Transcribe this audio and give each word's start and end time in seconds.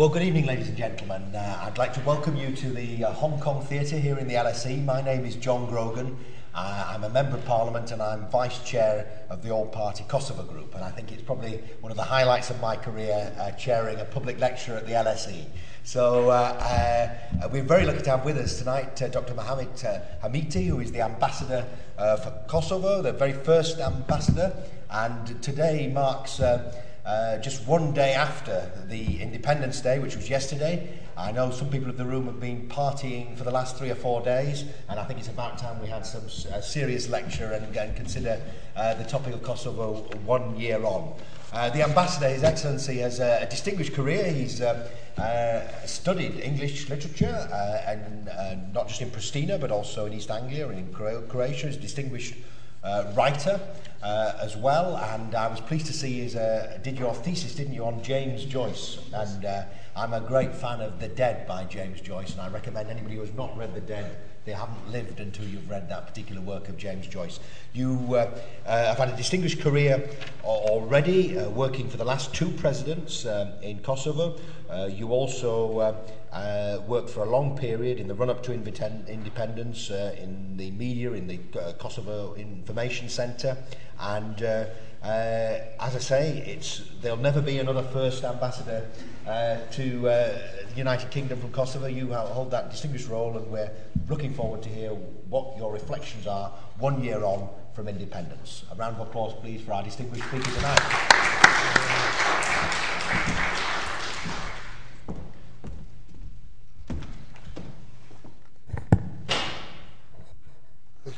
Well, 0.00 0.08
good 0.08 0.22
evening, 0.22 0.46
ladies 0.46 0.68
and 0.68 0.78
gentlemen. 0.78 1.36
Uh, 1.36 1.60
I'd 1.60 1.76
like 1.76 1.92
to 1.92 2.00
welcome 2.06 2.34
you 2.34 2.56
to 2.56 2.70
the 2.70 3.04
uh, 3.04 3.12
Hong 3.12 3.38
Kong 3.38 3.62
Theatre 3.62 3.98
here 3.98 4.16
in 4.16 4.28
the 4.28 4.32
LSE. 4.32 4.82
My 4.82 5.02
name 5.02 5.26
is 5.26 5.36
John 5.36 5.66
Grogan. 5.66 6.16
Uh, 6.54 6.86
I'm 6.88 7.04
a 7.04 7.10
Member 7.10 7.36
of 7.36 7.44
Parliament 7.44 7.90
and 7.90 8.00
I'm 8.00 8.26
Vice 8.30 8.64
Chair 8.64 9.26
of 9.28 9.42
the 9.42 9.50
All 9.50 9.66
Party 9.66 10.06
Kosovo 10.08 10.42
Group. 10.44 10.74
And 10.74 10.82
I 10.82 10.90
think 10.90 11.12
it's 11.12 11.20
probably 11.20 11.62
one 11.82 11.90
of 11.92 11.98
the 11.98 12.02
highlights 12.02 12.48
of 12.48 12.58
my 12.62 12.76
career 12.76 13.30
uh, 13.38 13.50
chairing 13.50 14.00
a 14.00 14.06
public 14.06 14.40
lecture 14.40 14.74
at 14.74 14.86
the 14.86 14.94
LSE. 14.94 15.44
So 15.84 16.30
uh, 16.30 17.18
uh, 17.42 17.48
we're 17.52 17.62
very 17.62 17.84
lucky 17.84 18.00
to 18.00 18.10
have 18.10 18.24
with 18.24 18.38
us 18.38 18.58
tonight 18.58 19.02
uh, 19.02 19.08
Dr. 19.08 19.34
Muhamet 19.34 19.84
uh, 19.84 20.00
Hamiti, 20.26 20.66
who 20.66 20.80
is 20.80 20.92
the 20.92 21.02
Ambassador 21.02 21.66
uh, 21.98 22.16
for 22.16 22.30
Kosovo, 22.48 23.02
the 23.02 23.12
very 23.12 23.34
first 23.34 23.78
Ambassador. 23.78 24.50
And 24.88 25.42
today 25.42 25.90
marks 25.92 26.40
uh, 26.40 26.72
uh, 27.04 27.38
just 27.38 27.66
one 27.66 27.92
day 27.92 28.12
after 28.12 28.70
the 28.88 29.20
Independence 29.20 29.80
Day, 29.80 29.98
which 29.98 30.16
was 30.16 30.28
yesterday. 30.28 30.88
I 31.16 31.32
know 31.32 31.50
some 31.50 31.68
people 31.68 31.90
in 31.90 31.96
the 31.96 32.04
room 32.04 32.26
have 32.26 32.40
been 32.40 32.68
partying 32.68 33.36
for 33.36 33.44
the 33.44 33.50
last 33.50 33.76
three 33.76 33.90
or 33.90 33.94
four 33.94 34.22
days, 34.22 34.64
and 34.88 34.98
I 34.98 35.04
think 35.04 35.18
it's 35.18 35.28
about 35.28 35.58
time 35.58 35.80
we 35.80 35.88
had 35.88 36.06
some 36.06 36.24
uh, 36.52 36.60
serious 36.60 37.08
lecture 37.08 37.52
and, 37.52 37.76
and 37.76 37.94
consider 37.94 38.40
uh, 38.76 38.94
the 38.94 39.04
topic 39.04 39.34
of 39.34 39.42
Kosovo 39.42 39.94
one 40.24 40.58
year 40.58 40.82
on. 40.82 41.14
Uh, 41.52 41.68
the 41.70 41.82
ambassador, 41.82 42.28
His 42.28 42.44
Excellency, 42.44 42.98
has 42.98 43.18
a, 43.18 43.40
a 43.42 43.46
distinguished 43.46 43.92
career. 43.92 44.30
He's 44.30 44.60
uh, 44.60 44.88
uh, 45.18 45.84
studied 45.84 46.38
English 46.40 46.88
literature, 46.88 47.48
uh, 47.52 47.90
and 47.90 48.28
uh, 48.28 48.54
not 48.72 48.88
just 48.88 49.02
in 49.02 49.10
Pristina, 49.10 49.60
but 49.60 49.70
also 49.70 50.06
in 50.06 50.12
East 50.12 50.30
Anglia 50.30 50.68
and 50.68 50.78
in 50.78 50.92
Croatia. 50.92 51.66
He's 51.66 51.76
distinguished 51.76 52.34
uh, 52.82 53.12
writer 53.14 53.60
uh, 54.02 54.32
as 54.40 54.56
well, 54.56 54.96
and 54.96 55.34
I 55.34 55.48
was 55.48 55.60
pleased 55.60 55.86
to 55.86 55.92
see 55.92 56.20
his, 56.20 56.34
uh, 56.34 56.78
did 56.82 56.98
your 56.98 57.14
thesis, 57.14 57.54
didn't 57.54 57.74
you, 57.74 57.84
on 57.84 58.02
James 58.02 58.44
Joyce? 58.44 58.98
And 59.12 59.44
uh, 59.44 59.64
I'm 59.94 60.14
a 60.14 60.20
great 60.20 60.54
fan 60.54 60.80
of 60.80 60.98
The 61.00 61.08
Dead 61.08 61.46
by 61.46 61.64
James 61.64 62.00
Joyce, 62.00 62.32
and 62.32 62.40
I 62.40 62.48
recommend 62.48 62.88
anybody 62.88 63.16
who 63.16 63.20
has 63.20 63.34
not 63.34 63.56
read 63.58 63.74
The 63.74 63.82
Dead, 63.82 64.16
they 64.46 64.52
haven't 64.52 64.90
lived 64.90 65.20
until 65.20 65.44
you've 65.44 65.68
read 65.68 65.90
that 65.90 66.06
particular 66.06 66.40
work 66.40 66.70
of 66.70 66.78
James 66.78 67.06
Joyce. 67.06 67.40
You 67.74 67.98
uh, 68.10 68.30
uh, 68.64 68.86
have 68.86 68.96
had 68.96 69.10
a 69.10 69.16
distinguished 69.16 69.60
career 69.60 70.08
already, 70.42 71.38
uh, 71.38 71.50
working 71.50 71.90
for 71.90 71.98
the 71.98 72.04
last 72.04 72.34
two 72.34 72.48
presidents 72.52 73.26
um, 73.26 73.52
in 73.62 73.80
Kosovo. 73.80 74.40
Uh, 74.70 74.88
you 74.90 75.10
also 75.10 75.78
uh, 75.78 75.94
uh, 76.32 76.78
worked 76.86 77.10
for 77.10 77.22
a 77.22 77.28
long 77.28 77.56
period 77.56 77.98
in 77.98 78.08
the 78.08 78.14
run-up 78.14 78.42
to 78.44 78.52
independence 78.52 79.90
uh, 79.90 80.14
in 80.18 80.56
the 80.56 80.70
media, 80.72 81.12
in 81.12 81.26
the 81.26 81.40
uh, 81.60 81.72
Kosovo 81.74 82.34
Information 82.34 83.08
Centre, 83.08 83.56
and 83.98 84.42
uh, 84.42 84.64
uh, 85.02 85.60
as 85.80 85.96
I 85.96 85.98
say, 85.98 86.38
it's 86.46 86.82
there'll 87.00 87.16
never 87.16 87.40
be 87.40 87.58
another 87.58 87.82
first 87.82 88.22
ambassador 88.22 88.86
uh, 89.26 89.56
to 89.72 90.08
uh, 90.08 90.38
the 90.68 90.76
United 90.76 91.10
Kingdom 91.10 91.40
from 91.40 91.52
Kosovo. 91.52 91.86
You 91.86 92.12
hold 92.12 92.50
that 92.50 92.70
distinguished 92.70 93.08
role, 93.08 93.36
and 93.38 93.46
we're 93.50 93.70
looking 94.08 94.34
forward 94.34 94.62
to 94.62 94.68
hear 94.68 94.90
what 94.90 95.56
your 95.56 95.72
reflections 95.72 96.26
are 96.26 96.50
one 96.78 97.02
year 97.02 97.24
on 97.24 97.48
from 97.72 97.88
independence. 97.88 98.64
A 98.70 98.74
round 98.74 98.96
of 98.96 99.08
applause, 99.08 99.32
please, 99.40 99.62
for 99.62 99.72
our 99.72 99.82
distinguished 99.82 100.26
speaker 100.28 100.50
tonight. 100.50 100.80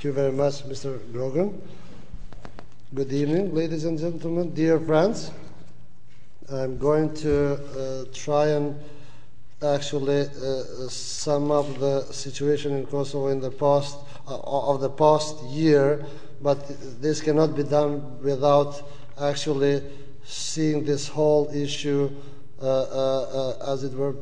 Thank 0.03 0.17
you 0.17 0.21
very 0.21 0.33
much, 0.33 0.65
Mr. 0.65 0.99
Grogan. 1.13 1.63
Good 2.93 3.13
evening, 3.13 3.55
ladies 3.55 3.85
and 3.85 3.97
gentlemen, 3.97 4.53
dear 4.53 4.81
friends. 4.81 5.31
I'm 6.51 6.77
going 6.77 7.15
to 7.23 7.55
uh, 7.55 8.05
try 8.13 8.49
and 8.49 8.75
actually 9.63 10.23
uh, 10.23 10.89
sum 10.89 11.53
up 11.53 11.79
the 11.79 12.03
situation 12.11 12.73
in 12.73 12.87
Kosovo 12.87 13.29
in 13.29 13.39
the 13.39 13.53
past 13.53 13.97
uh, 14.27 14.41
of 14.41 14.81
the 14.81 14.91
past 14.91 15.41
year, 15.45 16.05
but 16.43 16.59
this 17.01 17.21
cannot 17.21 17.55
be 17.55 17.63
done 17.63 18.21
without 18.25 18.83
actually 19.21 19.85
seeing 20.25 20.85
this 20.85 21.07
whole 21.07 21.49
issue 21.55 22.11
uh, 22.61 22.65
uh, 22.67 23.55
uh, 23.61 23.73
as 23.73 23.85
it 23.85 23.93
were 23.93 24.17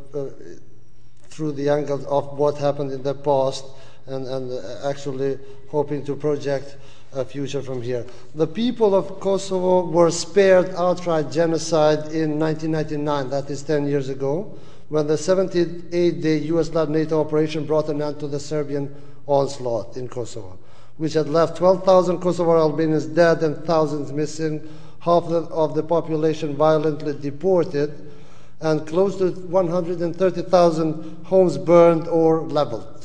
through 1.31 1.53
the 1.53 1.71
angle 1.71 2.05
of 2.07 2.37
what 2.37 2.59
happened 2.59 2.93
in 2.93 3.03
the 3.03 3.15
past 3.15 3.65
and, 4.11 4.27
and 4.27 4.85
actually 4.85 5.39
hoping 5.69 6.05
to 6.05 6.17
project 6.17 6.77
a 7.13 7.25
future 7.25 7.63
from 7.63 7.83
here. 7.83 8.07
The 8.35 8.47
people 8.47 8.95
of 8.95 9.21
Kosovo 9.21 9.87
were 9.87 10.11
spared 10.11 10.71
outright 10.75 11.31
genocide 11.31 12.13
in 12.13 12.39
1999, 12.39 13.31
that 13.31 13.51
is 13.51 13.63
10 13.63 13.87
years 13.87 14.09
ago, 14.09 14.57
when 14.89 15.07
the 15.07 15.19
78 15.19 16.21
day 16.21 16.39
US 16.39 16.71
led 16.71 16.91
NATO 16.91 17.21
operation 17.21 17.65
brought 17.65 17.89
an 17.89 18.03
end 18.03 18.21
to 18.21 18.29
the 18.29 18.41
Serbian 18.41 18.95
onslaught 19.27 19.97
in 19.97 20.09
Kosovo, 20.09 20.59
which 20.99 21.15
had 21.15 21.29
left 21.29 21.57
12,000 21.57 22.19
Kosovar 22.19 22.59
Albanians 22.59 23.07
dead 23.07 23.43
and 23.43 23.65
thousands 23.65 24.13
missing, 24.13 24.69
half 25.01 25.25
of 25.25 25.75
the 25.75 25.83
population 25.83 26.57
violently 26.57 27.15
deported, 27.15 28.13
and 28.61 28.87
close 28.87 29.17
to 29.17 29.31
130,000 29.31 31.25
homes 31.25 31.57
burned 31.57 32.07
or 32.09 32.43
leveled. 32.43 33.00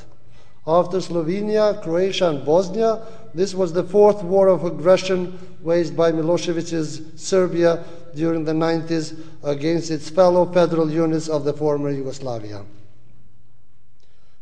After 0.67 0.97
Slovenia, 0.97 1.81
Croatia, 1.83 2.29
and 2.29 2.43
Bosnia, 2.43 3.01
this 3.35 3.53
was 3.53 3.71
the 3.71 3.83
fourth 3.83 4.23
war 4.23 4.47
of 4.47 4.65
aggression 4.65 5.37
waged 5.61 5.95
by 5.95 6.11
Milosevic's 6.11 7.01
Serbia 7.21 7.83
during 8.15 8.45
the 8.45 8.53
90s 8.53 9.19
against 9.43 9.91
its 9.91 10.09
fellow 10.09 10.45
federal 10.51 10.89
units 10.89 11.27
of 11.27 11.43
the 11.43 11.53
former 11.53 11.91
Yugoslavia. 11.91 12.63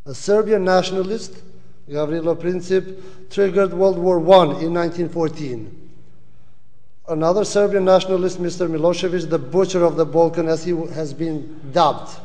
A 0.06 0.14
Serbian 0.14 0.64
nationalist, 0.64 1.42
Gavrilo 1.90 2.36
Princip, 2.36 3.30
triggered 3.30 3.74
World 3.74 3.98
War 3.98 4.18
I 4.18 4.62
in 4.62 4.74
1914. 4.74 5.90
Another 7.10 7.44
Serbian 7.44 7.84
nationalist, 7.84 8.42
Mr. 8.42 8.70
Milosevic, 8.70 9.30
the 9.30 9.40
butcher 9.40 9.84
of 9.84 9.98
the 9.98 10.06
Balkan, 10.06 10.48
as 10.48 10.64
he 10.64 10.72
has 10.94 11.14
been 11.14 11.72
dubbed, 11.74 12.18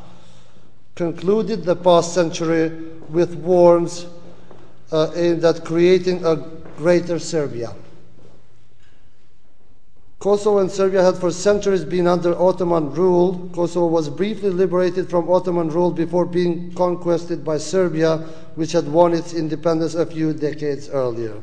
concluded 0.99 1.63
the 1.63 1.77
past 1.77 2.13
century 2.13 2.71
with 3.09 3.33
wars 3.37 4.07
uh, 4.91 5.13
aimed 5.15 5.45
at 5.45 5.65
creating 5.65 6.25
a 6.27 6.35
greater 6.77 7.21
Serbia. 7.21 7.73
Kosovo 10.19 10.59
and 10.59 10.69
Serbia 10.69 11.05
had 11.05 11.15
for 11.15 11.31
centuries 11.31 11.85
been 11.85 12.09
under 12.09 12.37
Ottoman 12.37 12.93
rule. 12.93 13.49
Kosovo 13.55 13.87
was 13.87 14.09
briefly 14.09 14.51
liberated 14.51 15.09
from 15.09 15.31
Ottoman 15.31 15.69
rule 15.69 15.93
before 15.93 16.27
being 16.27 16.75
conquered 16.75 17.45
by 17.45 17.59
Serbia, 17.59 18.17
which 18.57 18.73
had 18.73 18.89
won 18.89 19.15
its 19.15 19.33
independence 19.35 19.95
a 19.95 20.05
few 20.05 20.33
decades 20.33 20.89
earlier. 20.89 21.41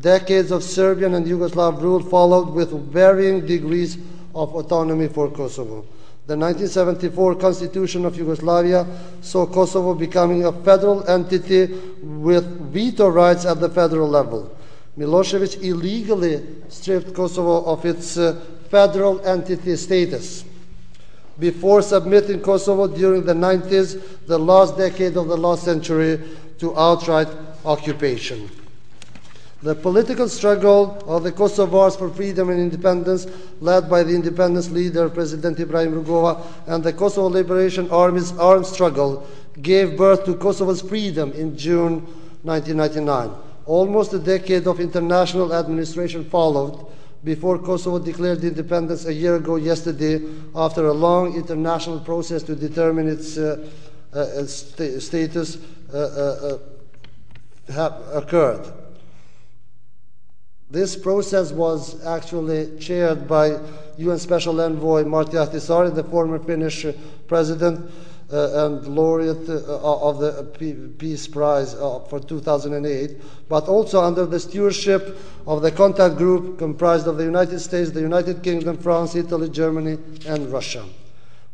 Decades 0.00 0.50
of 0.50 0.62
Serbian 0.62 1.14
and 1.14 1.24
Yugoslav 1.24 1.80
rule 1.80 2.02
followed 2.02 2.50
with 2.50 2.70
varying 2.92 3.46
degrees 3.46 3.96
of 4.34 4.54
autonomy 4.54 5.08
for 5.08 5.30
Kosovo. 5.30 5.86
The 6.24 6.36
1974 6.36 7.34
Constitution 7.34 8.04
of 8.04 8.16
Yugoslavia 8.16 8.86
saw 9.20 9.44
Kosovo 9.44 9.92
becoming 9.94 10.44
a 10.44 10.52
federal 10.52 11.04
entity 11.08 11.66
with 12.00 12.44
veto 12.72 13.08
rights 13.08 13.44
at 13.44 13.58
the 13.58 13.68
federal 13.68 14.08
level. 14.08 14.56
Milosevic 14.96 15.60
illegally 15.64 16.46
stripped 16.68 17.12
Kosovo 17.12 17.64
of 17.64 17.84
its 17.84 18.16
uh, 18.16 18.40
federal 18.70 19.20
entity 19.26 19.74
status 19.74 20.44
before 21.40 21.82
submitting 21.82 22.40
Kosovo 22.40 22.86
during 22.86 23.24
the 23.24 23.34
90s, 23.34 24.26
the 24.26 24.38
last 24.38 24.76
decade 24.76 25.16
of 25.16 25.26
the 25.26 25.36
last 25.36 25.64
century, 25.64 26.20
to 26.58 26.78
outright 26.78 27.28
occupation. 27.64 28.48
The 29.62 29.76
political 29.76 30.28
struggle 30.28 30.98
of 31.06 31.22
the 31.22 31.30
Kosovars 31.30 31.96
for 31.96 32.10
freedom 32.10 32.50
and 32.50 32.58
independence, 32.58 33.28
led 33.60 33.88
by 33.88 34.02
the 34.02 34.12
independence 34.12 34.70
leader 34.70 35.08
President 35.08 35.60
Ibrahim 35.60 36.02
Rugova 36.02 36.44
and 36.66 36.82
the 36.82 36.92
Kosovo 36.92 37.28
Liberation 37.28 37.88
Army's 37.90 38.36
armed 38.38 38.66
struggle, 38.66 39.24
gave 39.60 39.96
birth 39.96 40.24
to 40.24 40.34
Kosovo's 40.34 40.82
freedom 40.82 41.30
in 41.32 41.56
June 41.56 42.00
1999. 42.42 43.30
Almost 43.66 44.12
a 44.14 44.18
decade 44.18 44.66
of 44.66 44.80
international 44.80 45.54
administration 45.54 46.24
followed 46.24 46.84
before 47.22 47.56
Kosovo 47.60 48.00
declared 48.00 48.42
independence 48.42 49.04
a 49.04 49.14
year 49.14 49.36
ago 49.36 49.54
yesterday 49.54 50.20
after 50.56 50.86
a 50.86 50.92
long 50.92 51.36
international 51.36 52.00
process 52.00 52.42
to 52.42 52.56
determine 52.56 53.06
its 53.06 53.38
uh, 53.38 53.64
uh, 54.12 54.44
st 54.44 55.00
status 55.00 55.58
uh, 55.94 55.96
uh, 55.96 56.58
uh 57.72 57.90
occurred. 58.14 58.81
This 60.72 60.96
process 60.96 61.52
was 61.52 62.02
actually 62.06 62.78
chaired 62.78 63.28
by 63.28 63.60
UN 63.98 64.18
Special 64.18 64.58
Envoy 64.58 65.04
Martti 65.04 65.34
Ahtisaari, 65.34 65.94
the 65.94 66.02
former 66.02 66.38
Finnish 66.38 66.86
president 67.28 67.90
uh, 68.32 68.64
and 68.64 68.86
laureate 68.88 69.46
uh, 69.50 70.08
of 70.08 70.18
the 70.18 70.44
Peace 70.96 71.28
Prize 71.28 71.74
uh, 71.74 71.98
for 72.08 72.20
2008, 72.20 73.20
but 73.50 73.68
also 73.68 74.00
under 74.00 74.24
the 74.24 74.40
stewardship 74.40 75.18
of 75.46 75.60
the 75.60 75.70
contact 75.70 76.16
group 76.16 76.58
comprised 76.58 77.06
of 77.06 77.18
the 77.18 77.24
United 77.24 77.60
States, 77.60 77.90
the 77.90 78.00
United 78.00 78.42
Kingdom, 78.42 78.78
France, 78.78 79.14
Italy, 79.14 79.50
Germany, 79.50 79.98
and 80.26 80.50
Russia. 80.50 80.86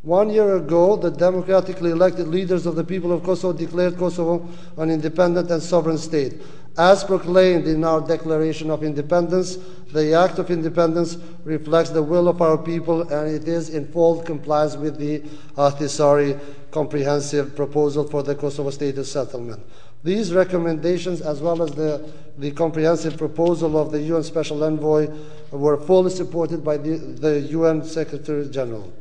One 0.02 0.30
year 0.30 0.56
ago, 0.58 0.94
the 0.94 1.10
democratically 1.10 1.90
elected 1.90 2.28
leaders 2.28 2.66
of 2.66 2.76
the 2.76 2.84
people 2.84 3.12
of 3.12 3.24
Kosovo 3.24 3.52
declared 3.58 3.98
Kosovo 3.98 4.48
an 4.76 4.90
independent 4.90 5.50
and 5.50 5.60
sovereign 5.60 5.98
state. 5.98 6.40
As 6.78 7.02
proclaimed 7.02 7.66
in 7.66 7.82
our 7.82 8.00
Declaration 8.00 8.70
of 8.70 8.84
Independence, 8.84 9.58
the 9.92 10.14
Act 10.14 10.38
of 10.38 10.48
Independence 10.48 11.18
reflects 11.42 11.90
the 11.90 12.04
will 12.04 12.28
of 12.28 12.40
our 12.40 12.56
people 12.56 13.02
and 13.02 13.34
it 13.34 13.48
is 13.48 13.70
in 13.70 13.88
full 13.88 14.22
compliance 14.22 14.76
with 14.76 14.96
the 14.96 15.18
Ahtisaari 15.56 16.38
comprehensive 16.70 17.56
proposal 17.56 18.04
for 18.08 18.22
the 18.22 18.36
Kosovo 18.36 18.70
status 18.70 19.10
settlement. 19.10 19.60
These 20.04 20.32
recommendations, 20.32 21.20
as 21.20 21.40
well 21.40 21.64
as 21.64 21.72
the, 21.72 22.12
the 22.38 22.52
comprehensive 22.52 23.16
proposal 23.16 23.76
of 23.76 23.90
the 23.90 24.00
UN 24.02 24.22
Special 24.22 24.62
Envoy, 24.62 25.08
were 25.50 25.78
fully 25.78 26.10
supported 26.10 26.62
by 26.62 26.76
the, 26.76 26.96
the 26.96 27.40
UN 27.40 27.82
Secretary 27.82 28.48
General. 28.48 28.92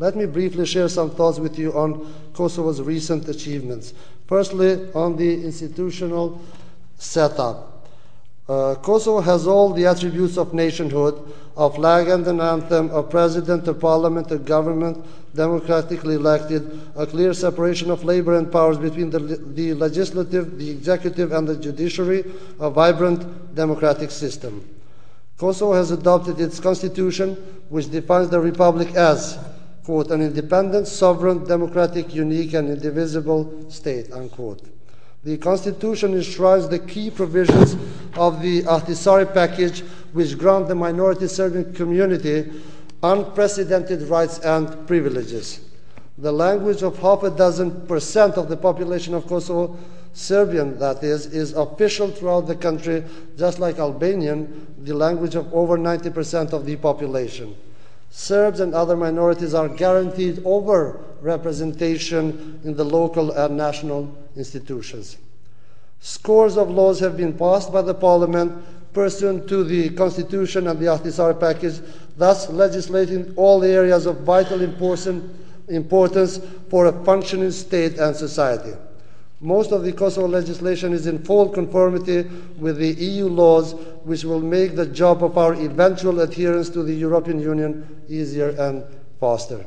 Let 0.00 0.14
me 0.14 0.26
briefly 0.26 0.66
share 0.66 0.88
some 0.88 1.10
thoughts 1.10 1.38
with 1.38 1.58
you 1.58 1.72
on 1.72 2.14
Kosovo's 2.32 2.80
recent 2.80 3.26
achievements. 3.28 3.94
Firstly, 4.28 4.92
on 4.94 5.16
the 5.16 5.42
institutional 5.42 6.38
setup. 6.98 7.88
Uh, 8.46 8.74
Kosovo 8.76 9.20
has 9.20 9.46
all 9.46 9.72
the 9.72 9.86
attributes 9.86 10.36
of 10.36 10.52
nationhood, 10.52 11.32
of 11.56 11.76
flag 11.76 12.08
and 12.08 12.26
an 12.26 12.40
anthem, 12.40 12.90
a 12.90 13.02
president, 13.02 13.66
a 13.68 13.72
parliament, 13.72 14.30
a 14.30 14.36
government 14.36 15.02
democratically 15.34 16.14
elected, 16.16 16.78
a 16.94 17.06
clear 17.06 17.32
separation 17.32 17.90
of 17.90 18.04
labor 18.04 18.36
and 18.36 18.52
powers 18.52 18.76
between 18.76 19.08
the, 19.08 19.18
the 19.18 19.72
legislative, 19.72 20.58
the 20.58 20.70
executive, 20.70 21.32
and 21.32 21.48
the 21.48 21.56
judiciary, 21.56 22.22
a 22.60 22.68
vibrant 22.68 23.54
democratic 23.54 24.10
system. 24.10 24.62
Kosovo 25.38 25.72
has 25.72 25.90
adopted 25.90 26.38
its 26.38 26.60
constitution, 26.60 27.34
which 27.70 27.90
defines 27.90 28.28
the 28.28 28.40
republic 28.40 28.94
as 28.94 29.38
quote, 29.88 30.10
an 30.10 30.20
independent, 30.20 30.86
sovereign, 30.86 31.42
democratic, 31.44 32.14
unique, 32.14 32.52
and 32.52 32.68
indivisible 32.68 33.64
state, 33.70 34.12
unquote. 34.12 34.60
The 35.24 35.38
Constitution 35.38 36.12
enshrines 36.12 36.68
the 36.68 36.78
key 36.78 37.10
provisions 37.10 37.74
of 38.14 38.42
the 38.42 38.64
Ahtisaari 38.64 39.32
package, 39.32 39.80
which 40.12 40.36
grant 40.36 40.68
the 40.68 40.74
minority 40.74 41.26
Serbian 41.26 41.72
community 41.72 42.52
unprecedented 43.02 44.02
rights 44.02 44.40
and 44.40 44.86
privileges. 44.86 45.60
The 46.18 46.32
language 46.32 46.82
of 46.82 46.98
half 46.98 47.22
a 47.22 47.30
dozen 47.30 47.86
percent 47.86 48.36
of 48.36 48.50
the 48.50 48.58
population 48.58 49.14
of 49.14 49.26
Kosovo, 49.26 49.74
Serbian 50.12 50.78
that 50.80 51.02
is, 51.02 51.24
is 51.32 51.54
official 51.54 52.10
throughout 52.10 52.46
the 52.46 52.56
country, 52.56 53.06
just 53.38 53.58
like 53.58 53.78
Albanian, 53.78 54.66
the 54.84 54.92
language 54.92 55.34
of 55.34 55.50
over 55.54 55.78
90% 55.78 56.52
of 56.52 56.66
the 56.66 56.76
population. 56.76 57.56
Serbs 58.10 58.60
and 58.60 58.74
other 58.74 58.96
minorities 58.96 59.54
are 59.54 59.68
guaranteed 59.68 60.42
over 60.44 61.00
representation 61.20 62.60
in 62.64 62.74
the 62.74 62.84
local 62.84 63.30
and 63.32 63.56
national 63.56 64.16
institutions. 64.36 65.18
Scores 66.00 66.56
of 66.56 66.70
laws 66.70 67.00
have 67.00 67.16
been 67.16 67.32
passed 67.32 67.72
by 67.72 67.82
the 67.82 67.94
parliament 67.94 68.52
pursuant 68.92 69.48
to 69.48 69.64
the 69.64 69.90
constitution 69.90 70.66
and 70.68 70.78
the 70.78 70.86
Ahtisaari 70.86 71.38
package, 71.38 71.80
thus 72.16 72.48
legislating 72.48 73.32
all 73.36 73.62
areas 73.62 74.06
of 74.06 74.20
vital 74.20 74.62
importance 74.62 76.40
for 76.68 76.86
a 76.86 77.04
functioning 77.04 77.50
state 77.50 77.98
and 77.98 78.16
society. 78.16 78.72
Most 79.40 79.70
of 79.70 79.84
the 79.84 79.92
Kosovo 79.92 80.26
legislation 80.26 80.92
is 80.92 81.06
in 81.06 81.22
full 81.22 81.48
conformity 81.50 82.28
with 82.58 82.78
the 82.78 82.92
EU 82.92 83.28
laws, 83.28 83.72
which 84.02 84.24
will 84.24 84.40
make 84.40 84.74
the 84.74 84.86
job 84.86 85.22
of 85.22 85.38
our 85.38 85.54
eventual 85.54 86.20
adherence 86.20 86.68
to 86.70 86.82
the 86.82 86.94
European 86.94 87.38
Union 87.38 88.02
easier 88.08 88.48
and 88.48 88.82
faster. 89.20 89.64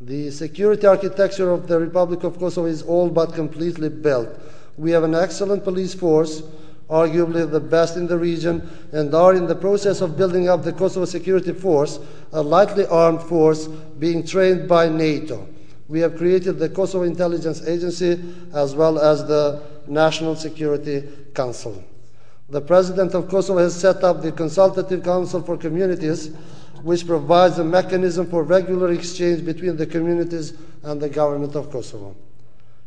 The 0.00 0.32
security 0.32 0.84
architecture 0.84 1.52
of 1.52 1.68
the 1.68 1.78
Republic 1.78 2.24
of 2.24 2.38
Kosovo 2.40 2.66
is 2.66 2.82
all 2.82 3.08
but 3.08 3.34
completely 3.34 3.88
built. 3.88 4.28
We 4.76 4.90
have 4.90 5.04
an 5.04 5.14
excellent 5.14 5.62
police 5.62 5.94
force, 5.94 6.42
arguably 6.90 7.48
the 7.48 7.60
best 7.60 7.96
in 7.96 8.08
the 8.08 8.18
region, 8.18 8.68
and 8.90 9.14
are 9.14 9.34
in 9.34 9.46
the 9.46 9.54
process 9.54 10.00
of 10.00 10.16
building 10.16 10.48
up 10.48 10.64
the 10.64 10.72
Kosovo 10.72 11.04
Security 11.04 11.52
Force, 11.52 12.00
a 12.32 12.42
lightly 12.42 12.84
armed 12.86 13.22
force 13.22 13.68
being 13.68 14.26
trained 14.26 14.68
by 14.68 14.88
NATO 14.88 15.46
we 15.88 16.00
have 16.00 16.16
created 16.16 16.58
the 16.58 16.68
Kosovo 16.68 17.04
Intelligence 17.04 17.66
Agency 17.66 18.22
as 18.54 18.74
well 18.74 18.98
as 18.98 19.26
the 19.26 19.62
National 19.86 20.34
Security 20.34 21.06
Council. 21.34 21.82
The 22.48 22.60
President 22.60 23.14
of 23.14 23.28
Kosovo 23.28 23.58
has 23.58 23.74
set 23.74 24.02
up 24.04 24.22
the 24.22 24.32
Consultative 24.32 25.02
Council 25.02 25.42
for 25.42 25.56
Communities, 25.56 26.34
which 26.82 27.06
provides 27.06 27.58
a 27.58 27.64
mechanism 27.64 28.26
for 28.28 28.42
regular 28.42 28.92
exchange 28.92 29.44
between 29.44 29.76
the 29.76 29.86
communities 29.86 30.54
and 30.82 31.00
the 31.00 31.08
government 31.08 31.54
of 31.54 31.70
Kosovo. 31.70 32.14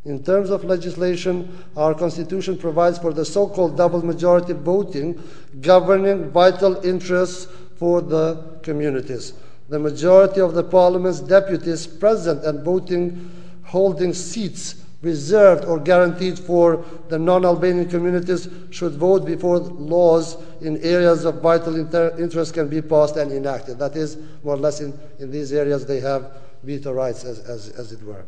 In 0.05 0.23
terms 0.23 0.51
of 0.51 0.63
legislation, 0.63 1.65
our 1.75 1.93
constitution 1.93 2.57
provides 2.57 2.97
for 2.97 3.13
the 3.13 3.25
so 3.25 3.47
called 3.47 3.75
double 3.75 4.05
majority 4.05 4.53
voting 4.53 5.21
governing 5.59 6.29
vital 6.29 6.77
interests 6.85 7.47
for 7.75 8.01
the 8.01 8.59
communities 8.63 9.33
the 9.69 9.79
majority 9.79 10.39
of 10.39 10.53
the 10.53 10.63
parliament's 10.63 11.19
deputies 11.19 11.85
present 11.85 12.43
and 12.43 12.63
voting 12.63 13.29
holding 13.63 14.13
seats 14.13 14.75
reserved 15.01 15.65
or 15.65 15.79
guaranteed 15.79 16.39
for 16.39 16.83
the 17.09 17.19
non-Albanian 17.19 17.87
communities 17.89 18.49
should 18.71 18.93
vote 18.93 19.25
before 19.25 19.59
laws 19.59 20.37
in 20.61 20.81
areas 20.81 21.23
of 21.25 21.41
vital 21.41 21.75
inter- 21.75 22.15
interest 22.17 22.53
can 22.53 22.67
be 22.67 22.81
passed 22.81 23.15
and 23.15 23.31
enacted. 23.31 23.77
That 23.77 23.95
is, 23.95 24.17
more 24.43 24.55
or 24.55 24.57
less 24.57 24.81
in, 24.81 24.97
in 25.19 25.29
these 25.29 25.53
areas 25.53 25.85
they 25.85 25.99
have 25.99 26.31
veto 26.63 26.93
rights, 26.93 27.23
as, 27.23 27.39
as, 27.39 27.69
as 27.69 27.91
it 27.91 28.01
were. 28.03 28.25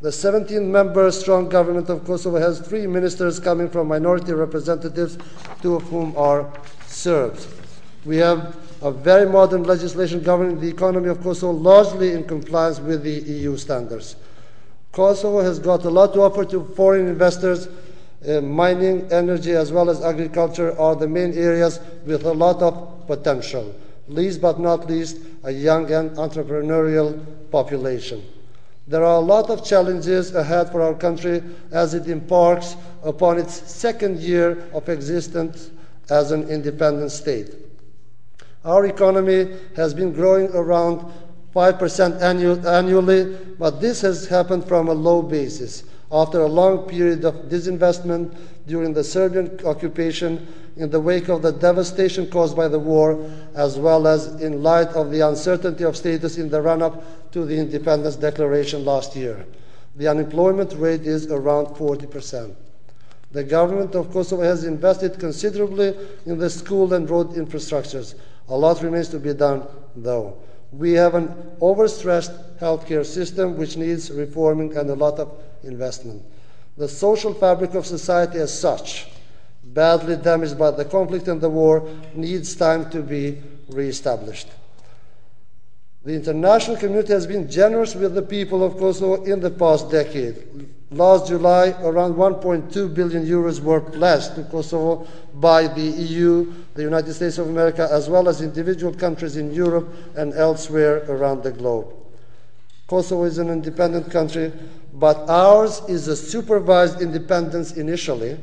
The 0.00 0.12
17 0.12 0.70
member 0.70 1.10
strong 1.10 1.48
government 1.48 1.88
of 1.88 2.04
Kosovo 2.04 2.38
has 2.38 2.60
three 2.60 2.86
ministers 2.86 3.38
coming 3.40 3.68
from 3.68 3.88
minority 3.88 4.32
representatives, 4.32 5.18
two 5.62 5.76
of 5.76 5.82
whom 5.84 6.16
are 6.16 6.50
Serbs. 6.86 7.48
We 8.04 8.16
have 8.18 8.56
a 8.82 8.90
very 8.90 9.28
modern 9.28 9.62
legislation 9.62 10.22
governing 10.22 10.60
the 10.60 10.68
economy 10.68 11.08
of 11.08 11.22
Kosovo, 11.22 11.52
largely 11.52 12.12
in 12.12 12.24
compliance 12.24 12.78
with 12.78 13.02
the 13.02 13.10
EU 13.10 13.56
standards. 13.56 14.16
Kosovo 14.92 15.40
has 15.40 15.58
got 15.58 15.84
a 15.84 15.90
lot 15.90 16.14
to 16.14 16.22
offer 16.22 16.44
to 16.46 16.64
foreign 16.76 17.06
investors. 17.06 17.68
Uh, 18.26 18.40
mining, 18.40 19.06
energy, 19.12 19.52
as 19.52 19.70
well 19.70 19.90
as 19.90 20.02
agriculture 20.02 20.78
are 20.80 20.96
the 20.96 21.06
main 21.06 21.32
areas 21.34 21.80
with 22.06 22.24
a 22.24 22.32
lot 22.32 22.62
of 22.62 23.06
potential. 23.06 23.74
Least 24.08 24.40
but 24.40 24.58
not 24.58 24.88
least, 24.88 25.18
a 25.44 25.50
young 25.50 25.90
and 25.92 26.10
entrepreneurial 26.12 27.24
population. 27.50 28.24
There 28.88 29.04
are 29.04 29.16
a 29.16 29.24
lot 29.24 29.50
of 29.50 29.64
challenges 29.64 30.34
ahead 30.34 30.70
for 30.70 30.80
our 30.80 30.94
country 30.94 31.42
as 31.72 31.92
it 31.92 32.08
embarks 32.08 32.76
upon 33.04 33.38
its 33.38 33.70
second 33.70 34.20
year 34.20 34.68
of 34.72 34.88
existence 34.88 35.70
as 36.08 36.30
an 36.30 36.48
independent 36.48 37.10
state. 37.10 37.65
Our 38.66 38.86
economy 38.86 39.56
has 39.76 39.94
been 39.94 40.12
growing 40.12 40.48
around 40.48 41.10
5% 41.54 42.20
annual, 42.20 42.68
annually, 42.68 43.36
but 43.60 43.80
this 43.80 44.00
has 44.00 44.26
happened 44.26 44.66
from 44.66 44.88
a 44.88 44.92
low 44.92 45.22
basis. 45.22 45.84
After 46.10 46.40
a 46.40 46.48
long 46.48 46.88
period 46.88 47.24
of 47.24 47.48
disinvestment 47.48 48.36
during 48.66 48.92
the 48.92 49.04
Serbian 49.04 49.58
occupation, 49.64 50.46
in 50.76 50.90
the 50.90 51.00
wake 51.00 51.28
of 51.28 51.42
the 51.42 51.52
devastation 51.52 52.28
caused 52.28 52.56
by 52.56 52.66
the 52.66 52.78
war, 52.78 53.30
as 53.54 53.78
well 53.78 54.06
as 54.06 54.26
in 54.42 54.64
light 54.64 54.88
of 54.88 55.12
the 55.12 55.20
uncertainty 55.20 55.84
of 55.84 55.96
status 55.96 56.36
in 56.36 56.50
the 56.50 56.60
run 56.60 56.82
up 56.82 57.30
to 57.32 57.46
the 57.46 57.56
independence 57.56 58.16
declaration 58.16 58.84
last 58.84 59.14
year. 59.14 59.46
The 59.94 60.08
unemployment 60.08 60.74
rate 60.74 61.06
is 61.06 61.28
around 61.28 61.68
40%. 61.76 62.54
The 63.32 63.44
government 63.44 63.94
of 63.94 64.12
Kosovo 64.12 64.42
has 64.42 64.64
invested 64.64 65.18
considerably 65.18 65.94
in 66.26 66.38
the 66.38 66.50
school 66.50 66.92
and 66.94 67.08
road 67.08 67.30
infrastructures. 67.30 68.14
A 68.48 68.56
lot 68.56 68.82
remains 68.82 69.08
to 69.08 69.18
be 69.18 69.34
done, 69.34 69.66
though. 69.94 70.38
We 70.72 70.92
have 70.92 71.14
an 71.14 71.28
overstressed 71.60 72.58
healthcare 72.58 73.04
system 73.04 73.56
which 73.56 73.76
needs 73.76 74.10
reforming 74.10 74.76
and 74.76 74.90
a 74.90 74.94
lot 74.94 75.18
of 75.18 75.32
investment. 75.62 76.22
The 76.76 76.88
social 76.88 77.32
fabric 77.32 77.74
of 77.74 77.86
society 77.86 78.38
as 78.38 78.58
such, 78.58 79.08
badly 79.64 80.16
damaged 80.16 80.58
by 80.58 80.70
the 80.70 80.84
conflict 80.84 81.28
and 81.28 81.40
the 81.40 81.50
war, 81.50 81.88
needs 82.14 82.54
time 82.54 82.90
to 82.90 83.02
be 83.02 83.42
reestablished. 83.68 84.48
The 86.04 86.14
international 86.14 86.76
community 86.76 87.12
has 87.12 87.26
been 87.26 87.50
generous 87.50 87.94
with 87.94 88.14
the 88.14 88.22
people 88.22 88.62
of 88.62 88.76
Kosovo 88.76 89.24
in 89.24 89.40
the 89.40 89.50
past 89.50 89.90
decade. 89.90 90.68
Last 90.92 91.26
July, 91.26 91.74
around 91.82 92.14
1.2 92.14 92.94
billion 92.94 93.26
euros 93.26 93.58
were 93.58 93.80
pledged 93.80 94.36
to 94.36 94.44
Kosovo 94.44 95.06
by 95.34 95.66
the 95.66 95.82
EU, 95.82 96.52
the 96.74 96.82
United 96.82 97.12
States 97.12 97.38
of 97.38 97.48
America, 97.48 97.88
as 97.90 98.08
well 98.08 98.28
as 98.28 98.40
individual 98.40 98.94
countries 98.94 99.36
in 99.36 99.52
Europe 99.52 99.92
and 100.16 100.32
elsewhere 100.34 101.04
around 101.08 101.42
the 101.42 101.50
globe. 101.50 101.92
Kosovo 102.86 103.24
is 103.24 103.38
an 103.38 103.50
independent 103.50 104.12
country, 104.12 104.52
but 104.94 105.28
ours 105.28 105.82
is 105.88 106.06
a 106.06 106.14
supervised 106.14 107.02
independence 107.02 107.72
initially, 107.72 108.38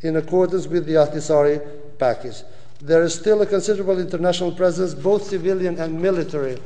in 0.00 0.16
accordance 0.16 0.66
with 0.66 0.86
the 0.86 0.94
Ahtisaari 0.94 1.60
package. 1.98 2.42
There 2.80 3.02
is 3.02 3.14
still 3.14 3.42
a 3.42 3.46
considerable 3.46 4.00
international 4.00 4.52
presence, 4.52 4.94
both 4.94 5.24
civilian 5.24 5.78
and 5.78 6.00
military, 6.00 6.58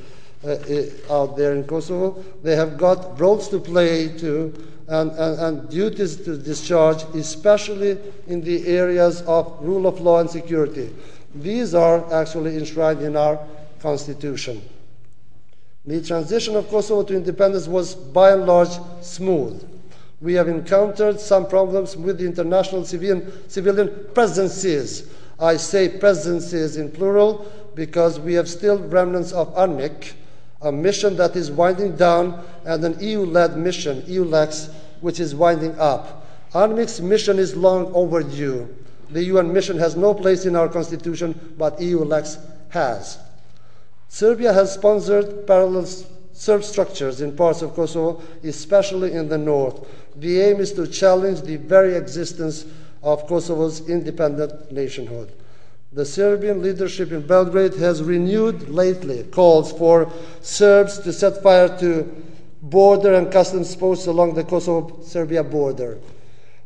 Uh, 0.47 0.85
out 1.11 1.37
there 1.37 1.55
in 1.57 1.65
Kosovo. 1.65 2.23
They 2.45 2.55
have 2.55 2.79
got 2.79 3.19
roles 3.19 3.49
to 3.49 3.59
play 3.59 4.17
too 4.17 4.55
and, 4.87 5.11
and, 5.11 5.41
and 5.41 5.69
duties 5.69 6.15
to 6.19 6.39
discharge, 6.39 7.03
especially 7.17 7.99
in 8.29 8.43
the 8.43 8.65
areas 8.69 9.23
of 9.23 9.59
rule 9.61 9.89
of 9.89 10.01
law 10.01 10.21
and 10.21 10.31
security. 10.31 10.95
These 11.35 11.75
are 11.75 12.15
actually 12.15 12.57
enshrined 12.57 13.03
in 13.03 13.17
our 13.17 13.41
constitution. 13.81 14.63
The 15.85 16.01
transition 16.03 16.55
of 16.55 16.69
Kosovo 16.69 17.03
to 17.03 17.17
independence 17.17 17.67
was 17.67 17.97
by 17.97 18.31
and 18.31 18.47
large 18.47 18.79
smooth. 19.01 19.69
We 20.21 20.35
have 20.35 20.47
encountered 20.47 21.19
some 21.19 21.49
problems 21.49 21.97
with 21.97 22.19
the 22.19 22.27
international 22.27 22.85
civilian, 22.85 23.51
civilian 23.51 24.07
presences. 24.15 25.11
I 25.41 25.57
say 25.57 25.89
presences 25.89 26.77
in 26.77 26.93
plural 26.93 27.51
because 27.75 28.21
we 28.21 28.35
have 28.35 28.49
still 28.49 28.79
remnants 28.79 29.33
of 29.33 29.53
UNMIK, 29.57 30.13
a 30.63 30.73
mission 30.73 31.17
that 31.17 31.37
is 31.37 31.51
winding 31.51 31.97
down, 31.97 32.45
and 32.65 32.85
an 32.85 32.99
EU 33.01 33.21
led 33.21 33.57
mission, 33.57 34.03
EULEX, 34.03 34.73
which 35.01 35.21
is 35.21 35.35
winding 35.35 35.79
up. 35.79 36.27
UNMIK's 36.55 37.01
mission 37.01 37.39
is 37.39 37.55
long 37.55 37.93
overdue. 37.95 38.75
The 39.11 39.25
UN 39.25 39.53
mission 39.53 39.79
has 39.79 39.97
no 39.97 40.15
place 40.15 40.47
in 40.47 40.57
our 40.57 40.69
constitution, 40.69 41.55
but 41.59 41.79
EULEX 41.79 42.39
has. 42.71 43.19
Serbia 44.09 44.53
has 44.53 44.73
sponsored 44.73 45.47
parallel 45.47 45.87
Serb 46.37 46.63
structures 46.63 47.23
in 47.23 47.35
parts 47.35 47.63
of 47.63 47.75
Kosovo, 47.75 48.21
especially 48.45 49.13
in 49.13 49.27
the 49.27 49.39
north. 49.39 49.89
The 50.17 50.43
aim 50.43 50.61
is 50.61 50.71
to 50.75 50.87
challenge 50.87 51.41
the 51.41 51.57
very 51.57 51.97
existence 51.97 52.67
of 53.03 53.27
Kosovo's 53.27 53.89
independent 53.89 54.71
nationhood. 54.71 55.33
The 55.97 56.05
Serbian 56.05 56.61
leadership 56.61 57.11
in 57.11 57.27
Belgrade 57.27 57.73
has 57.77 58.03
renewed 58.03 58.69
lately 58.69 59.23
calls 59.23 59.73
for 59.73 60.13
Serbs 60.43 60.99
to 60.99 61.11
set 61.11 61.43
fire 61.43 61.75
to 61.79 62.23
border 62.61 63.15
and 63.15 63.33
customs 63.33 63.75
posts 63.75 64.07
along 64.07 64.35
the 64.35 64.45
Kosovo 64.45 65.03
Serbia 65.03 65.43
border. 65.43 65.99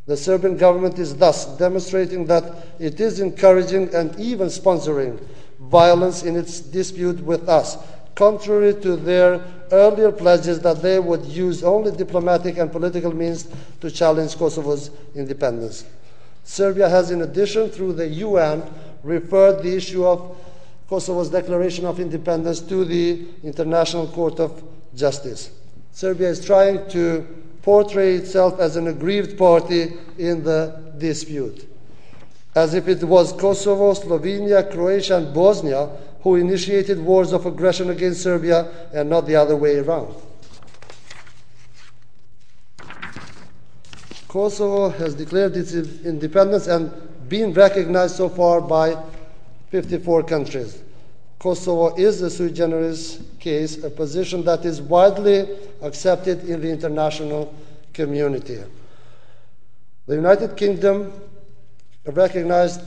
The 0.07 0.17
Serbian 0.17 0.57
government 0.57 0.99
is 0.99 1.15
thus 1.15 1.47
demonstrating 1.59 2.27
that 2.27 2.43
it 2.81 2.99
is 2.99 3.21
encouraging 3.21 3.95
and 3.95 4.19
even 4.19 4.49
sponsoring 4.49 5.23
violence 5.61 6.25
in 6.25 6.35
its 6.35 6.59
dispute 6.59 7.21
with 7.21 7.49
us, 7.49 7.79
contrary 8.17 8.75
to 8.83 8.97
their 8.97 9.45
earlier 9.71 10.11
pledges 10.11 10.59
that 10.63 10.83
they 10.83 10.99
would 10.99 11.25
use 11.27 11.63
only 11.63 11.93
diplomatic 11.93 12.59
and 12.59 12.73
political 12.73 13.15
means 13.15 13.47
to 13.81 13.93
challenge 13.93 14.35
Kosovo's 14.35 14.91
independence. 15.15 15.85
Serbia 16.43 16.89
has, 16.89 17.13
in 17.13 17.23
addition, 17.23 17.71
through 17.71 17.93
the 17.93 18.09
UN, 18.09 18.63
referred 19.02 19.62
the 19.62 19.75
issue 19.75 20.04
of 20.04 20.37
Kosovo's 20.88 21.30
declaration 21.30 21.87
of 21.87 22.00
independence 22.00 22.61
to 22.61 22.85
the 22.85 23.26
International 23.45 24.07
Court 24.09 24.40
of 24.40 24.62
Justice. 24.95 25.50
Serbia 25.92 26.28
is 26.28 26.45
trying 26.45 26.88
to 26.90 27.26
portray 27.62 28.14
itself 28.14 28.59
as 28.59 28.76
an 28.76 28.88
aggrieved 28.88 29.38
party 29.38 29.92
in 30.19 30.42
the 30.42 30.92
dispute, 30.99 31.69
as 32.54 32.75
if 32.75 32.88
it 32.88 33.04
was 33.04 33.33
Kosovo, 33.33 33.95
Slovenia, 33.95 34.71
Croatia, 34.71 35.19
and 35.19 35.35
Bosnia 35.35 35.90
who 36.23 36.37
initiated 36.37 36.99
wars 36.99 37.33
of 37.33 37.47
aggression 37.47 37.90
against 37.90 38.23
Serbia 38.23 38.88
and 38.92 39.09
not 39.09 39.26
the 39.26 39.37
other 39.37 39.57
way 39.57 39.78
around. 39.78 40.14
Kosovo 44.28 44.90
has 44.90 45.14
declared 45.14 45.57
its 45.57 45.75
independence 45.75 46.66
and 46.66 46.92
been 47.31 47.55
recognized 47.55 48.17
so 48.17 48.29
far 48.29 48.61
by 48.61 49.03
54 49.71 50.25
countries. 50.25 50.83
Kosovo 51.39 51.95
is 51.95 52.21
a 52.21 52.29
sui 52.29 52.53
generis 52.53 53.23
case, 53.39 53.83
a 53.83 53.89
position 53.89 54.45
that 54.45 54.67
is 54.67 54.83
widely 54.83 55.49
accepted 55.81 56.45
in 56.47 56.61
the 56.61 56.69
international 56.69 57.55
community. 57.95 58.59
The 60.07 60.17
United 60.17 60.57
Kingdom 60.57 61.13
recognized 62.05 62.83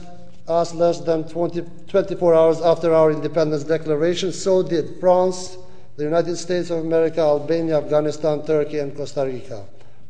us 0.46 0.74
less 0.74 1.00
than 1.00 1.26
20, 1.26 1.62
24 1.88 2.34
hours 2.34 2.60
after 2.60 2.92
our 2.92 3.10
independence 3.10 3.64
declaration. 3.64 4.30
So 4.30 4.62
did 4.62 5.00
France, 5.00 5.56
the 5.96 6.04
United 6.04 6.36
States 6.36 6.70
of 6.70 6.84
America, 6.84 7.20
Albania, 7.20 7.78
Afghanistan, 7.78 8.44
Turkey, 8.44 8.78
and 8.78 8.94
Costa 8.94 9.24
Rica. 9.24 9.64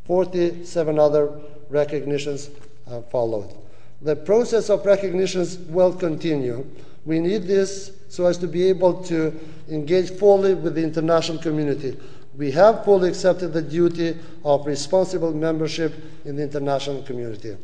47 0.05 0.99
other 0.99 1.31
recognitions 1.69 2.49
have 2.87 3.09
followed. 3.09 3.64
The 4.01 4.15
process 4.15 4.69
of 4.69 4.85
recognitions 4.85 5.57
will 5.57 5.93
continue. 5.93 6.65
We 7.05 7.19
need 7.19 7.43
this 7.43 7.91
so 8.09 8.25
as 8.25 8.37
to 8.39 8.47
be 8.47 8.67
able 8.67 9.03
to 9.03 9.37
engage 9.69 10.11
fully 10.11 10.53
with 10.53 10.75
the 10.75 10.83
international 10.83 11.37
community. 11.39 11.97
We 12.37 12.51
have 12.51 12.83
fully 12.83 13.09
accepted 13.09 13.53
the 13.53 13.61
duty 13.61 14.17
of 14.43 14.65
responsible 14.65 15.33
membership 15.33 15.93
in 16.25 16.35
the 16.35 16.43
international 16.43 17.03
community. 17.03 17.57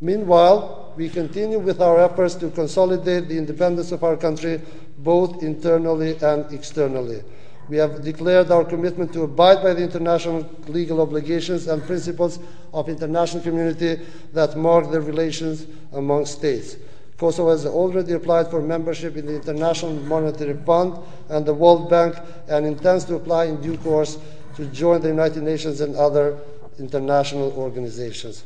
Meanwhile, 0.00 0.94
we 0.96 1.08
continue 1.08 1.58
with 1.58 1.80
our 1.80 2.00
efforts 2.00 2.34
to 2.36 2.50
consolidate 2.50 3.28
the 3.28 3.36
independence 3.36 3.92
of 3.92 4.02
our 4.02 4.16
country 4.16 4.60
both 4.98 5.42
internally 5.42 6.16
and 6.22 6.50
externally. 6.52 7.22
We 7.70 7.76
have 7.76 8.02
declared 8.02 8.50
our 8.50 8.64
commitment 8.64 9.12
to 9.12 9.22
abide 9.22 9.62
by 9.62 9.74
the 9.74 9.82
international 9.84 10.44
legal 10.66 11.00
obligations 11.00 11.68
and 11.68 11.80
principles 11.80 12.40
of 12.74 12.88
international 12.88 13.44
community 13.44 14.04
that 14.32 14.56
mark 14.56 14.90
the 14.90 15.00
relations 15.00 15.66
among 15.92 16.26
states. 16.26 16.76
Kosovo 17.16 17.50
has 17.50 17.66
already 17.66 18.14
applied 18.14 18.50
for 18.50 18.60
membership 18.60 19.16
in 19.16 19.24
the 19.24 19.36
International 19.36 19.92
Monetary 19.92 20.58
Fund 20.66 20.98
and 21.28 21.46
the 21.46 21.54
World 21.54 21.88
Bank 21.88 22.16
and 22.48 22.66
intends 22.66 23.04
to 23.04 23.14
apply 23.14 23.44
in 23.44 23.62
due 23.62 23.76
course 23.78 24.18
to 24.56 24.66
join 24.66 25.00
the 25.00 25.08
United 25.08 25.44
Nations 25.44 25.80
and 25.80 25.94
other 25.94 26.40
international 26.80 27.52
organizations. 27.52 28.42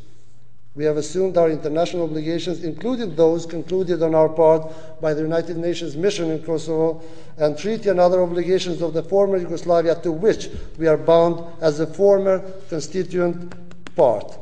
We 0.77 0.85
have 0.87 0.97
assumed 0.97 1.37
our 1.37 1.51
international 1.51 2.03
obligations, 2.03 2.65
including 2.65 3.15
those 3.15 3.47
concluded 3.47 4.03
on 4.03 4.15
our 4.15 4.29
part 4.29 4.73
by 5.01 5.15
the 5.15 5.23
United 5.23 5.57
Nations 5.57 5.97
mission 5.97 6.31
in 6.31 6.43
Kosovo 6.43 7.01
and 7.39 7.57
treaty 7.57 7.91
and 7.91 8.01
other 8.01 8.21
obligations 8.21 8.83
of 8.83 8.93
the 8.93 9.03
former 9.03 9.37
Yugoslavia 9.37 9.95
to 10.03 10.11
which 10.11 10.49
we 10.77 10.89
are 10.89 10.97
bound 10.97 11.45
as 11.61 11.79
a 11.79 11.87
former 11.87 12.41
constituent 12.69 13.55
part. 13.95 14.37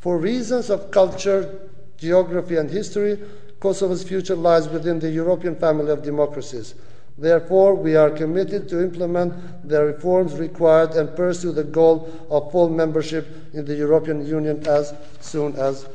For 0.00 0.18
reasons 0.18 0.68
of 0.68 0.90
culture, 0.90 1.58
geography, 1.96 2.56
and 2.56 2.70
history, 2.70 3.18
Kosovo's 3.58 4.04
future 4.04 4.36
lies 4.36 4.68
within 4.68 4.98
the 4.98 5.10
European 5.10 5.56
family 5.56 5.90
of 5.90 6.02
democracies. 6.02 6.74
Therefore, 7.18 7.74
we 7.74 7.96
are 7.96 8.10
committed 8.10 8.68
to 8.68 8.82
implement 8.82 9.32
the 9.66 9.82
reforms 9.84 10.34
required 10.34 10.90
and 10.90 11.14
pursue 11.16 11.52
the 11.52 11.64
goal 11.64 12.12
of 12.30 12.52
full 12.52 12.68
membership 12.68 13.26
in 13.54 13.64
the 13.64 13.74
European 13.74 14.26
Union 14.26 14.66
as 14.66 14.92
soon 15.20 15.56
as 15.56 15.88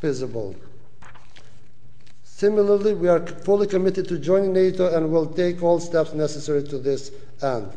feasible. 0.00 0.54
Similarly, 2.22 2.94
we 2.94 3.08
are 3.08 3.26
fully 3.26 3.66
committed 3.66 4.06
to 4.08 4.18
joining 4.18 4.52
NATO 4.52 4.94
and 4.94 5.10
will 5.10 5.26
take 5.26 5.62
all 5.62 5.80
steps 5.80 6.12
necessary 6.12 6.62
to 6.64 6.78
this 6.78 7.10
end. 7.42 7.72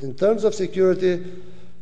In 0.00 0.14
terms 0.14 0.44
of 0.44 0.54
security, 0.54 1.24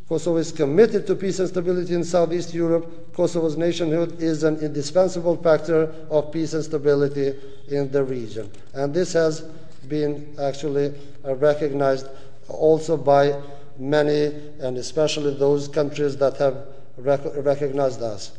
Kosovo 0.08 0.36
is 0.38 0.52
committed 0.52 1.06
to 1.08 1.14
peace 1.16 1.38
and 1.40 1.48
stability 1.48 1.92
in 1.92 2.02
Southeast 2.02 2.54
Europe. 2.54 3.12
Kosovo's 3.12 3.56
nationhood 3.56 4.22
is 4.22 4.42
an 4.44 4.56
indispensable 4.60 5.36
factor 5.36 5.92
of 6.10 6.32
peace 6.32 6.54
and 6.54 6.64
stability 6.64 7.34
in 7.68 7.90
the 7.90 8.02
region. 8.02 8.50
And 8.72 8.94
this 8.94 9.12
has 9.12 9.44
been 9.88 10.34
actually 10.40 10.94
uh, 11.24 11.34
recognized 11.36 12.06
also 12.48 12.96
by 12.96 13.40
many, 13.78 14.26
and 14.60 14.76
especially 14.78 15.34
those 15.34 15.68
countries 15.68 16.16
that 16.16 16.36
have 16.36 16.66
rec 16.96 17.20
recognized 17.36 18.02
us. 18.02 18.32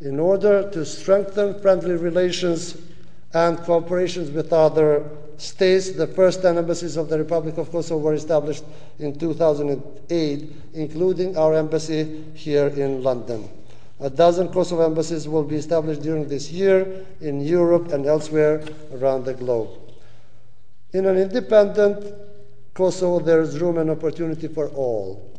In 0.00 0.18
order 0.18 0.68
to 0.70 0.84
strengthen 0.84 1.60
friendly 1.60 1.94
relations 1.94 2.76
and 3.32 3.58
cooperation 3.58 4.32
with 4.34 4.52
other 4.52 5.04
states, 5.36 5.92
the 5.92 6.06
first 6.06 6.44
embassies 6.44 6.96
of 6.96 7.08
the 7.08 7.18
Republic 7.18 7.56
of 7.58 7.70
Kosovo 7.70 8.00
were 8.00 8.14
established 8.14 8.64
in 8.98 9.18
2008, 9.18 10.52
including 10.74 11.36
our 11.36 11.54
embassy 11.54 12.24
here 12.34 12.68
in 12.68 13.02
London. 13.02 13.48
A 14.00 14.08
dozen 14.08 14.48
Kosovo 14.48 14.86
embassies 14.86 15.28
will 15.28 15.44
be 15.44 15.56
established 15.56 16.00
during 16.02 16.26
this 16.26 16.50
year 16.50 17.04
in 17.20 17.40
Europe 17.40 17.92
and 17.92 18.06
elsewhere 18.06 18.62
around 18.94 19.24
the 19.26 19.34
globe. 19.34 19.68
In 20.92 21.06
an 21.06 21.16
independent 21.16 22.14
Kosovo, 22.74 23.20
there 23.20 23.40
is 23.40 23.58
room 23.60 23.78
and 23.78 23.90
opportunity 23.90 24.48
for 24.48 24.68
all 24.70 25.30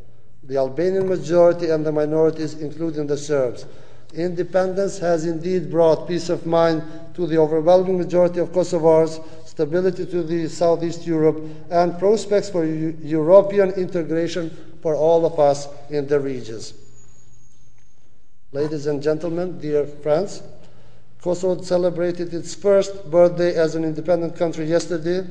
the 0.44 0.58
Albanian 0.58 1.08
majority 1.08 1.70
and 1.70 1.86
the 1.86 1.92
minorities, 1.92 2.56
including 2.56 3.08
the 3.08 3.18
Serbs. 3.18 3.66
Independence 4.14 4.98
has 4.98 5.26
indeed 5.26 5.70
brought 5.70 6.08
peace 6.08 6.30
of 6.30 6.46
mind 6.46 6.84
to 7.14 7.28
the 7.28 7.38
overwhelming 7.38 7.98
majority 7.98 8.40
of 8.40 8.52
Kosovars, 8.52 9.24
stability 9.46 10.06
to 10.06 10.24
the 10.24 10.48
Southeast 10.50 11.06
Europe, 11.06 11.42
and 11.70 11.98
prospects 12.00 12.50
for 12.50 12.66
European 12.66 13.72
integration 13.72 14.50
for 14.82 14.96
all 14.96 15.26
of 15.26 15.40
us 15.40 15.68
in 15.90 16.08
the 16.08 16.20
regions. 16.20 16.74
Ladies 18.52 18.88
and 18.88 19.02
gentlemen, 19.02 19.60
dear 19.60 19.86
friends, 19.86 20.42
Kosovo 21.22 21.62
celebrated 21.62 22.34
its 22.34 22.56
first 22.56 23.10
birthday 23.12 23.56
as 23.56 23.76
an 23.76 23.84
independent 23.84 24.36
country 24.36 24.66
yesterday. 24.66 25.28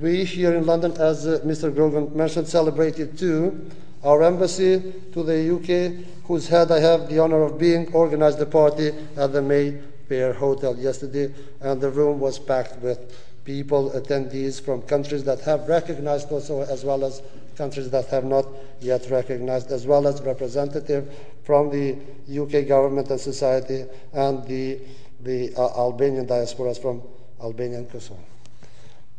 We 0.00 0.24
here 0.24 0.54
in 0.54 0.64
London, 0.64 0.92
as 0.92 1.26
uh, 1.26 1.40
Mr. 1.44 1.74
Grogan 1.74 2.16
mentioned, 2.16 2.48
celebrated 2.48 3.18
too. 3.18 3.70
Our 4.02 4.22
embassy 4.22 4.80
to 5.12 5.22
the 5.22 5.54
UK, 5.54 6.24
whose 6.24 6.48
head 6.48 6.72
I 6.72 6.80
have 6.80 7.10
the 7.10 7.18
honor 7.18 7.42
of 7.42 7.58
being, 7.58 7.92
organized 7.92 8.40
a 8.40 8.46
party 8.46 8.92
at 9.16 9.34
the 9.34 9.42
Mayfair 9.42 10.32
Hotel 10.32 10.74
yesterday, 10.76 11.32
and 11.60 11.78
the 11.78 11.90
room 11.90 12.18
was 12.18 12.38
packed 12.38 12.80
with 12.80 12.98
people, 13.44 13.90
attendees 13.90 14.62
from 14.62 14.80
countries 14.82 15.24
that 15.24 15.40
have 15.40 15.68
recognized 15.68 16.28
Kosovo 16.28 16.62
as 16.62 16.84
well 16.84 17.04
as 17.04 17.20
countries 17.56 17.90
that 17.90 18.06
have 18.06 18.24
not 18.24 18.46
yet 18.80 19.08
recognized, 19.10 19.70
as 19.70 19.86
well 19.86 20.06
as 20.06 20.20
representatives 20.22 21.08
from 21.44 21.70
the 21.70 21.96
UK 22.30 22.66
government 22.66 23.10
and 23.10 23.20
society 23.20 23.84
and 24.12 24.44
the, 24.46 24.78
the 25.20 25.54
uh, 25.56 25.68
Albanian 25.78 26.26
diasporas 26.26 26.80
from 26.80 27.02
Albania 27.40 27.78
and 27.78 27.90
Kosovo. 27.90 28.20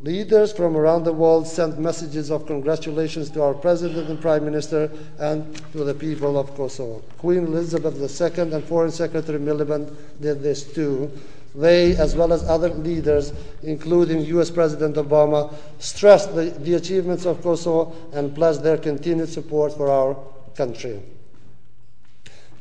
Leaders 0.00 0.52
from 0.52 0.76
around 0.76 1.04
the 1.04 1.12
world 1.12 1.46
sent 1.46 1.78
messages 1.78 2.30
of 2.30 2.46
congratulations 2.46 3.30
to 3.30 3.42
our 3.42 3.54
President 3.54 4.10
and 4.10 4.20
Prime 4.20 4.44
Minister 4.44 4.90
and 5.18 5.56
to 5.72 5.84
the 5.84 5.94
people 5.94 6.36
of 6.38 6.54
Kosovo. 6.56 7.02
Queen 7.16 7.46
Elizabeth 7.46 7.96
II 7.96 8.52
and 8.52 8.64
Foreign 8.64 8.90
Secretary 8.90 9.38
Miliband 9.38 9.94
did 10.20 10.42
this 10.42 10.64
too. 10.74 11.10
They, 11.54 11.96
as 11.96 12.16
well 12.16 12.32
as 12.32 12.42
other 12.44 12.70
leaders, 12.70 13.32
including 13.62 14.22
US 14.22 14.50
President 14.50 14.96
Obama, 14.96 15.54
stressed 15.78 16.34
the, 16.34 16.50
the 16.50 16.74
achievements 16.74 17.26
of 17.26 17.42
Kosovo 17.42 17.94
and 18.12 18.34
pledged 18.34 18.62
their 18.62 18.76
continued 18.76 19.28
support 19.28 19.72
for 19.76 19.88
our 19.88 20.16
country. 20.56 21.00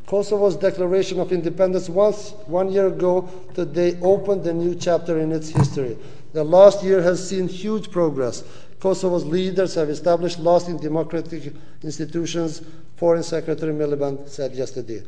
Kosovo's 0.05 0.55
declaration 0.57 1.19
of 1.19 1.31
independence 1.31 1.89
once, 1.89 2.31
one 2.45 2.71
year 2.71 2.87
ago 2.87 3.27
today 3.55 3.97
opened 4.01 4.45
a 4.45 4.53
new 4.53 4.75
chapter 4.75 5.19
in 5.19 5.31
its 5.31 5.49
history. 5.49 5.97
The 6.33 6.43
last 6.43 6.83
year 6.83 7.01
has 7.01 7.27
seen 7.27 7.47
huge 7.47 7.89
progress. 7.89 8.43
Kosovo's 8.79 9.25
leaders 9.25 9.73
have 9.75 9.89
established 9.89 10.39
lasting 10.39 10.77
democratic 10.77 11.53
institutions, 11.81 12.61
Foreign 12.97 13.23
Secretary 13.23 13.73
Miliband 13.73 14.29
said 14.29 14.53
yesterday. 14.53 15.03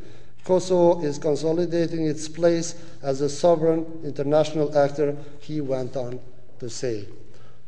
Kosovo 0.46 1.02
is 1.02 1.18
consolidating 1.18 2.06
its 2.06 2.28
place 2.28 2.76
as 3.02 3.20
a 3.20 3.28
sovereign 3.28 3.84
international 4.04 4.78
actor, 4.78 5.16
he 5.40 5.60
went 5.60 5.96
on 5.96 6.20
to 6.60 6.70
say. 6.70 7.06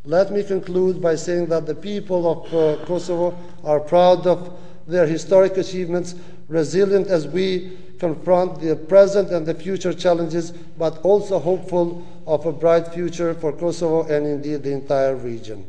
Let 0.04 0.30
me 0.30 0.44
conclude 0.44 1.02
by 1.02 1.16
saying 1.16 1.46
that 1.46 1.66
the 1.66 1.74
people 1.74 2.30
of 2.30 2.54
uh, 2.54 2.84
Kosovo 2.86 3.36
are 3.64 3.80
proud 3.80 4.28
of 4.28 4.56
their 4.86 5.06
historic 5.06 5.56
achievements, 5.56 6.14
resilient 6.46 7.08
as 7.08 7.26
we 7.26 7.76
confront 7.98 8.60
the 8.60 8.76
present 8.76 9.30
and 9.30 9.44
the 9.44 9.54
future 9.54 9.92
challenges, 9.92 10.52
but 10.52 10.98
also 10.98 11.40
hopeful 11.40 12.06
of 12.28 12.46
a 12.46 12.52
bright 12.52 12.86
future 12.94 13.34
for 13.34 13.52
Kosovo 13.52 14.04
and 14.04 14.24
indeed 14.24 14.62
the 14.62 14.72
entire 14.72 15.16
region. 15.16 15.68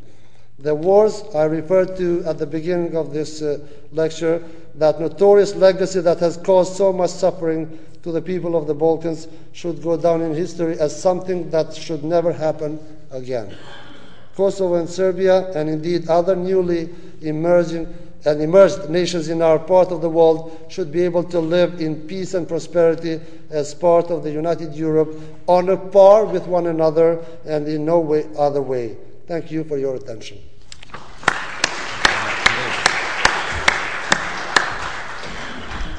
The 0.62 0.74
wars 0.74 1.24
I 1.34 1.44
referred 1.44 1.96
to 1.96 2.22
at 2.26 2.38
the 2.38 2.46
beginning 2.46 2.94
of 2.94 3.14
this 3.14 3.40
uh, 3.40 3.60
lecture, 3.92 4.42
that 4.74 5.00
notorious 5.00 5.54
legacy 5.54 6.00
that 6.00 6.18
has 6.18 6.36
caused 6.36 6.76
so 6.76 6.92
much 6.92 7.10
suffering 7.10 7.78
to 8.02 8.12
the 8.12 8.20
people 8.20 8.54
of 8.54 8.66
the 8.66 8.74
Balkans, 8.74 9.26
should 9.52 9.82
go 9.82 9.96
down 9.96 10.20
in 10.20 10.34
history 10.34 10.78
as 10.78 11.00
something 11.00 11.48
that 11.48 11.74
should 11.74 12.04
never 12.04 12.30
happen 12.30 12.78
again. 13.10 13.56
Kosovo 14.36 14.74
and 14.74 14.88
Serbia, 14.88 15.50
and 15.52 15.68
indeed 15.70 16.08
other 16.08 16.36
newly 16.36 16.90
emerging 17.22 17.86
and 18.26 18.42
emerged 18.42 18.90
nations 18.90 19.30
in 19.30 19.40
our 19.40 19.58
part 19.58 19.90
of 19.90 20.02
the 20.02 20.10
world, 20.10 20.66
should 20.68 20.92
be 20.92 21.02
able 21.02 21.24
to 21.24 21.40
live 21.40 21.80
in 21.80 22.06
peace 22.06 22.34
and 22.34 22.46
prosperity 22.46 23.18
as 23.48 23.74
part 23.74 24.10
of 24.10 24.22
the 24.22 24.30
United 24.30 24.74
Europe 24.74 25.18
on 25.46 25.70
a 25.70 25.76
par 25.76 26.26
with 26.26 26.46
one 26.46 26.66
another 26.66 27.24
and 27.46 27.66
in 27.66 27.86
no 27.86 27.98
way, 27.98 28.28
other 28.36 28.60
way. 28.60 28.98
Thank 29.26 29.50
you 29.50 29.64
for 29.64 29.78
your 29.78 29.94
attention. 29.94 30.49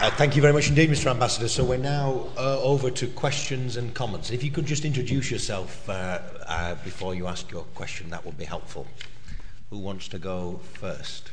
Uh, 0.02 0.10
thank 0.10 0.36
you 0.36 0.42
very 0.42 0.52
much 0.52 0.68
indeed, 0.68 0.90
Mr. 0.90 1.12
Ambassador. 1.12 1.48
So 1.48 1.64
we're 1.64 1.78
now 1.78 2.26
uh, 2.36 2.60
over 2.60 2.90
to 2.90 3.06
questions 3.06 3.78
and 3.78 3.94
comments. 3.94 4.32
If 4.32 4.44
you 4.44 4.50
could 4.50 4.66
just 4.66 4.84
introduce 4.84 5.30
yourself 5.30 5.88
uh, 5.88 6.18
uh, 6.48 6.74
before 6.84 7.14
you 7.14 7.28
ask 7.28 7.52
your 7.52 7.66
question, 7.76 8.10
that 8.10 8.26
would 8.26 8.36
be 8.36 8.46
helpful. 8.46 8.88
Who 9.70 9.78
wants 9.78 10.08
to 10.08 10.18
go 10.18 10.60
first? 10.74 11.30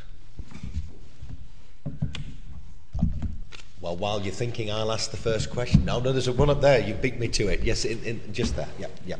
Well, 3.80 3.96
while 3.96 4.20
you're 4.20 4.34
thinking, 4.34 4.70
I'll 4.70 4.92
ask 4.92 5.12
the 5.12 5.16
first 5.16 5.48
question. 5.48 5.86
No, 5.86 5.98
no, 5.98 6.12
there's 6.12 6.28
a 6.28 6.32
one 6.34 6.50
up 6.50 6.60
there. 6.60 6.78
You 6.78 6.92
beat 6.92 7.18
me 7.18 7.28
to 7.28 7.48
it. 7.48 7.62
Yes, 7.62 7.86
in, 7.86 8.04
in, 8.04 8.34
just 8.34 8.54
there. 8.54 8.68
Yeah, 8.78 8.88
yeah. 9.06 9.16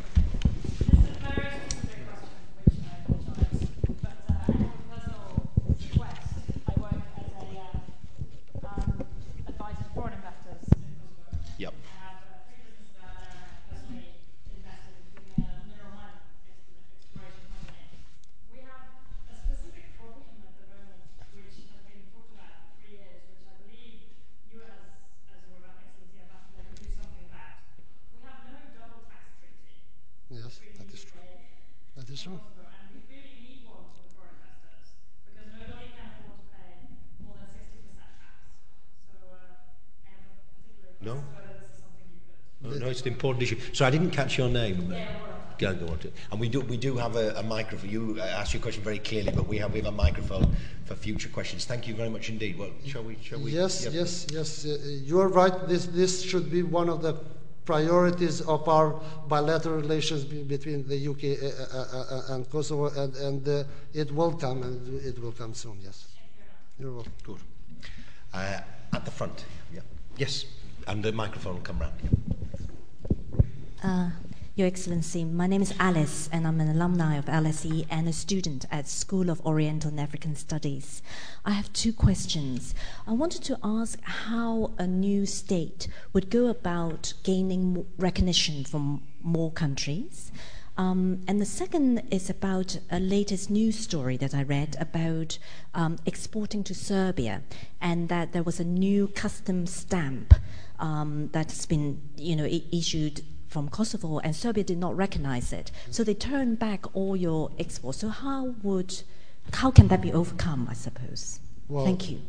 It's 42.99 43.07
an 43.07 43.13
important 43.13 43.43
issue. 43.43 43.59
So 43.73 43.87
I 43.87 43.91
didn't 43.91 44.11
catch 44.11 44.39
your 44.39 44.49
name. 44.49 44.95
Go, 45.59 45.75
go 45.75 45.87
on 45.89 45.99
and 46.31 46.41
we 46.41 46.49
do 46.49 46.61
we 46.61 46.77
do 46.77 46.97
have 46.97 47.17
a, 47.17 47.35
a 47.37 47.43
microphone. 47.43 47.91
You 47.91 48.21
asked 48.21 48.55
your 48.55 48.63
question 48.63 48.85
very 48.85 49.01
clearly, 49.01 49.33
but 49.33 49.49
we 49.49 49.59
have 49.59 49.73
we 49.73 49.81
have 49.81 49.89
a 49.89 49.97
microphone 49.97 50.55
for 50.85 50.95
future 50.95 51.29
questions. 51.29 51.65
Thank 51.65 51.89
you 51.89 51.95
very 51.97 52.09
much 52.09 52.29
indeed. 52.29 52.57
Well, 52.57 52.71
shall 52.87 53.03
we? 53.03 53.17
Shall 53.23 53.41
we? 53.41 53.51
Yes, 53.51 53.85
yep. 53.85 53.93
yes, 53.93 54.27
yes. 54.33 54.65
Uh, 54.65 54.79
you 54.85 55.21
are 55.21 55.27
right. 55.27 55.53
This 55.67 55.87
this 55.87 56.23
should 56.23 56.49
be 56.49 56.63
one 56.63 56.89
of 56.89 57.03
the 57.03 57.15
priorities 57.65 58.41
of 58.43 58.67
our 58.69 58.99
bilateral 59.29 59.77
relations 59.77 60.25
between 60.25 60.87
the 60.89 60.99
UK 61.13 61.25
uh, 61.25 61.37
uh, 61.37 61.85
uh, 61.93 62.33
uh, 62.33 62.35
and 62.35 62.49
Kosovo, 62.49 62.87
and, 63.03 63.15
and 63.17 63.49
uh, 63.49 63.65
it 63.93 64.11
will 64.13 64.33
come, 64.33 64.63
and 64.63 65.05
it 65.05 65.19
will 65.19 65.33
come 65.33 65.53
soon. 65.55 65.77
Yes. 65.83 66.07
You're 66.79 66.93
welcome. 66.93 67.13
Good. 67.25 67.41
at 68.33 69.05
the 69.05 69.11
front. 69.11 69.45
Yeah. 69.75 69.81
Yes. 70.17 70.47
And 70.87 71.05
the 71.05 71.13
microphone 71.13 71.55
will 71.57 71.63
come 71.63 71.81
round. 71.81 71.95
Yeah. 72.03 72.28
Uh, 73.83 74.11
Your 74.57 74.67
Excellency, 74.67 75.25
my 75.25 75.47
name 75.47 75.63
is 75.63 75.73
Alice, 75.79 76.29
and 76.33 76.49
I'm 76.49 76.61
an 76.61 76.69
alumni 76.69 77.15
of 77.17 77.27
LSE 77.27 77.87
and 77.89 78.09
a 78.09 78.13
student 78.13 78.65
at 78.73 78.89
School 78.89 79.31
of 79.31 79.41
Oriental 79.47 79.91
and 79.91 80.01
African 80.01 80.35
Studies. 80.35 81.01
I 81.45 81.53
have 81.53 81.73
two 81.73 81.93
questions. 81.93 82.75
I 83.07 83.13
wanted 83.13 83.45
to 83.45 83.59
ask 83.63 84.01
how 84.03 84.73
a 84.79 84.87
new 84.89 85.27
state 85.27 85.87
would 86.13 86.29
go 86.29 86.49
about 86.49 87.13
gaining 87.23 87.87
recognition 87.99 88.65
from 88.65 89.05
more 89.23 89.53
countries. 89.53 90.33
Um, 90.77 91.21
and 91.29 91.41
the 91.41 91.47
second 91.47 92.03
is 92.11 92.29
about 92.29 92.81
a 92.91 92.99
latest 92.99 93.51
news 93.51 93.79
story 93.79 94.17
that 94.17 94.35
I 94.35 94.43
read 94.43 94.77
about 94.81 95.39
um, 95.73 95.99
exporting 96.05 96.65
to 96.65 96.75
Serbia, 96.75 97.43
and 97.81 98.09
that 98.09 98.33
there 98.33 98.43
was 98.43 98.59
a 98.59 98.65
new 98.65 99.07
custom 99.07 99.69
stamp 99.69 100.35
um, 100.81 101.29
that's 101.33 101.65
been, 101.65 102.01
you 102.17 102.35
know, 102.35 102.45
issued 102.73 103.23
from 103.49 103.69
Kosovo, 103.69 104.19
and 104.19 104.37
Serbia 104.37 104.63
did 104.63 104.79
not 104.79 104.97
recognize 104.97 105.53
it. 105.53 105.73
So 105.91 106.05
they 106.05 106.15
turned 106.15 106.59
back 106.59 106.95
all 106.95 107.17
your 107.17 107.51
exports. 107.59 107.99
So 107.99 108.09
how 108.09 108.55
would, 108.63 109.03
how 109.55 109.71
can 109.71 109.89
that 109.89 110.03
be 110.03 110.13
overcome? 110.13 110.69
I 110.71 110.75
suppose. 110.75 111.41
Well, 111.69 111.85
Thank 111.85 112.11
you. 112.11 112.21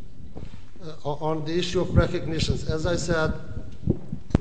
Uh, 0.82 1.12
on 1.12 1.46
the 1.46 1.58
issue 1.58 1.82
of 1.82 1.96
recognitions, 1.96 2.70
as 2.70 2.86
I 2.86 2.96
said, 2.96 3.34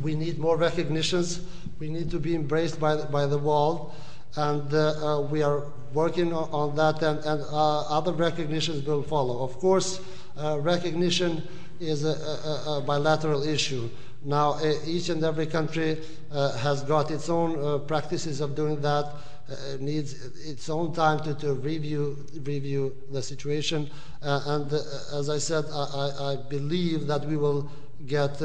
we 0.03 0.15
need 0.15 0.39
more 0.39 0.57
recognitions. 0.57 1.41
We 1.81 1.89
need 1.89 2.11
to 2.13 2.21
be 2.21 2.35
embraced 2.35 2.79
by 2.79 2.95
the, 2.95 3.05
by 3.05 3.27
the 3.27 3.39
world, 3.39 3.93
and 4.37 4.73
uh, 4.73 4.79
uh, 4.79 5.21
we 5.23 5.43
are 5.43 5.65
working 5.93 6.33
on, 6.33 6.49
on 6.51 6.77
that, 6.77 7.03
and, 7.03 7.19
and 7.25 7.43
uh, 7.43 7.81
other 7.89 8.13
recognitions 8.13 8.85
will 8.85 9.03
follow. 9.03 9.43
Of 9.43 9.59
course, 9.59 10.01
uh, 10.37 10.59
recognition 10.61 11.43
is 11.81 12.05
a, 12.05 12.11
a, 12.11 12.79
a 12.79 12.83
bilateral 12.87 13.43
issue. 13.43 13.89
Now, 14.25 14.55
uh, 14.55 14.75
each 14.85 15.09
and 15.11 15.23
every 15.23 15.47
country 15.47 15.99
uh, 16.33 16.57
has 16.59 16.83
got 16.83 17.11
its 17.11 17.29
own 17.29 17.59
uh, 17.59 17.79
practices 17.79 18.41
of 18.41 18.55
doing 18.55 18.81
that. 18.83 19.13
Uh, 19.51 19.55
needs 19.81 20.13
its 20.47 20.69
own 20.69 20.93
time 20.93 21.19
to, 21.21 21.33
to 21.33 21.55
review 21.55 22.19
review 22.43 22.95
the 23.11 23.23
situation. 23.23 23.89
Uh, 24.21 24.43
and 24.47 24.71
uh, 24.71 25.19
as 25.19 25.31
I 25.31 25.39
said, 25.39 25.65
I, 25.73 26.11
I, 26.21 26.37
believe 26.51 27.07
that 27.07 27.25
we 27.25 27.39
will 27.39 27.71
get 28.07 28.43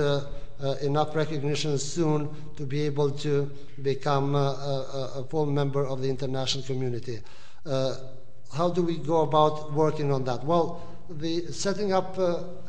enough 0.82 1.14
recognition 1.14 1.78
soon 1.78 2.30
to 2.56 2.66
be 2.66 2.84
able 2.84 3.12
to 3.12 3.52
become 3.82 4.34
a, 4.34 5.12
a, 5.18 5.26
full 5.26 5.46
member 5.46 5.86
of 5.86 6.02
the 6.02 6.10
international 6.10 6.64
community. 6.64 7.20
How 7.66 8.70
do 8.74 8.82
we 8.82 8.98
go 8.98 9.24
about 9.24 9.74
working 9.74 10.10
on 10.10 10.24
that? 10.24 10.46
Well, 10.46 10.82
the 11.10 11.52
setting 11.52 11.92
up 11.92 12.18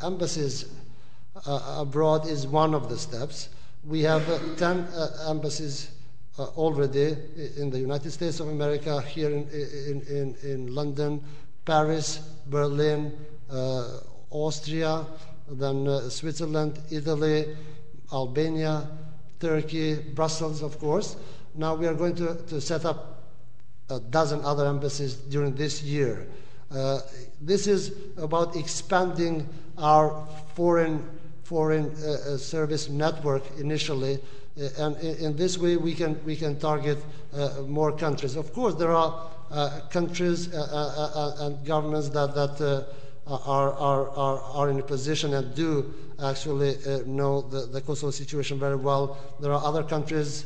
embassies 0.02 0.64
abroad 1.46 2.26
is 2.26 2.46
one 2.46 2.74
of 2.74 2.88
the 2.88 2.98
steps. 2.98 3.48
We 3.84 4.02
have 4.02 4.28
uh, 4.28 4.38
10 4.56 4.78
uh, 4.78 5.26
embassies 5.28 5.90
uh, 6.38 6.44
already 6.56 7.16
in 7.56 7.70
the 7.70 7.78
United 7.78 8.10
States 8.10 8.40
of 8.40 8.48
America, 8.48 9.00
here 9.02 9.30
in, 9.30 9.48
in, 9.50 10.02
in, 10.08 10.36
in 10.42 10.74
London, 10.74 11.22
Paris, 11.64 12.18
Berlin, 12.46 13.12
Austria, 14.30 15.06
then 15.48 16.10
Switzerland, 16.10 16.78
Italy, 16.90 17.54
Albania, 18.12 18.88
Turkey, 19.38 19.96
Brussels, 19.96 20.62
of 20.62 20.78
course. 20.78 21.16
Now 21.54 21.74
we 21.74 21.86
are 21.86 21.94
going 21.94 22.16
to, 22.16 22.34
to 22.48 22.60
set 22.60 22.84
up 22.84 23.22
a 23.90 24.00
dozen 24.00 24.44
other 24.44 24.66
embassies 24.66 25.14
during 25.14 25.54
this 25.54 25.82
year. 25.82 26.26
Uh, 26.74 27.00
this 27.40 27.66
is 27.66 27.92
about 28.16 28.56
expanding 28.56 29.46
our 29.78 30.26
foreign 30.54 31.06
foreign 31.44 31.94
uh, 32.02 32.10
uh 32.10 32.36
service 32.36 32.88
network 32.88 33.42
initially, 33.58 34.18
uh, 34.60 34.68
and 34.78 34.96
in, 34.98 35.36
this 35.36 35.58
way 35.58 35.76
we 35.76 35.94
can 35.94 36.18
we 36.24 36.36
can 36.36 36.58
target 36.58 36.98
uh, 37.32 37.62
more 37.66 37.92
countries. 37.92 38.36
Of 38.36 38.52
course, 38.52 38.74
there 38.74 38.92
are 38.92 39.30
uh, 39.50 39.80
countries 39.90 40.52
uh, 40.52 41.36
and 41.40 41.64
governments 41.66 42.08
that 42.10 42.34
that. 42.34 42.86
Are, 43.26 43.72
are, 43.72 44.08
are, 44.10 44.38
are 44.38 44.68
in 44.68 44.78
a 44.80 44.82
position 44.82 45.32
and 45.32 45.54
do 45.54 45.94
actually 46.22 46.76
know 47.06 47.40
the, 47.40 47.60
the 47.64 47.80
Kosovo 47.80 48.10
situation 48.10 48.58
very 48.58 48.76
well. 48.76 49.16
There 49.40 49.50
are 49.50 49.64
other 49.64 49.82
countries 49.82 50.44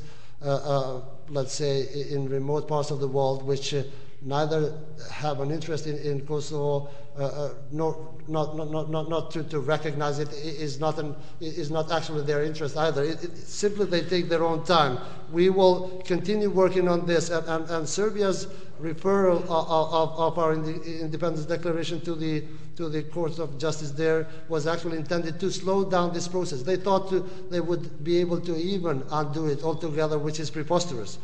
let's 1.30 1.52
say, 1.52 1.86
in 2.10 2.28
remote 2.28 2.68
parts 2.68 2.90
of 2.90 3.00
the 3.00 3.08
world, 3.08 3.42
which 3.42 3.74
neither 4.20 4.74
have 5.10 5.40
an 5.40 5.50
interest 5.50 5.86
in, 5.86 6.26
Kosovo, 6.26 6.88
uh, 7.18 7.22
uh, 7.22 7.52
not, 7.70 9.30
to, 9.30 9.60
recognize 9.60 10.18
it 10.18 10.32
is 10.32 10.80
not, 10.80 10.98
an, 10.98 11.14
is 11.40 11.70
not 11.70 11.92
actually 11.92 12.22
their 12.22 12.42
interest 12.42 12.76
either. 12.76 13.04
It, 13.04 13.22
it, 13.22 13.36
simply 13.36 13.86
they 13.86 14.02
take 14.02 14.28
their 14.28 14.42
own 14.42 14.64
time. 14.64 14.98
We 15.32 15.50
will 15.50 16.02
continue 16.04 16.50
working 16.50 16.88
on 16.88 17.06
this, 17.06 17.30
and, 17.30 17.88
Serbia's 17.88 18.48
referral 18.80 19.44
of, 19.48 20.38
our 20.38 20.54
independence 20.54 21.46
declaration 21.46 22.00
to 22.00 22.14
the, 22.14 22.44
to 22.76 22.88
the 22.88 23.04
courts 23.04 23.38
of 23.38 23.58
justice 23.58 23.92
there 23.92 24.26
was 24.48 24.66
actually 24.66 24.96
intended 24.96 25.38
to 25.40 25.50
slow 25.50 25.88
down 25.88 26.12
this 26.12 26.26
process. 26.26 26.62
They 26.62 26.76
thought 26.76 27.12
they 27.50 27.60
would 27.60 28.02
be 28.02 28.18
able 28.18 28.40
to 28.40 28.56
even 28.56 29.04
undo 29.12 29.46
it 29.46 29.62
altogether, 29.62 30.18
which 30.18 30.40
is 30.40 30.50
preposterous. 30.50 31.18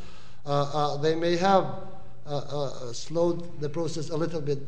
Uh, 0.47 0.97
they 0.99 1.15
may 1.15 1.37
have 1.37 1.67
slowed 2.93 3.61
the 3.61 3.69
process 3.69 4.11
a 4.11 4.17
little 4.17 4.41
bit 4.41 4.59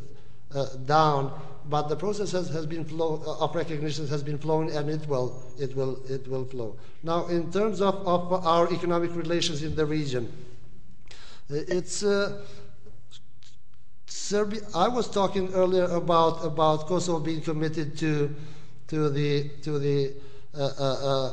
uh, 0.55 0.67
down, 0.87 1.33
but 1.69 1.89
the 1.89 1.97
process 1.97 2.33
has, 2.33 2.49
has 2.49 2.67
been 2.67 2.85
flow, 2.85 3.23
uh, 3.27 3.45
of 3.45 3.55
recognition 3.55 4.07
has 4.07 4.23
been 4.23 4.39
flowing 4.39 4.71
and 4.71 4.89
it 4.89 5.07
will, 5.09 5.43
it 5.59 5.75
will, 5.77 6.01
it 6.09 6.27
will 6.29 6.45
flow. 6.45 6.77
Now, 7.03 7.27
in 7.27 7.51
terms 7.51 7.81
of, 7.81 7.95
of 8.07 8.33
our 8.47 8.73
economic 8.73 9.15
relations 9.15 9.63
in 9.63 9.75
the 9.75 9.85
region, 9.85 10.33
it's 11.49 12.05
Serbia, 14.07 14.61
I 14.75 14.89
was 14.89 15.09
talking 15.09 15.53
earlier 15.55 15.85
about, 15.85 16.45
about 16.45 16.87
Kosovo 16.87 17.21
being 17.21 17.41
committed 17.41 17.97
to, 17.99 18.35
to, 18.89 19.09
the, 19.09 19.49
to, 19.63 19.79
the, 19.79 20.15
uh, 20.57 20.71
uh, 20.79 20.83
uh, 20.83 21.33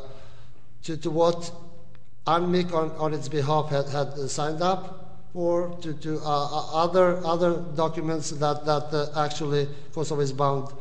to, 0.83 0.97
to 0.97 1.09
what 1.09 1.51
UNMIK 2.27 2.73
on, 2.73 2.91
on 2.91 3.13
its 3.13 3.27
behalf 3.27 3.69
had, 3.69 3.89
had 3.89 4.29
signed 4.29 4.61
up 4.61 5.02
for, 5.33 5.75
to, 5.81 5.93
to 5.93 6.19
uh, 6.19 6.21
uh, 6.21 6.83
other, 6.83 7.19
other 7.25 7.57
documents 7.75 8.29
that, 8.29 8.65
that 8.65 8.93
uh, 8.93 9.25
actually 9.25 9.67
Kosovo 9.93 10.21
is 10.21 10.31
bound 10.31 10.71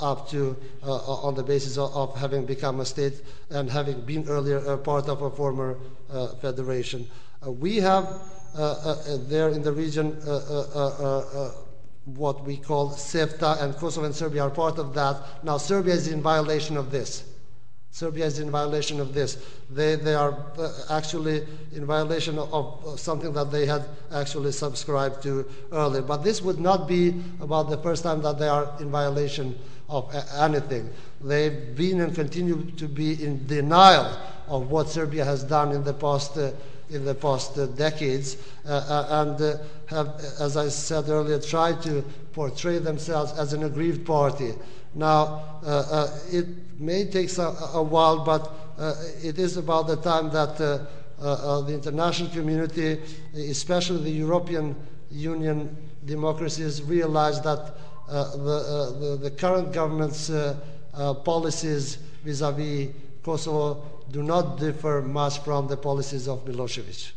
up 0.00 0.26
to 0.30 0.56
on 0.82 1.34
the 1.34 1.42
basis 1.42 1.76
of, 1.76 1.94
of, 1.94 2.16
having 2.16 2.46
become 2.46 2.80
a 2.80 2.84
state 2.84 3.20
and 3.50 3.70
having 3.70 4.00
been 4.00 4.26
earlier 4.26 4.56
a 4.56 4.78
part 4.78 5.06
of 5.06 5.20
a 5.20 5.30
former 5.30 5.76
federation. 6.40 7.06
we 7.44 7.76
have 7.76 8.06
uh, 8.56 8.62
uh, 8.62 9.18
there 9.28 9.48
in 9.50 9.62
the 9.62 9.72
region 9.72 10.16
uh, 10.26 11.50
what 12.04 12.44
we 12.44 12.56
call 12.56 12.90
CEFTA, 12.90 13.62
and 13.62 13.74
Kosovo 13.76 14.06
and 14.06 14.14
Serbia 14.14 14.42
are 14.44 14.50
part 14.50 14.78
of 14.78 14.94
that. 14.94 15.42
Now, 15.42 15.56
Serbia 15.56 15.94
is 15.94 16.08
in 16.08 16.22
violation 16.22 16.76
of 16.76 16.90
this. 16.90 17.24
Serbia 17.94 18.26
is 18.26 18.40
in 18.40 18.50
violation 18.50 18.98
of 18.98 19.14
this. 19.14 19.38
They, 19.70 19.94
they 19.94 20.16
are 20.16 20.36
uh, 20.58 20.72
actually 20.90 21.46
in 21.72 21.86
violation 21.86 22.40
of, 22.40 22.98
something 22.98 23.32
that 23.34 23.52
they 23.52 23.66
had 23.66 23.84
actually 24.12 24.50
subscribed 24.50 25.22
to 25.22 25.48
earlier. 25.70 26.02
But 26.02 26.24
this 26.24 26.42
would 26.42 26.58
not 26.58 26.88
be 26.88 27.22
about 27.40 27.70
the 27.70 27.78
first 27.78 28.02
time 28.02 28.20
that 28.22 28.36
they 28.36 28.48
are 28.48 28.68
in 28.80 28.90
violation 28.90 29.56
of 29.88 30.12
anything. 30.36 30.90
They've 31.20 31.76
been 31.76 32.00
and 32.00 32.12
continue 32.12 32.68
to 32.72 32.88
be 32.88 33.24
in 33.24 33.46
denial 33.46 34.18
of 34.48 34.72
what 34.72 34.88
Serbia 34.88 35.24
has 35.24 35.44
done 35.44 35.70
in 35.70 35.84
the 35.84 35.94
past. 35.94 36.36
Uh, 36.36 36.50
in 36.90 37.04
the 37.06 37.14
past 37.14 37.56
uh, 37.56 37.64
decades 37.64 38.36
uh, 38.66 38.72
uh, 38.72 39.22
and 39.22 39.58
have, 39.86 40.20
as 40.38 40.58
I 40.58 40.68
said 40.68 41.08
earlier, 41.08 41.40
tried 41.40 41.80
to 41.82 42.04
portray 42.34 42.78
themselves 42.78 43.32
as 43.38 43.54
an 43.54 43.64
aggrieved 43.64 44.06
party. 44.06 44.52
Now, 44.94 45.60
uh, 45.64 45.68
uh, 45.68 46.18
it 46.30 46.46
may 46.78 47.06
take 47.06 47.36
a, 47.38 47.82
while, 47.82 48.24
but 48.24 48.50
uh, 48.78 48.94
it 49.22 49.38
is 49.38 49.56
about 49.56 49.86
the 49.86 49.96
time 49.96 50.30
that 50.30 50.56
the 50.56 51.72
international 51.72 52.30
community, 52.30 53.00
especially 53.34 54.02
the 54.04 54.10
European 54.10 54.76
Union 55.10 55.76
democracies, 56.04 56.82
realize 56.82 57.40
that 57.42 57.74
uh, 58.08 58.36
the, 58.36 59.20
uh, 59.24 59.30
current 59.30 59.72
government's 59.72 60.28
uh, 60.28 60.54
policies 61.24 61.96
vis-à-vis 62.22 62.90
Kosovo 63.22 63.82
do 64.10 64.22
not 64.22 64.58
differ 64.58 65.00
much 65.00 65.38
from 65.38 65.66
the 65.68 65.76
policies 65.76 66.28
of 66.28 66.44
Milosevic. 66.44 67.12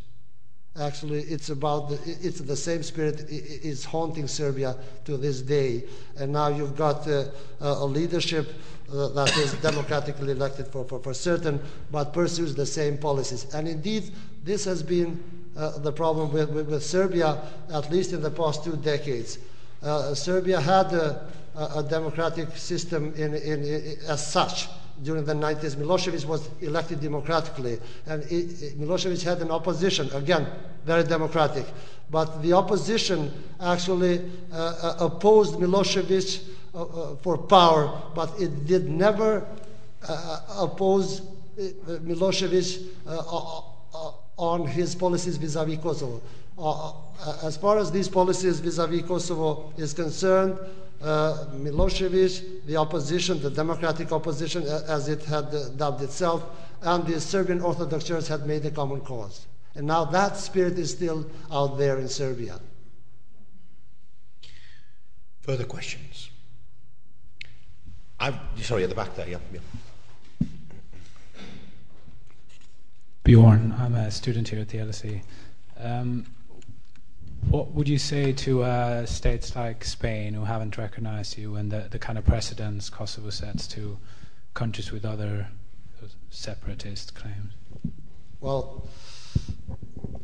Actually, 0.80 1.22
it's 1.22 1.50
about 1.50 1.90
the, 1.90 2.00
it's 2.22 2.40
the 2.40 2.56
same 2.56 2.84
spirit 2.84 3.22
is 3.30 3.84
haunting 3.84 4.28
Serbia 4.28 4.76
to 5.06 5.18
this 5.18 5.42
day. 5.42 5.84
And 6.18 6.32
now 6.32 6.50
you've 6.50 6.76
got 6.76 7.08
uh, 7.08 7.26
a 7.62 7.86
leadership 7.86 8.54
uh, 8.92 9.08
that 9.10 9.36
is 9.38 9.54
democratically 9.56 10.32
elected 10.32 10.68
for, 10.68 10.86
for, 10.86 11.00
for, 11.00 11.14
certain, 11.14 11.60
but 11.92 12.14
pursues 12.14 12.54
the 12.54 12.66
same 12.66 12.98
policies. 12.98 13.52
And 13.56 13.68
indeed, 13.68 14.12
this 14.44 14.66
has 14.66 14.84
been 14.84 15.24
uh, 15.58 15.80
the 15.80 15.92
problem 15.92 16.32
with, 16.32 16.50
with, 16.52 16.70
with, 16.70 16.84
Serbia, 16.84 17.42
at 17.74 17.92
least 17.92 18.14
in 18.14 18.22
the 18.22 18.32
past 18.32 18.64
two 18.64 18.78
decades. 18.78 19.40
Uh, 19.82 20.14
Serbia 20.14 20.62
had 20.62 20.94
a, 20.94 21.28
a 21.56 21.84
democratic 21.84 22.56
system 22.56 23.14
in, 23.16 23.34
in, 23.34 23.64
in, 23.64 23.98
as 24.08 24.26
such 24.26 24.68
during 25.04 25.26
the 25.26 25.34
90s. 25.34 25.76
Milosevic 25.76 26.26
was 26.26 26.50
elected 26.62 27.02
democratically, 27.02 27.80
and 28.06 28.24
it, 28.24 28.80
Milosevic 28.80 29.22
had 29.24 29.42
an 29.42 29.52
opposition, 29.52 30.10
again, 30.14 30.48
very 30.86 31.04
democratic. 31.04 31.66
But 32.10 32.42
the 32.42 32.54
opposition 32.54 33.32
actually 33.60 34.22
uh, 34.54 34.56
uh 34.56 35.06
opposed 35.06 35.56
Milosevic 35.56 36.48
uh, 36.74 36.84
uh, 36.84 37.16
for 37.18 37.38
power, 37.38 38.02
but 38.14 38.40
it 38.40 38.68
did 38.68 38.88
never 38.88 39.44
uh, 40.08 40.40
oppose 40.60 41.22
uh, 41.22 41.64
Milosevic 42.04 42.84
on 44.38 44.68
his 44.68 44.94
policies 44.94 45.38
vis-à-vis 45.38 45.80
Kosovo. 45.80 46.22
as 47.44 47.58
far 47.58 47.80
as 47.80 47.92
these 47.92 48.08
policies 48.08 48.60
vis-à-vis 48.60 49.02
Kosovo 49.08 49.74
is 49.78 49.92
concerned, 49.94 50.60
Milosevic, 51.02 52.66
the 52.66 52.78
opposition, 52.78 53.42
the 53.42 53.50
democratic 53.50 54.12
opposition, 54.12 54.64
as 54.64 55.08
it 55.10 55.24
had 55.24 55.46
uh, 55.54 55.70
dubbed 55.70 56.02
itself, 56.02 56.44
and 56.82 57.06
the 57.06 57.20
Serbian 57.20 57.62
Orthodox 57.62 58.04
Church 58.04 58.28
had 58.28 58.46
made 58.46 58.66
a 58.66 58.72
common 58.72 59.02
cause. 59.02 59.46
And 59.76 59.86
now 59.86 60.06
that 60.06 60.38
spirit 60.38 60.78
is 60.80 60.92
still 60.92 61.26
out 61.52 61.78
there 61.78 62.00
in 62.00 62.08
Serbia. 62.08 62.60
Further 65.42 65.66
questions? 65.66 66.32
I'm 68.20 68.40
sorry, 68.62 68.84
at 68.84 68.90
the 68.90 68.96
back 68.96 69.16
there, 69.16 69.30
yeah. 69.30 69.38
yeah. 69.54 70.48
Bjorn, 73.24 73.76
I'm 73.78 73.94
a 73.94 74.10
student 74.10 74.48
here 74.50 74.60
at 74.60 74.70
the 74.70 74.80
LSE. 74.80 75.22
Um, 75.80 76.26
what 77.50 77.72
would 77.72 77.88
you 77.88 77.98
say 77.98 78.34
to 78.34 78.64
uh, 78.64 79.06
states 79.06 79.56
like 79.56 79.84
Spain 79.84 80.34
who 80.34 80.44
haven't 80.44 80.78
recognized 80.78 81.38
you 81.38 81.56
and 81.56 81.72
the, 81.72 81.88
the 81.90 82.00
kind 82.00 82.18
of 82.18 82.26
precedents 82.26 82.90
Kosovo 82.90 83.30
sets 83.30 83.68
to 83.68 83.98
countries 84.54 84.92
with 84.92 85.06
other 85.06 85.48
separatist 86.30 87.16
claims? 87.16 87.54
Well, 88.42 88.88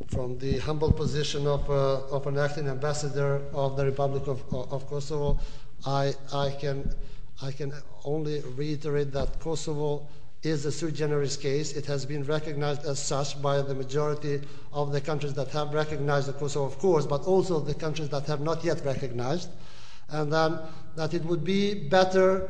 from 0.09 0.37
the 0.37 0.59
humble 0.59 0.91
position 0.91 1.47
of, 1.47 1.69
uh, 1.69 2.05
of 2.07 2.27
an 2.27 2.37
acting 2.37 2.67
ambassador 2.67 3.41
of 3.53 3.77
the 3.77 3.85
Republic 3.85 4.27
of, 4.27 4.41
of 4.53 4.87
Kosovo, 4.87 5.39
I, 5.85 6.13
I, 6.33 6.51
can, 6.59 6.93
I 7.41 7.51
can 7.51 7.73
only 8.03 8.41
reiterate 8.55 9.11
that 9.13 9.39
Kosovo 9.39 10.07
is 10.43 10.65
a 10.65 10.71
sui 10.71 10.91
generis 10.91 11.37
case. 11.37 11.73
It 11.73 11.85
has 11.85 12.05
been 12.05 12.23
recognized 12.23 12.85
as 12.85 12.99
such 12.99 13.41
by 13.41 13.61
the 13.61 13.73
majority 13.73 14.41
of 14.73 14.91
the 14.91 15.01
countries 15.01 15.33
that 15.35 15.49
have 15.49 15.73
recognized 15.73 16.27
the 16.27 16.33
Kosovo, 16.33 16.65
of 16.65 16.77
course, 16.79 17.05
but 17.05 17.23
also 17.23 17.59
the 17.59 17.73
countries 17.73 18.09
that 18.09 18.25
have 18.27 18.41
not 18.41 18.63
yet 18.63 18.83
recognized. 18.85 19.49
And 20.09 20.31
then 20.31 20.59
that 20.95 21.13
it 21.13 21.23
would 21.23 21.43
be 21.43 21.73
better 21.73 22.49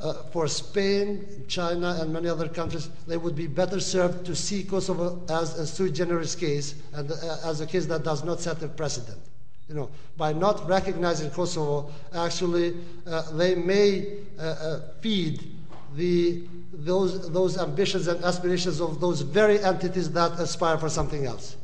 uh, 0.00 0.14
for 0.32 0.48
Spain, 0.48 1.44
China, 1.48 1.98
and 2.00 2.12
many 2.12 2.28
other 2.28 2.48
countries, 2.48 2.88
they 3.06 3.16
would 3.16 3.36
be 3.36 3.46
better 3.46 3.78
served 3.78 4.26
to 4.26 4.34
see 4.34 4.64
Kosovo 4.64 5.22
as 5.28 5.58
a 5.58 5.66
sui 5.66 5.92
generis 5.92 6.34
case 6.34 6.74
and 6.94 7.10
uh, 7.10 7.14
as 7.44 7.60
a 7.60 7.66
case 7.66 7.86
that 7.86 8.02
does 8.02 8.24
not 8.24 8.40
set 8.40 8.62
a 8.62 8.68
precedent. 8.68 9.20
You 9.68 9.76
know, 9.76 9.90
by 10.16 10.32
not 10.32 10.68
recognizing 10.68 11.30
Kosovo, 11.30 11.90
actually, 12.14 12.74
uh, 13.06 13.30
they 13.36 13.54
may 13.54 14.18
uh, 14.38 14.42
uh, 14.42 14.80
feed 15.00 15.61
those, 15.94 17.30
those 17.30 17.58
ambitions 17.58 18.08
and 18.08 18.22
aspirations 18.24 18.80
of 18.80 19.00
those 19.00 19.20
very 19.20 19.62
entities 19.62 20.10
that 20.12 20.32
aspire 20.38 20.78
for 20.78 20.88
something 20.88 21.26
else. 21.26 21.56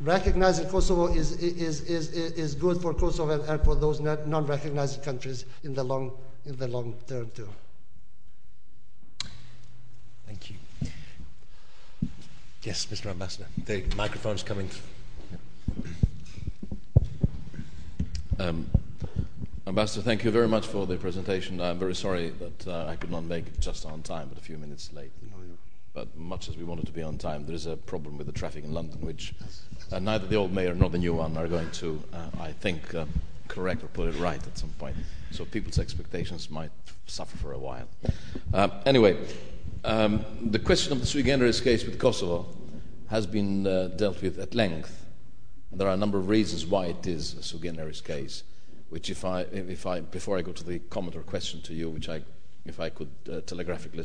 Recognizing 0.00 0.66
Kosovo 0.68 1.08
is, 1.08 1.32
is, 1.42 1.82
is, 1.82 2.12
is, 2.12 2.54
good 2.54 2.80
for 2.80 2.94
Kosovo 2.94 3.42
and 3.42 3.62
for 3.62 3.74
those 3.74 4.00
non 4.00 4.46
recognized 4.46 5.02
countries 5.02 5.44
in 5.62 5.74
the, 5.74 5.84
long, 5.84 6.12
in 6.46 6.56
the 6.56 6.68
long 6.68 6.94
term, 7.06 7.30
too. 7.34 7.48
Thank 10.26 10.50
you. 10.50 10.56
Yes, 12.62 12.86
Mr. 12.86 13.10
Ambassador. 13.10 13.46
The 13.66 13.84
microphone's 13.94 14.42
coming. 14.42 14.70
Um, 18.38 18.70
Ambassador, 19.70 20.02
thank 20.02 20.24
you 20.24 20.32
very 20.32 20.48
much 20.48 20.66
for 20.66 20.84
the 20.84 20.96
presentation. 20.96 21.60
I'm 21.60 21.78
very 21.78 21.94
sorry 21.94 22.30
that 22.40 22.66
uh, 22.66 22.86
I 22.88 22.96
could 22.96 23.12
not 23.12 23.22
make 23.22 23.46
it 23.46 23.60
just 23.60 23.86
on 23.86 24.02
time, 24.02 24.28
but 24.28 24.36
a 24.36 24.40
few 24.40 24.58
minutes 24.58 24.92
late. 24.92 25.12
But 25.94 26.16
much 26.16 26.48
as 26.48 26.56
we 26.56 26.64
wanted 26.64 26.86
to 26.86 26.92
be 26.92 27.04
on 27.04 27.18
time, 27.18 27.46
there 27.46 27.54
is 27.54 27.66
a 27.66 27.76
problem 27.76 28.18
with 28.18 28.26
the 28.26 28.32
traffic 28.32 28.64
in 28.64 28.74
London, 28.74 29.00
which 29.00 29.32
uh, 29.92 30.00
neither 30.00 30.26
the 30.26 30.34
old 30.34 30.52
mayor 30.52 30.74
nor 30.74 30.90
the 30.90 30.98
new 30.98 31.14
one 31.14 31.36
are 31.36 31.46
going 31.46 31.70
to, 31.70 32.02
uh, 32.12 32.40
I 32.40 32.50
think, 32.50 32.96
uh, 32.96 33.04
correct 33.46 33.84
or 33.84 33.86
put 33.86 34.08
it 34.08 34.18
right 34.18 34.44
at 34.44 34.58
some 34.58 34.70
point. 34.70 34.96
So 35.30 35.44
people's 35.44 35.78
expectations 35.78 36.50
might 36.50 36.72
suffer 37.06 37.36
for 37.36 37.52
a 37.52 37.58
while. 37.58 37.86
Uh, 38.52 38.70
anyway, 38.86 39.24
um, 39.84 40.24
the 40.50 40.58
question 40.58 40.92
of 40.92 40.98
the 40.98 41.06
sui 41.06 41.22
generis 41.22 41.60
case 41.60 41.84
with 41.84 41.96
Kosovo 41.96 42.44
has 43.08 43.24
been 43.24 43.68
uh, 43.68 43.86
dealt 43.96 44.20
with 44.20 44.36
at 44.40 44.52
length. 44.52 45.06
There 45.70 45.86
are 45.86 45.94
a 45.94 45.96
number 45.96 46.18
of 46.18 46.28
reasons 46.28 46.66
why 46.66 46.86
it 46.86 47.06
is 47.06 47.34
a 47.34 47.42
sui 47.44 47.60
generis 47.60 48.00
case 48.00 48.42
which 48.90 49.08
if 49.08 49.24
I, 49.24 49.42
if 49.52 49.86
I, 49.86 50.00
before 50.00 50.36
I 50.36 50.42
go 50.42 50.52
to 50.52 50.64
the 50.64 50.78
comment 50.78 51.16
or 51.16 51.22
question 51.22 51.62
to 51.62 51.74
you, 51.74 51.88
which 51.88 52.08
I, 52.08 52.22
if 52.66 52.78
I 52.78 52.90
could 52.90 53.10
uh, 53.32 53.40
telegraphically 53.40 54.04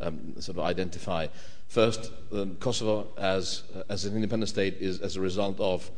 um, 0.00 0.40
sort 0.40 0.58
of 0.58 0.64
identify. 0.64 1.26
First, 1.68 2.12
um, 2.32 2.56
Kosovo 2.56 3.08
as, 3.18 3.62
as 3.88 4.04
an 4.04 4.14
independent 4.14 4.48
state 4.48 4.76
is 4.80 5.00
as 5.00 5.16
a 5.16 5.20
result 5.20 5.58
of 5.60 5.90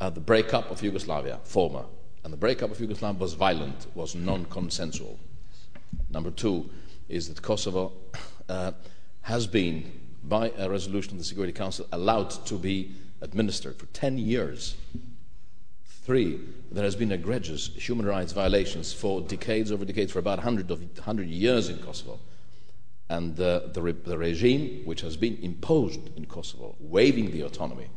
uh, 0.00 0.10
the 0.10 0.20
breakup 0.20 0.70
of 0.70 0.82
Yugoslavia, 0.82 1.38
former. 1.44 1.84
And 2.24 2.32
the 2.32 2.36
breakup 2.36 2.70
of 2.70 2.80
Yugoslavia 2.80 3.20
was 3.20 3.34
violent, 3.34 3.86
was 3.94 4.14
non 4.14 4.44
consensual. 4.46 5.18
Number 6.10 6.30
two 6.30 6.70
is 7.08 7.28
that 7.28 7.42
Kosovo 7.42 7.92
uh, 8.48 8.72
has 9.22 9.46
been, 9.46 9.90
by 10.24 10.52
a 10.58 10.68
resolution 10.68 11.12
of 11.12 11.18
the 11.18 11.24
Security 11.24 11.52
Council, 11.52 11.86
allowed 11.92 12.30
to 12.46 12.54
be 12.54 12.92
administered 13.20 13.76
for 13.76 13.86
10 13.86 14.18
years 14.18 14.76
Three, 16.02 16.40
there 16.72 16.84
has 16.84 16.96
been 16.96 17.12
egregious 17.12 17.68
human 17.68 18.06
rights 18.06 18.32
violations 18.32 18.92
for 18.92 19.20
decades 19.20 19.70
over 19.70 19.84
decades, 19.84 20.12
for 20.12 20.18
about 20.18 20.38
100, 20.38 20.70
of, 20.70 20.80
100 20.80 21.28
years 21.28 21.68
in 21.68 21.78
Kosovo. 21.78 22.18
And 23.10 23.38
uh, 23.38 23.60
the, 23.72 23.82
re- 23.82 23.92
the 23.92 24.16
regime 24.16 24.82
which 24.86 25.02
has 25.02 25.16
been 25.16 25.36
imposed 25.42 26.16
in 26.16 26.24
Kosovo, 26.26 26.76
waiving 26.78 27.32
the 27.32 27.42
autonomy, 27.42 27.90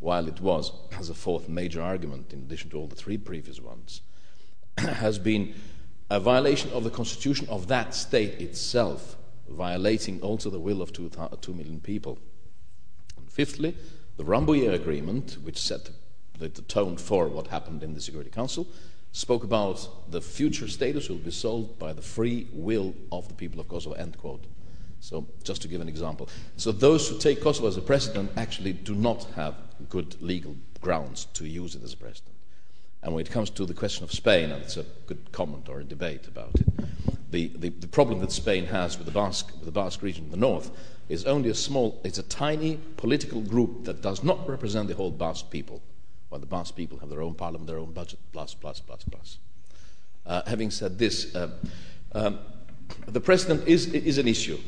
while 0.00 0.28
it 0.28 0.40
was, 0.40 0.70
as 0.98 1.08
a 1.08 1.14
fourth 1.14 1.48
major 1.48 1.80
argument, 1.80 2.32
in 2.32 2.40
addition 2.40 2.68
to 2.70 2.78
all 2.78 2.88
the 2.88 2.94
three 2.94 3.16
previous 3.16 3.60
ones, 3.60 4.02
has 4.78 5.18
been 5.18 5.54
a 6.10 6.20
violation 6.20 6.70
of 6.72 6.84
the 6.84 6.90
constitution 6.90 7.48
of 7.48 7.68
that 7.68 7.94
state 7.94 8.40
itself, 8.40 9.16
violating 9.48 10.20
also 10.20 10.50
the 10.50 10.60
will 10.60 10.82
of 10.82 10.92
two, 10.92 11.10
two 11.40 11.54
million 11.54 11.80
people. 11.80 12.18
And 13.16 13.30
fifthly, 13.30 13.74
the 14.18 14.24
Rambouillet 14.24 14.74
Agreement, 14.74 15.38
which 15.42 15.58
set 15.58 15.90
the, 16.38 16.48
the 16.48 16.62
tone 16.62 16.96
for 16.96 17.28
what 17.28 17.48
happened 17.48 17.82
in 17.82 17.94
the 17.94 18.00
Security 18.00 18.30
Council, 18.30 18.66
spoke 19.12 19.44
about 19.44 20.10
the 20.10 20.20
future 20.20 20.68
status 20.68 21.08
will 21.08 21.16
be 21.16 21.30
solved 21.30 21.78
by 21.78 21.92
the 21.92 22.02
free 22.02 22.46
will 22.52 22.94
of 23.10 23.28
the 23.28 23.34
people 23.34 23.60
of 23.60 23.68
Kosovo, 23.68 23.94
end 23.94 24.18
quote. 24.18 24.44
So, 25.00 25.26
just 25.42 25.62
to 25.62 25.68
give 25.68 25.80
an 25.80 25.88
example. 25.88 26.28
So, 26.56 26.72
those 26.72 27.08
who 27.08 27.18
take 27.18 27.40
Kosovo 27.40 27.68
as 27.68 27.76
a 27.76 27.82
precedent 27.82 28.30
actually 28.36 28.72
do 28.72 28.94
not 28.94 29.24
have 29.36 29.54
good 29.88 30.20
legal 30.22 30.56
grounds 30.80 31.26
to 31.34 31.46
use 31.46 31.74
it 31.74 31.82
as 31.82 31.92
a 31.92 31.96
precedent. 31.96 32.34
And 33.02 33.14
when 33.14 33.24
it 33.24 33.30
comes 33.30 33.50
to 33.50 33.64
the 33.64 33.74
question 33.74 34.04
of 34.04 34.12
Spain, 34.12 34.50
and 34.50 34.62
it's 34.62 34.76
a 34.76 34.84
good 35.06 35.32
comment 35.32 35.68
or 35.68 35.80
a 35.80 35.84
debate 35.84 36.26
about 36.26 36.54
it, 36.54 36.66
the, 37.30 37.52
the, 37.56 37.68
the 37.68 37.88
problem 37.88 38.20
that 38.20 38.32
Spain 38.32 38.66
has 38.66 38.98
with 38.98 39.06
the, 39.06 39.12
Basque, 39.12 39.50
with 39.52 39.64
the 39.64 39.72
Basque 39.72 40.02
region 40.02 40.24
in 40.24 40.30
the 40.30 40.36
north 40.36 40.70
is 41.08 41.24
only 41.24 41.50
a 41.50 41.54
small, 41.54 42.00
it's 42.04 42.18
a 42.18 42.22
tiny 42.22 42.80
political 42.96 43.40
group 43.40 43.84
that 43.84 44.02
does 44.02 44.22
not 44.22 44.48
represent 44.48 44.88
the 44.88 44.94
whole 44.94 45.10
Basque 45.10 45.50
people 45.50 45.82
while 46.28 46.40
the 46.40 46.46
Basque 46.46 46.74
people 46.74 46.98
have 46.98 47.08
their 47.08 47.22
own 47.22 47.34
parliament, 47.34 47.66
their 47.66 47.78
own 47.78 47.92
budget, 47.92 48.18
plus, 48.32 48.54
plus, 48.54 48.80
plus, 48.80 49.04
plus. 49.10 49.38
Uh, 50.24 50.42
having 50.46 50.70
said 50.70 50.98
this, 50.98 51.34
uh, 51.34 51.50
um, 52.12 52.38
the 53.06 53.20
precedent 53.20 53.66
is, 53.66 53.86
is 53.86 54.18
an 54.18 54.26
issue, 54.26 54.58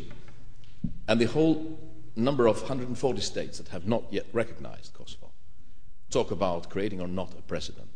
and 1.09 1.21
the 1.21 1.27
whole 1.27 1.79
number 2.17 2.47
of 2.47 2.61
140 2.61 3.21
states 3.21 3.59
that 3.59 3.69
have 3.69 3.87
not 3.87 4.05
yet 4.11 4.27
recognized 4.33 4.93
Kosovo 4.93 5.31
talk 6.11 6.31
about 6.31 6.71
creating 6.71 7.01
or 7.01 7.09
not 7.09 7.33
a 7.39 7.43
precedent. 7.43 7.89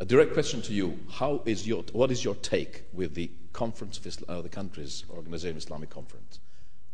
A 0.00 0.04
direct 0.04 0.32
question 0.32 0.62
to 0.62 0.72
you: 0.72 0.98
How 1.10 1.42
is 1.44 1.66
your, 1.66 1.84
what 1.92 2.10
is 2.10 2.24
your 2.24 2.34
take 2.36 2.84
with 2.92 3.14
the 3.14 3.30
Conference 3.52 3.98
of 3.98 4.06
Islam, 4.06 4.38
uh, 4.38 4.42
the 4.42 4.48
countries 4.48 5.04
Organization 5.10 5.56
of 5.56 5.62
Islamic 5.62 5.90
Conference? 5.90 6.40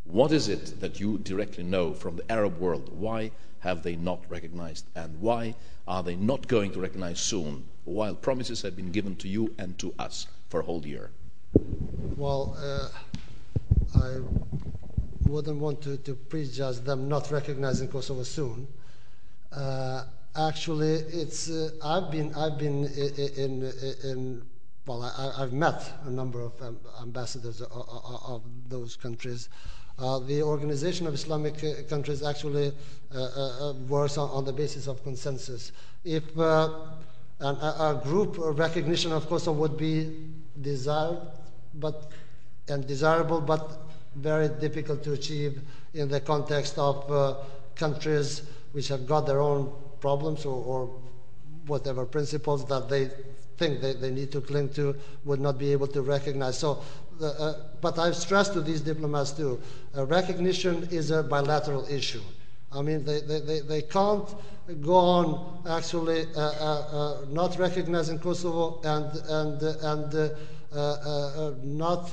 What 0.09 0.33
is 0.33 0.49
it 0.49 0.81
that 0.81 1.01
you 1.01 1.19
directly 1.19 1.65
know 1.65 1.93
from 1.93 2.17
the 2.17 2.33
Arab 2.33 2.59
world? 2.59 2.91
Why 2.99 3.33
have 3.61 3.83
they 3.83 3.97
not 3.97 4.25
recognized? 4.29 4.87
And 4.95 5.21
why 5.21 5.55
are 5.89 6.03
they 6.03 6.17
not 6.17 6.47
going 6.47 6.73
to 6.73 6.81
recognize 6.81 7.21
soon, 7.21 7.65
while 7.85 8.15
promises 8.15 8.63
have 8.63 8.77
been 8.77 8.93
given 8.93 9.17
to 9.17 9.29
you 9.29 9.55
and 9.59 9.79
to 9.79 9.95
us 9.99 10.27
for 10.49 10.61
a 10.61 10.63
whole 10.63 10.87
year? 10.87 11.11
Well, 12.17 12.57
uh, 12.59 12.89
I 13.99 14.21
wouldn't 15.29 15.59
want 15.59 15.83
to, 15.83 15.97
to, 15.99 16.15
prejudge 16.15 16.79
them 16.79 17.09
not 17.09 17.31
recognizing 17.31 17.89
Kosovo 17.89 18.23
soon. 18.23 18.69
Uh, 19.53 20.05
actually, 20.37 20.93
it's 20.93 21.51
uh, 21.51 21.71
I've 21.83 22.11
been 22.11 22.35
I've 22.35 22.59
been 22.59 22.85
in, 22.85 23.63
in, 23.63 23.73
in 24.05 24.43
well 24.87 25.03
I, 25.03 25.41
have 25.41 25.53
met 25.53 25.93
a 26.05 26.11
number 26.11 26.41
of 26.41 26.61
um, 26.63 26.79
ambassadors 27.03 27.61
of, 27.61 27.71
of, 27.73 28.43
those 28.69 28.97
countries. 28.97 29.49
Uh, 29.99 30.19
the 30.21 30.43
Organization 30.43 31.07
of 31.07 31.15
Islamic 31.15 31.55
uh, 31.65 31.83
Countries 31.89 32.23
actually 32.23 32.73
uh, 33.15 33.73
works 33.89 34.19
on, 34.19 34.29
on, 34.31 34.45
the 34.45 34.53
basis 34.53 34.89
of 34.89 35.03
consensus. 35.03 35.73
If 36.05 36.37
an, 36.37 36.87
a, 37.41 38.01
group 38.05 38.37
recognition 38.39 39.13
of 39.13 39.27
Kosovo 39.27 39.59
would 39.59 39.77
be 39.79 40.29
desired, 40.61 41.19
but 41.75 42.11
and 42.69 42.87
desirable, 42.87 43.41
but 43.41 43.79
very 44.17 44.49
difficult 44.49 45.03
to 45.05 45.13
achieve 45.13 45.61
in 45.95 46.09
the 46.09 46.21
context 46.21 46.79
of 46.79 47.11
uh, 47.11 47.35
countries 47.75 48.43
which 48.73 48.89
have 48.89 49.07
got 49.07 49.27
their 49.27 49.41
own 49.41 49.73
problems 50.01 50.45
or, 50.45 50.65
or, 50.65 51.01
whatever 51.67 52.07
principles 52.07 52.65
that 52.67 52.89
they 52.89 53.11
think 53.57 53.81
they, 53.81 53.93
they 53.95 54.13
need 54.13 54.31
to 54.31 54.41
cling 54.41 54.69
to 54.69 54.95
would 55.25 55.41
not 55.41 55.59
be 55.59 55.73
able 55.73 55.89
to 55.89 56.01
recognize. 56.01 56.57
So 56.57 56.73
uh, 56.73 56.77
but 57.81 57.99
I've 57.99 58.17
stressed 58.17 58.53
to 58.55 58.61
these 58.61 58.81
diplomats 58.81 59.33
too, 59.33 59.61
uh, 59.97 60.07
recognition 60.07 60.89
is 60.91 61.11
a 61.11 61.23
bilateral 61.23 61.87
issue. 61.89 62.23
I 62.73 62.83
mean, 62.83 63.05
they, 63.05 63.21
they, 63.21 63.61
they, 63.61 63.83
can't 63.83 64.29
go 64.83 64.97
on 64.97 65.63
actually 65.69 66.27
uh, 66.35 66.41
uh, 66.41 66.43
uh 66.43 67.25
not 67.31 67.59
recognizing 67.59 68.19
Kosovo 68.19 68.81
and, 68.83 69.07
and, 69.29 69.63
and 69.63 70.33
uh, 70.75 71.53
not 71.63 72.11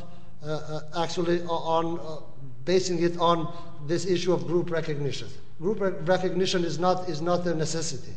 actually 0.95 1.41
on 1.43 2.23
basing 2.65 3.01
it 3.01 3.17
on 3.17 3.51
this 3.87 4.05
issue 4.05 4.31
of 4.31 4.47
group 4.47 4.69
recognition. 4.69 5.27
Group 5.59 5.79
recognition 6.07 6.63
is 6.63 6.79
not, 6.79 7.09
is 7.09 7.21
not 7.21 7.45
a 7.47 7.53
necessity. 7.53 8.13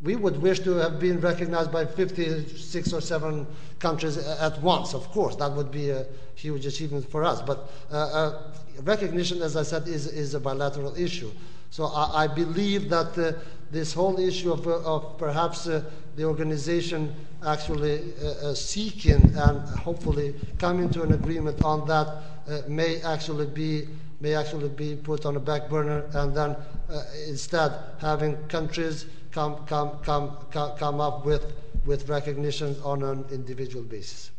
We 0.00 0.14
would 0.14 0.40
wish 0.40 0.60
to 0.60 0.74
have 0.74 1.00
been 1.00 1.20
recognized 1.20 1.72
by 1.72 1.84
56 1.84 2.92
or 2.92 3.00
7 3.00 3.46
countries 3.80 4.16
at 4.16 4.60
once, 4.62 4.94
of 4.94 5.10
course. 5.10 5.34
That 5.36 5.52
would 5.52 5.72
be 5.72 5.90
a 5.90 6.06
huge 6.36 6.66
achievement 6.66 7.10
for 7.10 7.24
us. 7.24 7.42
But 7.42 7.68
uh, 7.90 7.96
uh, 7.96 8.42
recognition, 8.82 9.42
as 9.42 9.56
I 9.56 9.64
said, 9.64 9.88
is, 9.88 10.06
is 10.06 10.34
a 10.34 10.40
bilateral 10.40 10.94
issue. 10.96 11.32
So 11.70 11.86
I, 11.86 12.24
I 12.24 12.26
believe 12.28 12.88
that 12.90 13.18
uh, 13.18 13.38
this 13.70 13.92
whole 13.92 14.18
issue 14.18 14.52
of, 14.52 14.66
uh, 14.66 14.80
of 14.84 15.18
perhaps 15.18 15.66
uh, 15.66 15.82
the 16.16 16.24
organization 16.24 17.14
actually 17.46 18.12
uh, 18.22 18.26
uh, 18.48 18.54
seeking 18.54 19.22
and 19.36 19.60
hopefully 19.78 20.34
coming 20.58 20.90
to 20.90 21.02
an 21.02 21.12
agreement 21.12 21.62
on 21.62 21.86
that 21.86 22.06
uh, 22.06 22.62
may 22.66 23.00
actually 23.02 23.46
be 23.46 23.86
may 24.20 24.34
actually 24.34 24.68
be 24.70 24.96
put 24.96 25.24
on 25.24 25.36
a 25.36 25.40
back 25.40 25.68
burner 25.68 26.04
and 26.14 26.36
then 26.36 26.56
instead 27.28 27.72
having 28.00 28.36
countries 28.48 29.06
come 29.38 29.56
come 29.66 29.90
come 30.02 30.36
come, 30.50 30.76
come 30.76 31.00
up 31.00 31.24
with 31.24 31.52
with 31.86 32.08
recognition 32.08 32.74
on 32.82 33.02
an 33.02 33.24
individual 33.30 33.84
basis. 33.84 34.30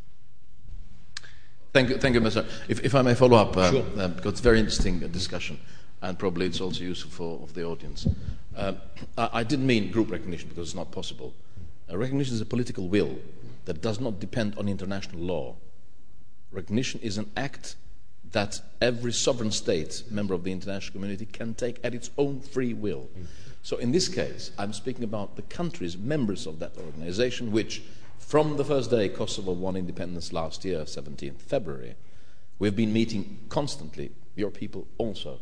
Thank 1.71 1.89
you, 1.89 1.97
thank 1.97 2.15
you, 2.15 2.21
Mr. 2.21 2.45
If, 2.67 2.83
if 2.83 2.95
I 2.95 3.01
may 3.03 3.13
follow 3.13 3.37
up, 3.37 3.55
um, 3.55 3.73
sure. 3.73 3.85
uh, 3.97 4.07
because 4.07 4.33
it's 4.33 4.39
a 4.41 4.43
very 4.43 4.59
interesting 4.59 4.99
discussion, 5.11 5.59
and 6.01 6.17
probably 6.17 6.47
it's 6.47 6.59
also 6.59 6.83
useful 6.83 7.11
for, 7.11 7.47
for 7.47 7.53
the 7.53 7.63
audience. 7.63 8.07
Uh, 8.55 8.73
I, 9.17 9.29
I, 9.33 9.43
didn't 9.43 9.67
mean 9.67 9.91
group 9.91 10.11
recognition 10.11 10.49
because 10.49 10.69
it's 10.69 10.75
not 10.75 10.91
possible. 10.91 11.33
Uh, 11.89 11.97
recognition 11.97 12.33
is 12.33 12.41
a 12.41 12.45
political 12.45 12.89
will 12.89 13.19
that 13.65 13.81
does 13.81 13.99
not 13.99 14.19
depend 14.19 14.57
on 14.57 14.67
international 14.67 15.21
law. 15.21 15.55
Recognition 16.51 16.99
is 17.01 17.19
an 17.19 17.29
act 17.37 17.75
that 18.31 18.59
every 18.81 19.13
sovereign 19.13 19.51
state, 19.51 20.03
member 20.09 20.33
of 20.33 20.43
the 20.43 20.51
international 20.51 20.93
community, 20.93 21.27
can 21.27 21.53
take 21.53 21.79
at 21.83 21.93
its 21.93 22.09
own 22.17 22.41
free 22.41 22.73
will. 22.73 23.07
Mm. 23.17 23.25
So 23.69 23.77
in 23.77 23.91
this 23.91 24.07
case, 24.07 24.49
I'm 24.57 24.73
speaking 24.73 25.03
about 25.03 25.35
the 25.35 25.43
countries, 25.43 25.95
members 25.95 26.47
of 26.47 26.57
that 26.57 26.75
organization, 26.75 27.51
which 27.51 27.83
from 28.17 28.57
the 28.57 28.65
first 28.65 28.89
day 28.89 29.09
Kosovo 29.09 29.51
won 29.51 29.75
independence 29.75 30.33
last 30.33 30.65
year, 30.65 30.79
17th 30.85 31.39
February, 31.39 31.93
we've 32.57 32.75
been 32.75 32.91
meeting 32.91 33.37
constantly, 33.49 34.09
your 34.35 34.49
people 34.49 34.87
also. 34.97 35.37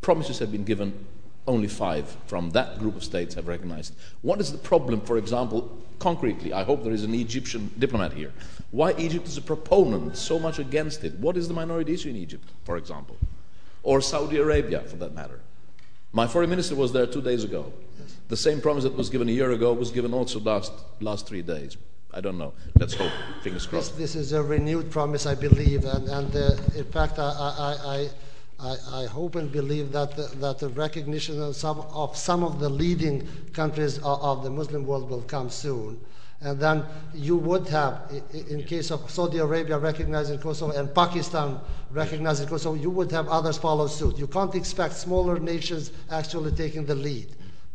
Promises 0.00 0.40
have 0.40 0.50
been 0.50 0.64
given, 0.64 1.06
only 1.46 1.68
five 1.68 2.16
from 2.26 2.50
that 2.50 2.80
group 2.80 2.96
of 2.96 3.04
states 3.04 3.36
have 3.36 3.46
recognized. 3.46 3.94
What 4.22 4.40
is 4.40 4.50
the 4.50 4.58
problem, 4.58 5.00
for 5.02 5.16
example, 5.16 5.78
concretely? 6.00 6.52
I 6.52 6.64
hope 6.64 6.82
there 6.82 6.92
is 6.92 7.04
an 7.04 7.14
Egyptian 7.14 7.70
diplomat 7.78 8.14
here. 8.14 8.32
Why 8.72 8.94
Egypt 8.98 9.28
is 9.28 9.36
a 9.36 9.42
proponent, 9.42 10.16
so 10.16 10.40
much 10.40 10.58
against 10.58 11.04
it? 11.04 11.14
What 11.20 11.36
is 11.36 11.46
the 11.46 11.54
minority 11.54 11.94
issue 11.94 12.10
in 12.10 12.16
Egypt, 12.16 12.48
for 12.64 12.76
example? 12.76 13.16
Or 13.84 14.00
Saudi 14.00 14.38
Arabia, 14.38 14.80
for 14.80 14.96
that 14.96 15.14
matter? 15.14 15.38
My 16.12 16.26
foreign 16.26 16.50
minister 16.50 16.74
was 16.74 16.92
there 16.92 17.06
two 17.06 17.22
days 17.22 17.44
ago. 17.44 17.72
The 18.28 18.36
same 18.36 18.60
promise 18.60 18.84
that 18.84 18.96
was 18.96 19.10
given 19.10 19.28
a 19.28 19.32
year 19.32 19.50
ago 19.52 19.72
was 19.72 19.90
given 19.90 20.12
also 20.12 20.40
last, 20.40 20.72
last 21.00 21.26
three 21.26 21.42
days. 21.42 21.76
I 22.12 22.20
don't 22.20 22.38
know. 22.38 22.52
Let's 22.78 22.94
hope. 22.94 23.12
Fingers 23.42 23.66
crossed. 23.66 23.96
This, 23.96 24.14
this 24.14 24.16
is 24.16 24.32
a 24.32 24.42
renewed 24.42 24.90
promise, 24.90 25.26
I 25.26 25.36
believe, 25.36 25.84
and, 25.84 26.08
and 26.08 26.34
uh, 26.34 26.56
in 26.74 26.84
fact, 26.84 27.18
I, 27.20 27.22
I, 27.22 28.08
I, 28.58 28.76
I, 29.02 29.06
hope 29.06 29.36
and 29.36 29.50
believe 29.52 29.92
that 29.92 30.16
the, 30.16 30.22
that 30.38 30.58
the 30.58 30.68
recognition 30.70 31.40
of 31.40 31.54
some 31.54 31.80
of 31.80 32.16
some 32.16 32.42
of 32.42 32.58
the 32.58 32.68
leading 32.68 33.26
countries 33.52 33.98
of, 33.98 34.20
of 34.22 34.42
the 34.42 34.50
Muslim 34.50 34.84
world 34.84 35.08
will 35.08 35.22
come 35.22 35.50
soon. 35.50 36.00
And 36.42 36.58
then 36.58 36.84
you 37.12 37.36
would 37.36 37.68
have, 37.68 38.10
in 38.32 38.64
case 38.64 38.90
of 38.90 39.10
Saudi 39.10 39.38
Arabia 39.38 39.78
recognizing 39.78 40.38
Kosovo 40.38 40.72
and 40.72 40.94
Pakistan 40.94 41.60
recognizing 41.90 42.48
Kosovo, 42.48 42.74
you 42.76 42.90
would 42.90 43.10
have 43.10 43.28
others 43.28 43.58
follow 43.58 43.86
suit. 43.86 44.16
You 44.16 44.26
can't 44.26 44.54
expect 44.54 44.94
smaller 44.94 45.38
nations 45.38 45.92
actually 46.10 46.52
taking 46.52 46.86
the 46.86 46.94
lead. 46.94 47.28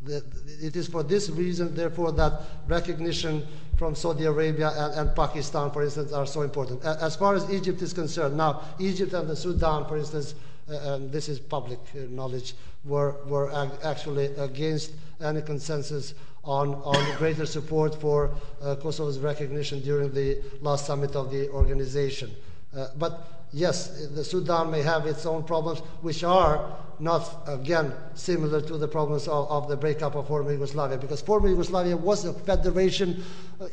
It 0.07 0.75
is 0.75 0.87
for 0.87 1.03
this 1.03 1.29
reason, 1.29 1.75
therefore, 1.75 2.11
that 2.13 2.41
recognition 2.67 3.45
from 3.77 3.95
Saudi 3.95 4.25
Arabia 4.25 4.71
and, 4.75 5.07
and, 5.07 5.15
Pakistan, 5.15 5.71
for 5.71 5.83
instance, 5.83 6.13
are 6.13 6.25
so 6.25 6.41
important. 6.41 6.83
As 6.85 7.15
far 7.15 7.35
as 7.35 7.51
Egypt 7.51 7.81
is 7.81 7.93
concerned, 7.93 8.37
now, 8.37 8.61
Egypt 8.79 9.13
and 9.13 9.27
the 9.27 9.35
Sudan, 9.35 9.85
for 9.85 9.97
instance, 9.97 10.35
uh, 10.69 10.93
and 10.93 11.11
this 11.11 11.27
is 11.29 11.39
public 11.39 11.79
uh, 11.93 11.99
knowledge, 12.09 12.53
were, 12.85 13.15
were 13.25 13.51
actually 13.83 14.25
against 14.35 14.91
any 15.21 15.41
consensus 15.41 16.13
on, 16.43 16.75
on 16.75 17.17
greater 17.17 17.45
support 17.45 17.99
for 17.99 18.31
uh, 18.61 18.75
Kosovo's 18.75 19.19
recognition 19.19 19.81
during 19.81 20.13
the 20.13 20.41
last 20.61 20.85
summit 20.85 21.15
of 21.15 21.31
the 21.31 21.49
organization. 21.49 22.31
Uh, 22.75 22.87
but 22.97 23.47
yes, 23.51 24.07
the 24.07 24.23
Sudan 24.23 24.69
may 24.69 24.81
have 24.81 25.05
its 25.05 25.25
own 25.25 25.43
problems, 25.43 25.79
which 26.01 26.23
are 26.23 26.71
not, 26.99 27.43
again, 27.47 27.93
similar 28.13 28.61
to 28.61 28.77
the 28.77 28.87
problems 28.87 29.27
of, 29.27 29.49
of, 29.49 29.67
the 29.67 29.75
breakup 29.75 30.15
of 30.15 30.27
former 30.27 30.51
Yugoslavia, 30.51 30.97
because 30.97 31.21
former 31.21 31.47
Yugoslavia 31.49 31.97
was 31.97 32.25
a 32.25 32.33
federation 32.33 33.23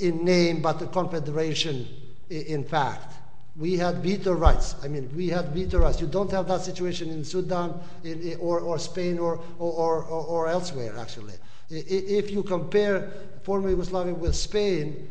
in 0.01 0.25
name, 0.25 0.63
but 0.63 0.81
a 0.83 0.87
confederation 0.87 1.87
in 2.33 2.65
fact. 2.65 3.15
We 3.57 3.77
had 3.77 3.99
veto 3.99 4.33
rights. 4.33 4.77
I 4.83 4.89
mean, 4.89 5.11
we 5.15 5.29
had 5.29 5.49
veto 5.49 5.79
rights. 5.79 6.01
You 6.01 6.07
don't 6.07 6.31
have 6.31 6.49
that 6.49 6.63
situation 6.63 7.11
in 7.11 7.25
Sudan 7.25 7.79
in, 8.03 8.37
or, 8.41 8.61
or 8.61 8.79
Spain 8.79 9.19
or, 9.19 9.41
or, 9.59 10.05
or, 10.05 10.05
or 10.05 10.49
elsewhere, 10.49 10.97
actually. 10.99 11.35
If 11.69 12.31
you 12.31 12.43
compare 12.43 13.11
former 13.43 13.71
Yugoslavia 13.71 14.15
with 14.15 14.35
Spain, 14.35 15.09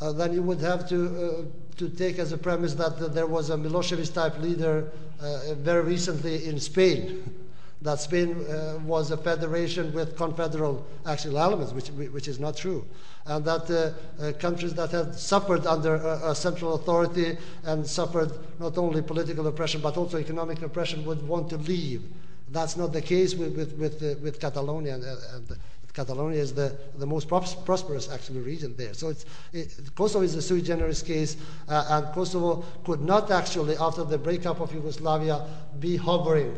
uh, 0.00 0.12
then 0.12 0.32
you 0.32 0.42
would 0.42 0.60
have 0.60 0.88
to, 0.88 1.06
uh, 1.06 1.76
to 1.76 1.88
take 1.88 2.18
as 2.18 2.32
a 2.32 2.38
premise 2.38 2.74
that, 2.74 2.98
that 2.98 3.14
there 3.14 3.26
was 3.26 3.50
a 3.50 3.56
Milosevic 3.56 4.12
type 4.12 4.38
leader 4.40 4.90
uh, 5.20 5.54
very 5.54 5.82
recently 5.82 6.46
in 6.46 6.58
Spain. 6.60 7.22
that 7.84 8.00
Spain 8.00 8.34
uh, 8.46 8.78
was 8.84 9.10
a 9.10 9.16
federation 9.16 9.92
with 9.92 10.16
confederal 10.16 10.86
actual 11.06 11.38
elements, 11.38 11.72
which, 11.74 11.88
which 11.88 12.28
is 12.28 12.40
not 12.40 12.56
true. 12.56 12.84
And 13.26 13.44
that 13.44 13.70
uh, 13.70 14.22
uh, 14.22 14.32
countries 14.32 14.72
that 14.74 14.90
had 14.90 15.14
suffered 15.14 15.66
under 15.66 15.96
a, 15.96 16.30
a, 16.30 16.34
central 16.34 16.74
authority 16.74 17.36
and 17.64 17.86
suffered 17.86 18.32
not 18.58 18.78
only 18.78 19.02
political 19.02 19.46
oppression 19.46 19.82
but 19.82 19.98
also 19.98 20.18
economic 20.18 20.62
oppression 20.62 21.04
would 21.04 21.26
want 21.28 21.50
to 21.50 21.58
leave. 21.58 22.02
That's 22.50 22.76
not 22.78 22.94
the 22.94 23.02
case 23.02 23.34
with, 23.34 23.54
with, 23.54 23.76
with, 23.76 24.20
with 24.22 24.40
Catalonia 24.40 24.94
and, 24.94 25.04
and 25.04 25.58
Catalonia 25.92 26.40
is 26.40 26.54
the, 26.54 26.76
the 26.96 27.06
most 27.06 27.28
pros- 27.28 27.54
prosperous 27.54 28.10
actually 28.10 28.40
region 28.40 28.74
there. 28.76 28.94
So 28.94 29.10
it's, 29.10 29.26
it, 29.52 29.94
Kosovo 29.94 30.24
is 30.24 30.34
a 30.34 30.42
sui 30.42 30.60
generis 30.60 31.02
case, 31.02 31.36
uh, 31.68 31.86
and 31.90 32.12
Kosovo 32.12 32.64
could 32.84 33.00
not 33.00 33.30
actually, 33.30 33.76
after 33.76 34.02
the 34.02 34.18
breakup 34.18 34.58
of 34.58 34.74
Yugoslavia, 34.74 35.46
be 35.78 35.96
hovering 35.96 36.52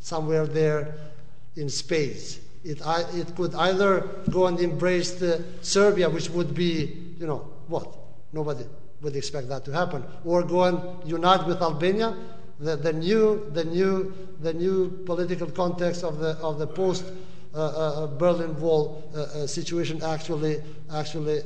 somewhere 0.00 0.46
there 0.46 0.94
in 1.56 1.68
space. 1.68 2.40
It, 2.64 2.80
it 3.14 3.34
could 3.36 3.54
either 3.54 4.00
go 4.30 4.46
and 4.46 4.58
embrace 4.58 5.12
the 5.12 5.44
Serbia, 5.62 6.10
which 6.10 6.30
would 6.30 6.54
be, 6.54 7.14
you 7.18 7.26
know, 7.26 7.48
what? 7.68 7.94
Nobody 8.32 8.64
would 9.02 9.14
expect 9.14 9.48
that 9.48 9.64
to 9.66 9.72
happen, 9.72 10.02
or 10.24 10.42
go 10.42 10.64
and 10.64 11.08
unite 11.08 11.46
with 11.46 11.62
Albania. 11.62 12.16
The, 12.58 12.76
the 12.76 12.92
new, 12.92 13.50
the 13.52 13.64
new, 13.64 14.14
the 14.40 14.52
new 14.52 15.02
political 15.04 15.50
context 15.50 16.02
of 16.02 16.18
the 16.18 16.30
of 16.38 16.58
the 16.58 16.66
post 16.66 17.04
uh, 17.56 17.58
uh, 17.58 17.62
uh, 17.62 18.06
Berlin 18.06 18.58
Wall 18.60 19.02
situation 19.46 20.02
actually 20.02 20.62
actually 20.92 21.40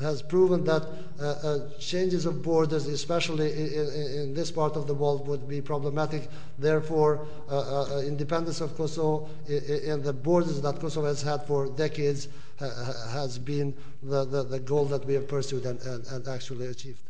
has 0.00 0.22
proven 0.22 0.64
that 0.64 0.86
uh, 1.20 1.24
uh, 1.24 1.70
changes 1.78 2.24
of 2.24 2.42
borders, 2.42 2.86
especially 2.86 3.52
in, 3.52 4.20
in, 4.20 4.34
this 4.34 4.50
part 4.50 4.74
of 4.76 4.86
the 4.86 4.94
world, 4.94 5.28
would 5.28 5.46
be 5.48 5.60
problematic. 5.60 6.28
Therefore, 6.58 7.26
uh, 7.50 8.02
independence 8.06 8.60
of 8.60 8.74
Kosovo 8.76 9.28
and 9.48 10.02
the 10.02 10.12
borders 10.12 10.60
that 10.62 10.80
Kosovo 10.80 11.06
has 11.06 11.22
had 11.22 11.46
for 11.46 11.68
decades 11.68 12.28
has 12.58 13.38
been 13.38 13.74
the, 14.02 14.24
the, 14.24 14.42
the, 14.44 14.60
goal 14.60 14.84
that 14.86 15.04
we 15.04 15.14
have 15.14 15.28
pursued 15.28 15.66
and, 15.66 15.80
and, 15.82 16.06
and 16.06 16.28
actually 16.28 16.66
achieved. 16.66 17.00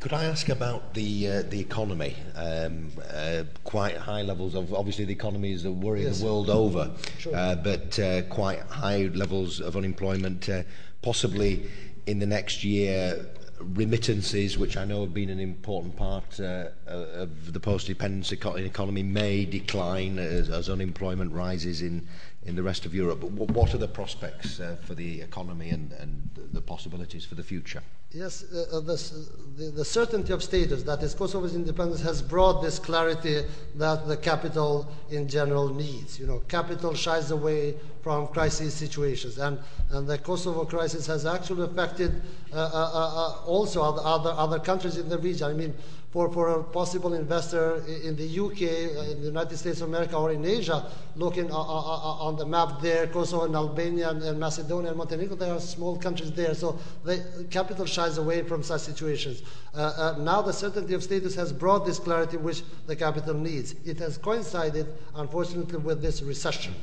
Could 0.00 0.12
I 0.12 0.24
ask 0.24 0.48
about 0.48 0.94
the 0.94 1.28
uh, 1.28 1.42
the 1.42 1.58
economy? 1.58 2.14
Um, 2.36 2.92
uh, 3.12 3.42
quite 3.64 3.96
high 3.96 4.22
levels 4.22 4.54
of 4.54 4.72
obviously 4.72 5.04
the 5.04 5.12
economy 5.12 5.52
is 5.52 5.64
a 5.64 5.72
worry 5.72 6.04
yes. 6.04 6.20
the 6.20 6.24
world 6.24 6.50
over, 6.50 6.92
sure. 7.18 7.34
uh, 7.34 7.56
but 7.56 7.98
uh, 7.98 8.22
quite 8.22 8.60
high 8.60 9.10
levels 9.12 9.60
of 9.60 9.76
unemployment. 9.76 10.48
Possibly 11.02 11.66
in 12.06 12.18
the 12.18 12.26
next 12.26 12.64
year, 12.64 13.26
remittances, 13.60 14.56
which 14.56 14.76
I 14.76 14.84
know 14.84 15.02
have 15.02 15.14
been 15.14 15.30
an 15.30 15.40
important 15.40 15.96
part 15.96 16.40
uh, 16.40 16.68
of 16.86 17.52
the 17.52 17.60
post-dependence 17.60 18.32
economy, 18.32 19.02
may 19.02 19.44
decline 19.44 20.18
as, 20.18 20.48
as 20.48 20.68
unemployment 20.68 21.32
rises 21.32 21.82
in 21.82 22.06
in 22.48 22.56
the 22.56 22.62
rest 22.62 22.86
of 22.86 22.94
Europe. 22.94 23.20
But 23.20 23.50
what 23.50 23.74
are 23.74 23.78
the 23.78 23.86
prospects 23.86 24.58
uh, 24.58 24.76
for 24.82 24.94
the 24.94 25.20
economy 25.20 25.68
and, 25.68 25.92
and 25.92 26.30
the 26.52 26.62
possibilities 26.62 27.24
for 27.26 27.34
the 27.34 27.42
future? 27.42 27.82
Yes, 28.10 28.42
uh, 28.42 28.78
uh 28.78 28.80
the, 28.80 29.70
the, 29.76 29.84
certainty 29.84 30.32
of 30.32 30.42
status, 30.42 30.82
that 30.84 31.02
is, 31.02 31.14
Kosovo's 31.14 31.54
independence 31.54 32.00
has 32.00 32.22
brought 32.22 32.62
this 32.62 32.78
clarity 32.78 33.42
that 33.74 34.08
the 34.08 34.16
capital 34.16 34.90
in 35.10 35.28
general 35.28 35.68
needs. 35.68 36.18
You 36.18 36.26
know, 36.26 36.38
capital 36.48 36.94
shies 36.94 37.30
away 37.32 37.74
from 38.02 38.28
crisis 38.28 38.72
situations, 38.72 39.36
and, 39.36 39.58
and 39.90 40.08
the 40.08 40.16
Kosovo 40.16 40.64
crisis 40.64 41.06
has 41.06 41.26
actually 41.26 41.64
affected 41.64 42.22
uh, 42.50 42.56
uh, 42.56 42.60
uh 42.62 43.44
also 43.44 43.82
other, 43.82 44.02
other, 44.02 44.30
other 44.30 44.58
countries 44.58 44.96
in 44.96 45.10
the 45.10 45.18
region. 45.18 45.50
I 45.50 45.52
mean, 45.52 45.74
for, 46.10 46.48
a 46.48 46.64
possible 46.64 47.12
investor 47.12 47.84
in 48.02 48.16
the 48.16 48.26
UK, 48.26 48.62
uh, 48.96 49.10
in 49.10 49.20
the 49.20 49.26
United 49.26 49.56
States 49.58 49.82
of 49.82 49.88
America, 49.88 50.16
or 50.16 50.32
in 50.32 50.44
Asia, 50.44 50.90
looking 51.16 51.50
on 51.50 52.36
the 52.36 52.46
map 52.46 52.80
there, 52.80 53.06
Kosovo 53.08 53.44
and 53.44 53.54
Albania 53.54 54.10
and 54.10 54.40
Macedonia 54.40 54.90
and 54.90 54.96
Montenegro, 54.96 55.36
there 55.36 55.52
are 55.52 55.60
small 55.60 55.98
countries 55.98 56.32
there, 56.32 56.54
so 56.54 56.78
the 57.04 57.46
capital 57.50 57.84
shies 57.84 58.16
away 58.16 58.42
from 58.42 58.62
such 58.62 58.80
situations. 58.80 59.42
Uh, 59.74 60.14
uh, 60.16 60.16
now 60.18 60.40
the 60.40 60.52
certainty 60.52 60.94
of 60.94 61.02
status 61.02 61.34
has 61.34 61.52
brought 61.52 61.84
this 61.84 61.98
clarity 61.98 62.38
which 62.38 62.62
the 62.86 62.96
capital 62.96 63.34
needs. 63.34 63.74
It 63.84 63.98
has 63.98 64.16
coincided, 64.16 64.86
unfortunately, 65.14 65.78
with 65.78 66.00
this 66.00 66.22
recession 66.22 66.74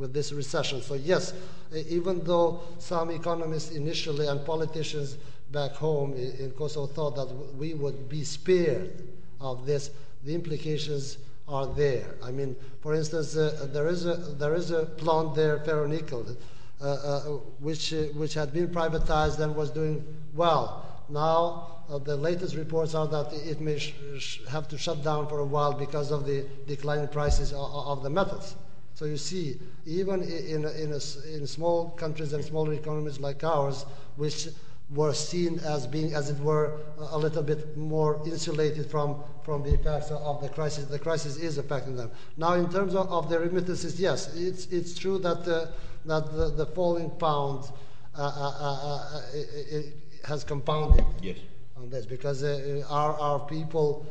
with 0.00 0.14
this 0.14 0.32
recession. 0.32 0.80
So, 0.80 0.94
yes, 0.94 1.34
even 1.74 2.24
though 2.24 2.62
some 2.78 3.10
economists 3.10 3.70
initially 3.70 4.26
and 4.28 4.44
politicians 4.46 5.18
back 5.50 5.72
home 5.72 6.12
in 6.14 6.50
Kosovo 6.52 6.86
thought 6.86 7.16
that 7.16 7.28
we 7.56 7.74
would 7.74 8.08
be 8.08 8.24
spared 8.24 9.08
of 9.40 9.66
this, 9.66 9.90
the 10.24 10.34
implications 10.34 11.18
are 11.48 11.66
there. 11.66 12.14
I 12.22 12.30
mean, 12.30 12.54
for 12.80 12.94
instance, 12.94 13.36
uh, 13.36 13.68
there, 13.72 13.88
is 13.88 14.06
a, 14.06 14.14
there 14.14 14.54
is 14.54 14.70
a 14.70 14.86
plant 14.86 15.34
there, 15.34 15.58
ferronickel, 15.58 16.36
uh, 16.80 16.84
uh, 16.84 17.20
which, 17.58 17.92
uh, 17.92 18.04
which 18.14 18.34
had 18.34 18.52
been 18.52 18.68
privatized 18.68 19.40
and 19.40 19.56
was 19.56 19.70
doing 19.70 20.04
well. 20.34 20.86
Now, 21.08 21.82
uh, 21.90 21.98
the 21.98 22.16
latest 22.16 22.54
reports 22.54 22.94
are 22.94 23.08
that 23.08 23.32
it 23.32 23.60
may 23.60 23.78
sh- 23.78 24.40
have 24.48 24.68
to 24.68 24.78
shut 24.78 25.02
down 25.02 25.26
for 25.28 25.40
a 25.40 25.44
while 25.44 25.72
because 25.72 26.12
of 26.12 26.24
the 26.24 26.46
declining 26.68 27.08
prices 27.08 27.52
of, 27.52 27.58
of 27.58 28.02
the 28.04 28.10
metals. 28.10 28.54
So 28.94 29.06
you 29.06 29.16
see, 29.16 29.58
even 29.86 30.22
in, 30.22 30.64
in, 30.66 30.92
a, 30.92 31.00
in 31.34 31.46
small 31.46 31.90
countries 31.90 32.32
and 32.32 32.44
smaller 32.44 32.74
economies 32.74 33.18
like 33.18 33.42
ours, 33.42 33.86
which 34.16 34.48
were 34.94 35.14
seen 35.14 35.60
as 35.60 35.86
being, 35.86 36.14
as 36.14 36.30
it 36.30 36.38
were, 36.40 36.80
a 36.98 37.18
little 37.18 37.42
bit 37.42 37.76
more 37.76 38.20
insulated 38.26 38.90
from, 38.90 39.22
from 39.44 39.62
the 39.62 39.72
effects 39.72 40.10
of 40.10 40.42
the 40.42 40.48
crisis. 40.48 40.86
The 40.86 40.98
crisis 40.98 41.36
is 41.36 41.58
affecting 41.58 41.96
them. 41.96 42.10
Now, 42.36 42.54
in 42.54 42.68
terms 42.70 42.94
of, 42.94 43.08
of 43.08 43.28
the 43.28 43.38
remittances, 43.38 44.00
yes, 44.00 44.34
it's, 44.34 44.66
it's 44.66 44.98
true 44.98 45.18
that, 45.18 45.46
uh, 45.46 45.66
that 46.06 46.32
the, 46.32 46.50
the, 46.50 46.66
falling 46.66 47.10
pound 47.10 47.70
uh, 48.16 48.22
uh, 48.22 48.54
uh, 48.60 49.16
uh 49.16 49.20
it, 49.32 49.72
it 49.72 49.94
has 50.24 50.42
compounded. 50.42 51.04
Yes. 51.22 51.38
On 51.76 51.88
this, 51.88 52.04
because 52.04 52.42
uh, 52.42 52.84
our, 52.90 53.18
our 53.18 53.38
people, 53.38 54.04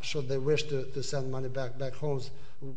should 0.00 0.28
they 0.28 0.38
wish 0.38 0.64
to, 0.64 0.84
to 0.86 1.02
send 1.02 1.30
money 1.30 1.48
back 1.48 1.78
back 1.78 1.92
homes, 1.94 2.30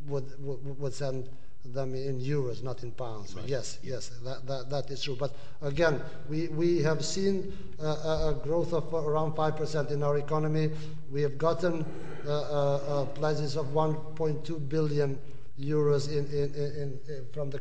would, 0.07 0.25
would, 0.43 0.79
would 0.79 0.93
send 0.93 1.29
them 1.65 1.95
in 1.95 2.19
euros, 2.19 2.61
not 2.61 2.83
in 2.83 2.91
pounds. 2.91 3.33
Right. 3.35 3.45
Yes, 3.47 3.79
yes, 3.83 4.09
that, 4.23 4.45
that, 4.47 4.69
that 4.69 4.89
is 4.91 5.03
true. 5.03 5.15
But 5.17 5.33
again, 5.61 6.01
we, 6.29 6.47
we 6.49 6.81
have 6.81 7.03
seen 7.05 7.53
uh, 7.81 8.33
a 8.33 8.39
growth 8.43 8.73
of 8.73 8.93
around 8.93 9.33
5% 9.33 9.91
in 9.91 10.03
our 10.03 10.17
economy. 10.17 10.71
We 11.11 11.21
have 11.21 11.37
gotten 11.37 11.85
uh, 12.25 12.31
uh, 12.31 12.75
uh 12.87 13.05
pledges 13.05 13.55
of 13.55 13.67
1.2 13.67 14.69
billion 14.69 15.19
euros 15.59 16.09
in, 16.09 16.25
in, 16.27 16.53
in, 16.55 16.99
in 17.07 17.25
from 17.31 17.49
the 17.49 17.59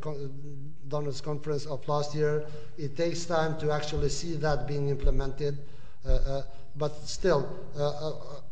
donors 0.89 1.21
conference 1.21 1.67
of 1.67 1.87
last 1.87 2.15
year. 2.15 2.45
It 2.79 2.97
takes 2.97 3.25
time 3.25 3.59
to 3.61 3.71
actually 3.71 4.09
see 4.09 4.35
that 4.37 4.67
being 4.67 4.89
implemented. 4.89 5.59
Uh, 6.05 6.13
uh, 6.13 6.43
but 6.77 7.07
still, 7.07 7.49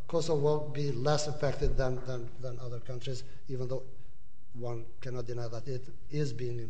Kosovo 0.06 0.40
will 0.42 0.68
be 0.68 0.92
less 0.92 1.26
affected 1.26 1.76
than, 1.76 1.98
than, 2.06 2.28
than 2.40 2.58
other 2.60 2.80
countries, 2.80 3.24
even 3.48 3.66
though 3.66 3.82
one 4.54 4.84
cannot 5.00 5.26
deny 5.26 5.48
that 5.48 5.66
it 5.66 5.88
is 6.10 6.32
being 6.32 6.68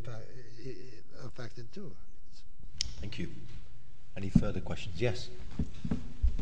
affected 1.25 1.73
too. 1.73 1.91
Thank 3.01 3.19
you. 3.19 3.29
Any 4.17 4.29
further 4.29 4.61
questions? 4.61 5.01
Yes. 5.01 5.29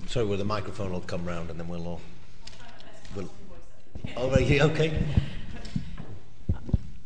Sorry, 0.07 0.27
well, 0.27 0.39
the 0.39 0.45
microphone 0.45 0.93
will 0.93 1.01
come 1.01 1.25
round 1.25 1.51
and 1.51 1.61
then 1.61 1.69
we'll 1.69 1.87
all. 1.87 2.01
We'll, 3.15 3.31
oh, 4.17 4.31
okay. 4.31 5.03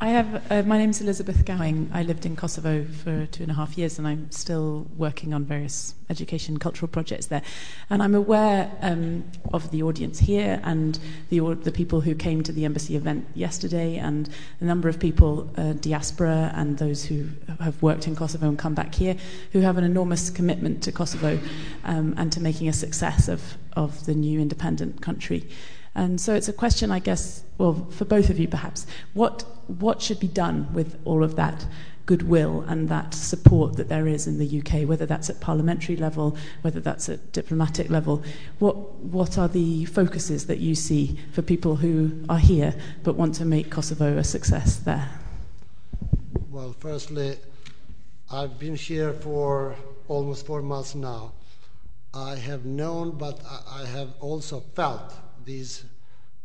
I 0.03 0.09
have, 0.09 0.51
uh, 0.51 0.63
my 0.65 0.79
name's 0.79 1.01
Elizabeth 1.01 1.45
Gowing. 1.45 1.89
I 1.95 2.03
lived 2.03 2.27
in 2.27 2.35
Kosovo 2.35 2.85
for 3.05 3.25
two 3.27 3.45
and 3.45 3.53
a 3.53 3.55
half 3.55 3.79
years 3.79 4.01
and 4.01 4.09
I'm 4.09 4.29
still 4.33 4.85
working 4.97 5.33
on 5.33 5.45
various 5.45 5.95
education 6.11 6.57
cultural 6.57 6.89
projects 6.89 7.27
there. 7.27 7.43
And 7.89 8.03
I'm 8.03 8.17
aware 8.17 8.69
um, 8.81 9.23
of 9.55 9.71
the 9.71 9.85
audience 9.85 10.19
here 10.19 10.61
and 10.65 10.99
the, 11.31 11.39
the 11.55 11.71
people 11.71 12.01
who 12.01 12.17
came 12.17 12.43
to 12.43 12.51
the 12.51 12.65
embassy 12.65 12.97
event 12.97 13.29
yesterday 13.35 13.97
and 13.97 14.29
the 14.59 14.65
number 14.65 14.89
of 14.89 14.99
people, 14.99 15.49
uh, 15.57 15.75
diaspora 15.75 16.51
and 16.57 16.79
those 16.79 17.05
who 17.05 17.29
have 17.61 17.81
worked 17.81 18.09
in 18.09 18.17
Kosovo 18.17 18.49
and 18.49 18.59
come 18.59 18.75
back 18.75 18.97
here, 18.97 19.17
who 19.53 19.61
have 19.61 19.79
an 19.79 19.85
enormous 19.85 20.31
commitment 20.31 20.83
to 20.83 20.91
Kosovo 20.91 21.39
um, 21.85 22.13
and 22.19 22.33
to 22.33 22.41
making 22.41 22.67
a 22.67 22.73
success 22.73 23.29
of, 23.29 23.57
of 23.75 24.05
the 24.07 24.15
new 24.15 24.41
independent 24.41 25.01
country. 25.01 25.49
And 25.95 26.21
so 26.21 26.35
it's 26.35 26.49
a 26.49 26.53
question, 26.53 26.91
I 26.91 26.99
guess, 26.99 27.45
well, 27.59 27.87
for 27.91 28.05
both 28.05 28.31
of 28.31 28.39
you 28.39 28.49
perhaps. 28.49 28.87
What, 29.13 29.43
what 29.67 30.01
should 30.01 30.21
be 30.21 30.29
done 30.29 30.73
with 30.73 30.99
all 31.05 31.23
of 31.23 31.37
that 31.37 31.67
goodwill 32.07 32.63
and 32.67 32.89
that 32.89 33.15
support 33.15 33.77
that 33.77 33.89
there 33.89 34.07
is 34.07 34.27
in 34.27 34.39
the 34.39 34.61
UK, 34.61 34.89
whether 34.89 35.07
that's 35.07 35.31
at 35.31 35.41
parliamentary 35.41 35.97
level, 35.97 36.37
whether 36.63 36.81
that's 36.81 37.09
at 37.09 37.33
diplomatic 37.33 37.91
level? 37.91 38.23
What, 38.59 38.95
what 38.97 39.37
are 39.39 39.49
the 39.49 39.85
focuses 39.85 40.47
that 40.47 40.59
you 40.59 40.75
see 40.75 41.19
for 41.33 41.43
people 41.43 41.77
who 41.77 42.25
are 42.29 42.39
here 42.39 42.75
but 43.03 43.15
want 43.15 43.35
to 43.37 43.45
make 43.45 43.71
Kosovo 43.71 44.17
a 44.17 44.25
success 44.25 44.77
there? 44.77 45.11
Well, 46.51 46.75
firstly, 46.81 47.37
I've 48.31 48.59
been 48.59 48.77
here 48.77 49.13
for 49.13 49.77
almost 50.09 50.47
four 50.47 50.63
months 50.63 50.95
now. 50.95 51.33
I 52.15 52.37
have 52.37 52.65
known, 52.65 53.13
but 53.13 53.41
I 53.71 53.87
have 53.87 54.11
also 54.21 54.61
felt 54.75 55.15
these 55.45 55.85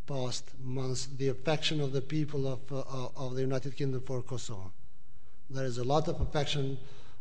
past 0.07 0.51
months 0.63 1.07
the 1.17 1.29
affection 1.29 1.81
of 1.81 1.91
the 1.91 2.01
people 2.01 2.47
of, 2.47 2.59
uh, 2.71 3.25
of 3.25 3.35
the 3.35 3.41
United 3.41 3.75
Kingdom 3.75 4.01
for 4.01 4.21
Kosovo. 4.21 4.71
There 5.49 5.65
is 5.65 5.77
a 5.77 5.83
lot 5.83 6.07
of 6.07 6.19
affection 6.21 6.77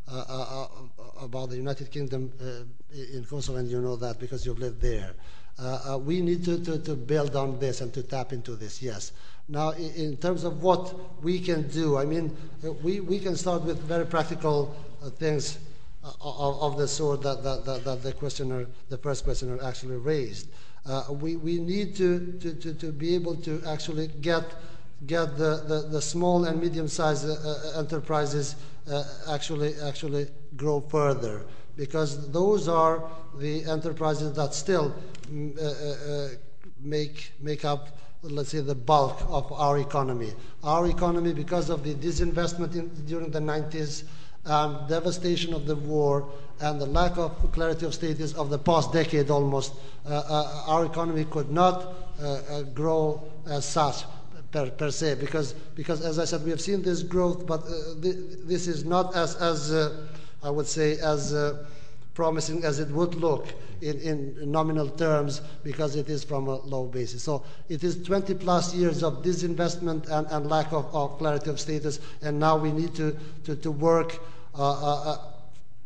uh, 0.09 0.23
uh, 0.29 0.63
uh 0.63 1.25
about 1.25 1.49
the 1.49 1.57
United 1.57 1.91
Kingdom 1.91 2.31
uh, 2.41 2.63
in 2.95 3.25
Kosovo, 3.25 3.57
and 3.57 3.69
you 3.69 3.81
know 3.81 3.97
that 3.97 4.19
because 4.19 4.45
you've 4.45 4.59
lived 4.59 4.81
there. 4.81 5.13
Uh, 5.59 5.97
we 5.99 6.21
need 6.21 6.45
to, 6.45 6.63
to, 6.63 6.77
to, 6.77 6.95
build 6.95 7.35
on 7.35 7.59
this 7.59 7.81
and 7.81 7.91
to 7.91 8.03
tap 8.03 8.31
into 8.31 8.55
this, 8.55 8.79
yes. 8.81 9.11
Now, 9.49 9.71
in, 9.71 10.15
terms 10.17 10.43
of 10.43 10.61
what 10.61 11.23
we 11.23 11.39
can 11.39 11.67
do, 11.69 11.97
I 11.97 12.05
mean, 12.05 12.37
we, 12.83 12.99
we 12.99 13.17
can 13.17 13.35
start 13.35 13.63
with 13.63 13.79
very 13.79 14.05
practical 14.05 14.75
things 15.17 15.57
of, 16.21 16.61
of, 16.61 16.77
the 16.77 16.87
sort 16.87 17.23
that, 17.23 17.43
that, 17.43 17.65
that, 17.65 17.83
that 17.85 18.03
the 18.03 18.13
questioner, 18.13 18.67
the 18.89 18.99
first 18.99 19.23
questioner 19.23 19.57
actually 19.63 19.97
raised. 19.97 20.47
Uh, 20.87 21.03
we, 21.11 21.35
we 21.35 21.59
need 21.59 21.95
to, 21.95 22.31
to, 22.39 22.53
to, 22.53 22.73
to, 22.73 22.91
be 22.91 23.13
able 23.13 23.35
to 23.35 23.61
actually 23.67 24.07
get, 24.21 24.43
get 25.05 25.37
the, 25.37 25.63
the, 25.67 25.87
the 25.91 26.01
small 26.01 26.45
and 26.45 26.61
medium-sized 26.61 27.27
uh, 27.27 27.33
uh 27.33 27.79
enterprises 27.79 28.55
actually, 29.29 29.75
actually 29.83 30.27
grow 30.55 30.79
further 30.79 31.45
because 31.75 32.31
those 32.31 32.69
are 32.69 33.03
the 33.37 33.65
enterprises 33.65 34.31
that 34.33 34.53
still 34.53 34.95
mm, 35.29 36.37
make, 36.79 37.33
make 37.41 37.65
up 37.65 37.97
let's 38.23 38.49
say 38.49 38.59
the 38.59 38.75
bulk 38.75 39.21
of 39.29 39.51
our 39.53 39.77
economy. 39.77 40.33
Our 40.63 40.87
economy, 40.87 41.33
because 41.33 41.69
of 41.69 41.83
the 41.83 41.93
disinvestment 41.93 42.75
in, 42.75 42.89
during 43.05 43.31
the 43.31 43.39
90s, 43.39 44.03
um, 44.47 44.85
devastation 44.87 45.53
of 45.53 45.65
the 45.65 45.75
war, 45.75 46.29
and 46.59 46.81
the 46.81 46.85
lack 46.85 47.17
of 47.17 47.51
clarity 47.51 47.85
of 47.85 47.93
status 47.93 48.33
of 48.33 48.49
the 48.49 48.57
past 48.57 48.91
decade 48.91 49.29
almost, 49.29 49.73
uh, 50.05 50.23
uh, 50.27 50.63
our 50.67 50.85
economy 50.85 51.25
could 51.25 51.51
not 51.51 51.93
uh, 52.21 52.41
uh, 52.49 52.61
grow 52.63 53.23
as 53.47 53.63
such 53.65 54.03
per, 54.51 54.69
per, 54.71 54.89
se, 54.89 55.15
because, 55.15 55.53
because 55.75 56.03
as 56.03 56.17
I 56.17 56.25
said, 56.25 56.43
we 56.43 56.49
have 56.49 56.61
seen 56.61 56.81
this 56.81 57.03
growth, 57.03 57.45
but 57.45 57.61
uh, 57.61 58.01
th 58.01 58.15
this 58.47 58.67
is 58.67 58.85
not 58.85 59.15
as, 59.15 59.35
as 59.35 59.71
I 60.41 60.49
would 60.49 60.67
say, 60.67 60.97
as 60.99 61.33
promising 62.17 62.63
as 62.63 62.79
it 62.79 62.89
would 62.89 63.13
look 63.13 63.45
in, 63.81 63.99
in, 64.01 64.51
nominal 64.51 64.89
terms 64.89 65.41
because 65.63 65.95
it 65.95 66.09
is 66.09 66.23
from 66.23 66.47
a 66.47 66.55
low 66.55 66.85
basis. 66.85 67.21
So 67.21 67.43
it 67.69 67.83
is 67.83 68.01
20 68.01 68.33
plus 68.33 68.73
years 68.73 69.03
of 69.03 69.21
disinvestment 69.21 70.09
and, 70.09 70.25
and 70.31 70.49
lack 70.49 70.73
of, 70.73 70.85
of, 70.95 71.19
clarity 71.19 71.51
of 71.51 71.59
status, 71.59 71.99
and 72.23 72.39
now 72.39 72.57
we 72.57 72.71
need 72.71 72.95
to, 72.95 73.15
to, 73.43 73.55
to 73.57 73.69
work 73.71 74.15
uh, 74.15 74.17
uh, 74.17 74.36
Uh, 74.57 74.71
uh, 74.71 75.11
uh, 75.11 75.17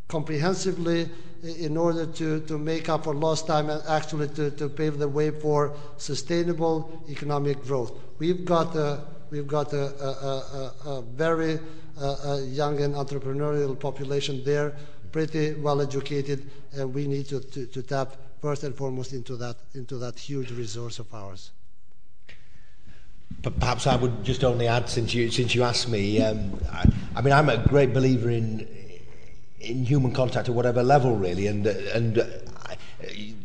comprehensively 0.07 1.09
in 1.43 1.76
order 1.76 2.05
to, 2.05 2.39
to 2.41 2.57
make 2.57 2.88
up 2.88 3.03
for 3.05 3.13
lost 3.13 3.47
time 3.47 3.69
and 3.69 3.82
actually 3.88 4.28
to, 4.30 4.51
to 4.51 4.69
pave 4.69 4.97
the 4.97 5.07
way 5.07 5.30
for 5.30 5.74
sustainable 5.97 7.03
economic 7.09 7.61
growth. 7.63 7.91
We've 8.19 8.45
got 8.45 8.76
a, 8.76 9.03
we've 9.30 9.47
got 9.47 9.74
a, 9.74 9.86
a, 10.03 10.74
a, 10.86 10.89
a 10.89 11.01
very 11.01 11.59
uh, 11.99 12.39
young 12.43 12.82
and 12.82 12.93
entrepreneurial 12.95 13.78
population 13.78 14.43
there, 14.43 14.76
pretty 15.11 15.53
well 15.55 15.82
educated, 15.82 16.49
and 16.74 16.93
we 16.93 17.07
need 17.07 17.28
to, 17.28 17.39
to, 17.39 17.65
to, 17.67 17.82
tap 17.82 18.15
first 18.41 18.63
and 18.63 18.76
foremost 18.76 19.13
into 19.13 19.36
that, 19.38 19.55
into 19.74 19.97
that 19.97 20.17
huge 20.17 20.51
resource 20.51 20.99
of 20.99 21.13
ours. 21.13 21.51
Perhaps 23.59 23.88
I 23.88 23.95
would 23.95 24.23
just 24.23 24.43
only 24.43 24.67
add, 24.67 24.89
since 24.89 25.13
you 25.13 25.32
since 25.32 25.55
you 25.55 25.63
asked 25.63 25.89
me, 25.89 26.21
um, 26.21 26.59
I, 26.71 26.86
I 27.15 27.21
mean, 27.21 27.34
I'm 27.34 27.49
a 27.49 27.57
great 27.57 27.93
believer 27.93 28.29
in 28.29 28.67
in 29.59 29.86
human 29.86 30.11
contact 30.11 30.49
at 30.49 30.55
whatever 30.55 30.84
level, 30.84 31.15
really, 31.15 31.47
and 31.47 31.65
and 31.65 32.19
uh, 32.19 32.25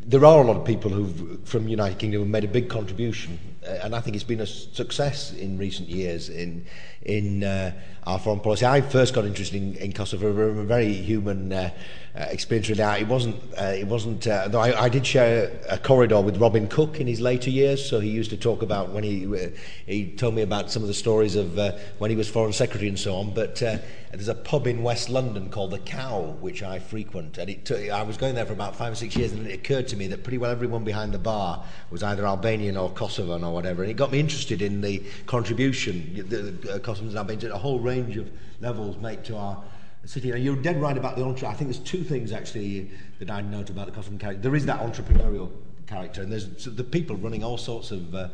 there 0.06 0.24
are 0.24 0.42
a 0.42 0.46
lot 0.46 0.56
of 0.56 0.64
people 0.64 0.90
who 0.90 1.38
from 1.44 1.68
United 1.68 1.98
Kingdom 1.98 2.20
have 2.22 2.28
made 2.28 2.44
a 2.44 2.48
big 2.48 2.68
contribution, 2.68 3.38
and 3.66 3.94
I 3.94 4.00
think 4.00 4.16
it's 4.16 4.24
been 4.24 4.40
a 4.40 4.46
success 4.46 5.32
in 5.32 5.58
recent 5.58 5.88
years 5.88 6.28
in 6.28 6.66
in 7.02 7.44
uh, 7.44 7.72
our 8.04 8.18
foreign 8.18 8.40
policy. 8.40 8.66
I 8.66 8.80
first 8.80 9.14
got 9.14 9.24
interested 9.24 9.60
in, 9.60 9.74
in 9.76 9.92
Kosovo 9.92 10.32
from 10.32 10.58
a 10.58 10.64
very 10.64 10.92
human 10.92 11.52
uh, 11.52 11.70
uh, 12.16 12.26
experience. 12.30 12.68
Really, 12.68 12.82
it 13.00 13.08
wasn't. 13.08 13.36
Uh, 13.58 13.64
it 13.64 13.86
wasn't. 13.86 14.26
Uh, 14.26 14.48
though 14.48 14.60
I, 14.60 14.84
I 14.84 14.88
did 14.88 15.06
share 15.06 15.50
a 15.68 15.78
corridor 15.78 16.20
with 16.20 16.38
Robin 16.38 16.66
Cook 16.66 16.98
in 17.00 17.06
his 17.06 17.20
later 17.20 17.50
years, 17.50 17.88
so 17.88 18.00
he 18.00 18.10
used 18.10 18.30
to 18.30 18.36
talk 18.36 18.62
about 18.62 18.90
when 18.90 19.04
he 19.04 19.26
uh, 19.26 19.48
he 19.86 20.12
told 20.12 20.34
me 20.34 20.42
about 20.42 20.70
some 20.70 20.82
of 20.82 20.88
the 20.88 20.94
stories 20.94 21.36
of 21.36 21.58
uh, 21.58 21.72
when 21.98 22.10
he 22.10 22.16
was 22.16 22.28
foreign 22.28 22.52
secretary 22.52 22.88
and 22.88 22.98
so 22.98 23.16
on. 23.16 23.34
But 23.34 23.62
uh, 23.62 23.78
there's 24.12 24.28
a 24.28 24.34
pub 24.34 24.66
in 24.66 24.82
West 24.82 25.10
London 25.10 25.50
called 25.50 25.72
the 25.72 25.78
Cow, 25.78 26.36
which 26.40 26.62
I 26.62 26.78
frequent, 26.78 27.36
and 27.38 27.50
it 27.50 27.66
took, 27.66 27.90
I 27.90 28.02
was 28.02 28.16
going 28.16 28.34
there 28.34 28.46
for 28.46 28.54
about 28.54 28.76
five 28.76 28.92
or 28.92 28.96
six 28.96 29.14
years, 29.14 29.32
and 29.32 29.46
it 29.46 29.52
occurred 29.52 29.88
to 29.88 29.96
me 29.96 30.06
that 30.08 30.24
pretty 30.24 30.38
well 30.38 30.50
everyone 30.50 30.84
behind 30.84 31.12
the 31.12 31.18
bar 31.18 31.64
was 31.90 32.02
either 32.02 32.26
Albanian 32.26 32.76
or 32.76 32.90
Kosovan 32.90 33.44
or 33.44 33.52
whatever, 33.56 33.82
and 33.82 33.90
it 33.90 33.94
got 33.94 34.12
me 34.12 34.20
interested 34.20 34.62
in 34.62 34.80
the 34.80 35.02
contribution 35.26 35.94
the 36.28 36.74
uh, 36.74 36.78
Kosovans 36.78 37.18
and 37.18 37.44
at 37.44 37.50
a 37.50 37.58
whole 37.58 37.80
range 37.80 38.16
of 38.16 38.30
levels 38.60 38.96
make 38.98 39.24
to 39.24 39.36
our 39.36 39.62
city. 40.04 40.30
Now, 40.30 40.36
you're 40.36 40.62
dead 40.62 40.80
right 40.80 40.96
about 40.96 41.16
the 41.16 41.24
entre. 41.24 41.48
I 41.48 41.54
think 41.54 41.70
there's 41.70 41.82
two 41.82 42.04
things 42.04 42.32
actually 42.32 42.90
that 43.18 43.30
I 43.30 43.40
note 43.40 43.70
about 43.70 43.86
the 43.86 43.92
Kosovan 43.92 44.20
character. 44.20 44.42
There 44.42 44.54
is 44.54 44.66
that 44.66 44.80
entrepreneurial 44.80 45.50
character, 45.86 46.22
and 46.22 46.32
there's 46.32 46.64
the 46.64 46.84
people 46.84 47.16
running 47.16 47.44
all 47.44 47.58
sorts 47.58 47.90
of 47.90 48.14
uh, 48.14 48.28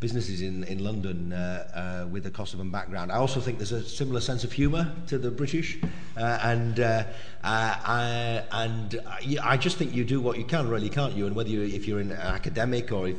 businesses 0.00 0.42
in, 0.42 0.64
in 0.64 0.84
London 0.84 1.32
uh, 1.32 2.04
uh, 2.04 2.08
with 2.08 2.26
a 2.26 2.30
Kosovan 2.30 2.70
background. 2.70 3.10
I 3.10 3.16
also 3.16 3.40
think 3.40 3.58
there's 3.58 3.72
a 3.72 3.82
similar 3.82 4.20
sense 4.20 4.44
of 4.44 4.52
humour 4.52 4.92
to 5.08 5.18
the 5.18 5.30
British, 5.30 5.78
uh, 6.16 6.38
and 6.42 6.80
uh, 6.80 7.04
uh, 7.42 7.76
I, 7.84 8.42
and 8.52 9.00
I 9.42 9.56
just 9.56 9.76
think 9.76 9.94
you 9.94 10.04
do 10.04 10.20
what 10.20 10.38
you 10.38 10.44
can, 10.44 10.68
really, 10.68 10.88
can't 10.88 11.14
you? 11.14 11.26
And 11.26 11.34
whether 11.34 11.50
you, 11.50 11.62
if 11.62 11.86
you're 11.88 12.00
an 12.00 12.12
academic 12.12 12.92
or 12.92 13.08
if 13.08 13.18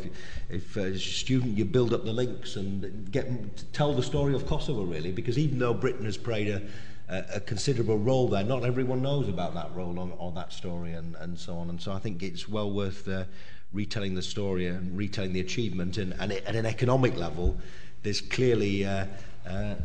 if 0.49 0.77
a 0.77 0.97
student 0.97 1.57
you 1.57 1.65
build 1.65 1.93
up 1.93 2.05
the 2.05 2.13
links 2.13 2.55
and 2.55 3.11
get 3.11 3.27
tell 3.73 3.93
the 3.93 4.03
story 4.03 4.33
of 4.33 4.45
Kosovo, 4.45 4.83
really, 4.83 5.11
because 5.11 5.37
even 5.37 5.59
though 5.59 5.73
Britain 5.73 6.05
has 6.05 6.17
played 6.17 6.49
a 6.49 6.61
a, 7.09 7.25
a 7.35 7.39
considerable 7.39 7.97
role 7.97 8.27
there. 8.27 8.43
Not 8.43 8.63
everyone 8.63 9.01
knows 9.01 9.27
about 9.27 9.53
that 9.55 9.73
role 9.75 9.99
or, 9.99 10.11
or 10.17 10.31
that 10.33 10.53
story 10.53 10.93
and, 10.93 11.15
and 11.15 11.37
so 11.37 11.57
on. 11.57 11.69
And 11.69 11.81
so 11.81 11.91
I 11.91 11.99
think 11.99 12.23
it's 12.23 12.47
well 12.47 12.71
worth 12.71 13.07
uh, 13.07 13.23
retelling 13.74 14.15
the 14.15 14.22
story 14.22 14.67
and 14.67 14.97
retelling 14.97 15.34
the 15.34 15.39
achievement. 15.39 15.97
And, 15.97 16.13
and 16.20 16.32
at 16.32 16.55
an 16.55 16.65
economic 16.65 17.15
level, 17.15 17.57
there's 18.03 18.22
clearly 18.22 18.86
uh, 18.86 19.05
uh, 19.47 19.76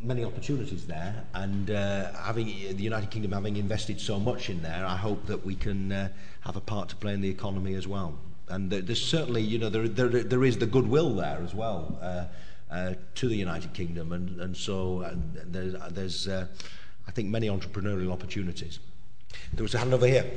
many 0.00 0.24
opportunities 0.24 0.86
there. 0.86 1.24
And 1.34 1.70
uh, 1.70 2.12
having 2.12 2.46
the 2.46 2.82
United 2.82 3.10
Kingdom 3.10 3.32
having 3.32 3.56
invested 3.56 4.00
so 4.00 4.18
much 4.18 4.50
in 4.50 4.62
there, 4.62 4.84
I 4.86 4.96
hope 4.96 5.26
that 5.26 5.44
we 5.44 5.54
can 5.54 5.92
uh, 5.92 6.08
have 6.40 6.56
a 6.56 6.60
part 6.60 6.88
to 6.90 6.96
play 6.96 7.14
in 7.14 7.20
the 7.20 7.30
economy 7.30 7.74
as 7.74 7.86
well. 7.86 8.18
And 8.48 8.70
there's 8.70 9.02
certainly, 9.02 9.40
you 9.40 9.58
know, 9.58 9.70
there, 9.70 9.88
there, 9.88 10.08
there 10.08 10.44
is 10.44 10.58
the 10.58 10.66
goodwill 10.66 11.14
there 11.14 11.40
as 11.42 11.54
well. 11.54 11.98
Uh, 12.00 12.24
uh, 12.70 12.94
to 13.14 13.28
the 13.28 13.36
United 13.36 13.72
Kingdom, 13.72 14.12
and, 14.12 14.40
and 14.40 14.56
so 14.56 15.02
uh, 15.02 15.14
there's, 15.46 15.74
there's 15.90 16.26
uh, 16.26 16.46
I 17.06 17.10
think, 17.12 17.28
many 17.28 17.48
entrepreneurial 17.48 18.10
opportunities. 18.10 18.80
There 19.52 19.62
was 19.62 19.74
a 19.74 19.78
hand 19.78 19.94
over 19.94 20.06
here. 20.06 20.28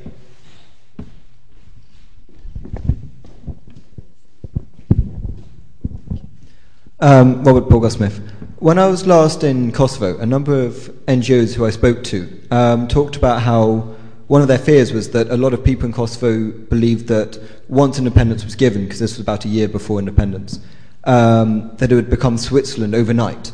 Um, 6.99 7.43
Robert 7.43 7.69
Borgasmith. 7.69 8.27
When 8.57 8.79
I 8.79 8.87
was 8.87 9.05
last 9.05 9.43
in 9.43 9.71
Kosovo, 9.71 10.17
a 10.17 10.25
number 10.25 10.59
of 10.59 10.73
NGOs 11.05 11.53
who 11.53 11.63
I 11.63 11.69
spoke 11.69 12.03
to 12.05 12.41
um, 12.49 12.87
talked 12.87 13.15
about 13.15 13.43
how 13.43 13.95
one 14.25 14.41
of 14.41 14.47
their 14.47 14.57
fears 14.57 14.91
was 14.91 15.11
that 15.11 15.29
a 15.29 15.37
lot 15.37 15.53
of 15.53 15.63
people 15.63 15.85
in 15.85 15.93
Kosovo 15.93 16.51
believed 16.51 17.07
that 17.09 17.39
once 17.67 17.99
independence 17.99 18.43
was 18.43 18.55
given, 18.55 18.85
because 18.85 18.97
this 18.97 19.11
was 19.11 19.19
about 19.19 19.45
a 19.45 19.47
year 19.47 19.67
before 19.67 19.99
independence, 19.99 20.59
um, 21.03 21.69
that 21.77 21.91
it 21.91 21.95
would 21.95 22.09
become 22.09 22.35
Switzerland 22.35 22.95
overnight. 22.95 23.51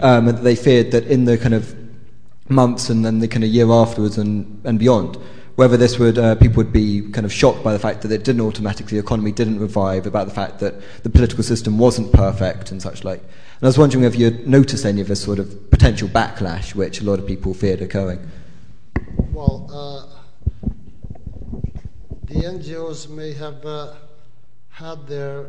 Um, 0.00 0.28
and 0.28 0.38
they 0.38 0.56
feared 0.56 0.90
that 0.92 1.04
in 1.04 1.26
the 1.26 1.36
kind 1.36 1.52
of 1.52 1.76
months 2.48 2.88
and 2.88 3.04
then 3.04 3.18
the 3.18 3.28
kind 3.28 3.44
of 3.44 3.50
year 3.50 3.70
afterwards 3.70 4.16
and, 4.16 4.62
and 4.64 4.78
beyond, 4.78 5.18
whether 5.56 5.76
this 5.76 5.98
would 5.98 6.18
uh, 6.18 6.34
people 6.36 6.58
would 6.58 6.72
be 6.72 7.00
kind 7.10 7.24
of 7.24 7.32
shocked 7.32 7.64
by 7.64 7.72
the 7.72 7.78
fact 7.78 8.02
that 8.02 8.12
it 8.12 8.24
didn't 8.24 8.42
automatically, 8.42 8.98
the 8.98 9.04
economy 9.04 9.32
didn't 9.32 9.58
revive, 9.58 10.06
about 10.06 10.28
the 10.28 10.34
fact 10.34 10.60
that 10.60 10.74
the 11.02 11.10
political 11.10 11.42
system 11.42 11.78
wasn't 11.78 12.12
perfect 12.12 12.70
and 12.70 12.80
such 12.80 13.04
like. 13.04 13.20
And 13.20 13.62
I 13.62 13.66
was 13.66 13.78
wondering 13.78 14.04
if 14.04 14.16
you'd 14.16 14.46
noticed 14.46 14.84
any 14.84 15.00
of 15.00 15.08
this 15.08 15.22
sort 15.22 15.38
of 15.38 15.70
potential 15.70 16.08
backlash 16.08 16.74
which 16.74 17.00
a 17.00 17.04
lot 17.04 17.18
of 17.18 17.26
people 17.26 17.54
feared 17.54 17.80
occurring. 17.80 18.30
Well, 19.32 19.68
uh, 19.72 20.68
the 22.24 22.34
NGOs 22.34 23.08
may 23.08 23.32
have 23.32 23.64
uh, 23.64 23.94
had 24.68 25.06
their 25.06 25.46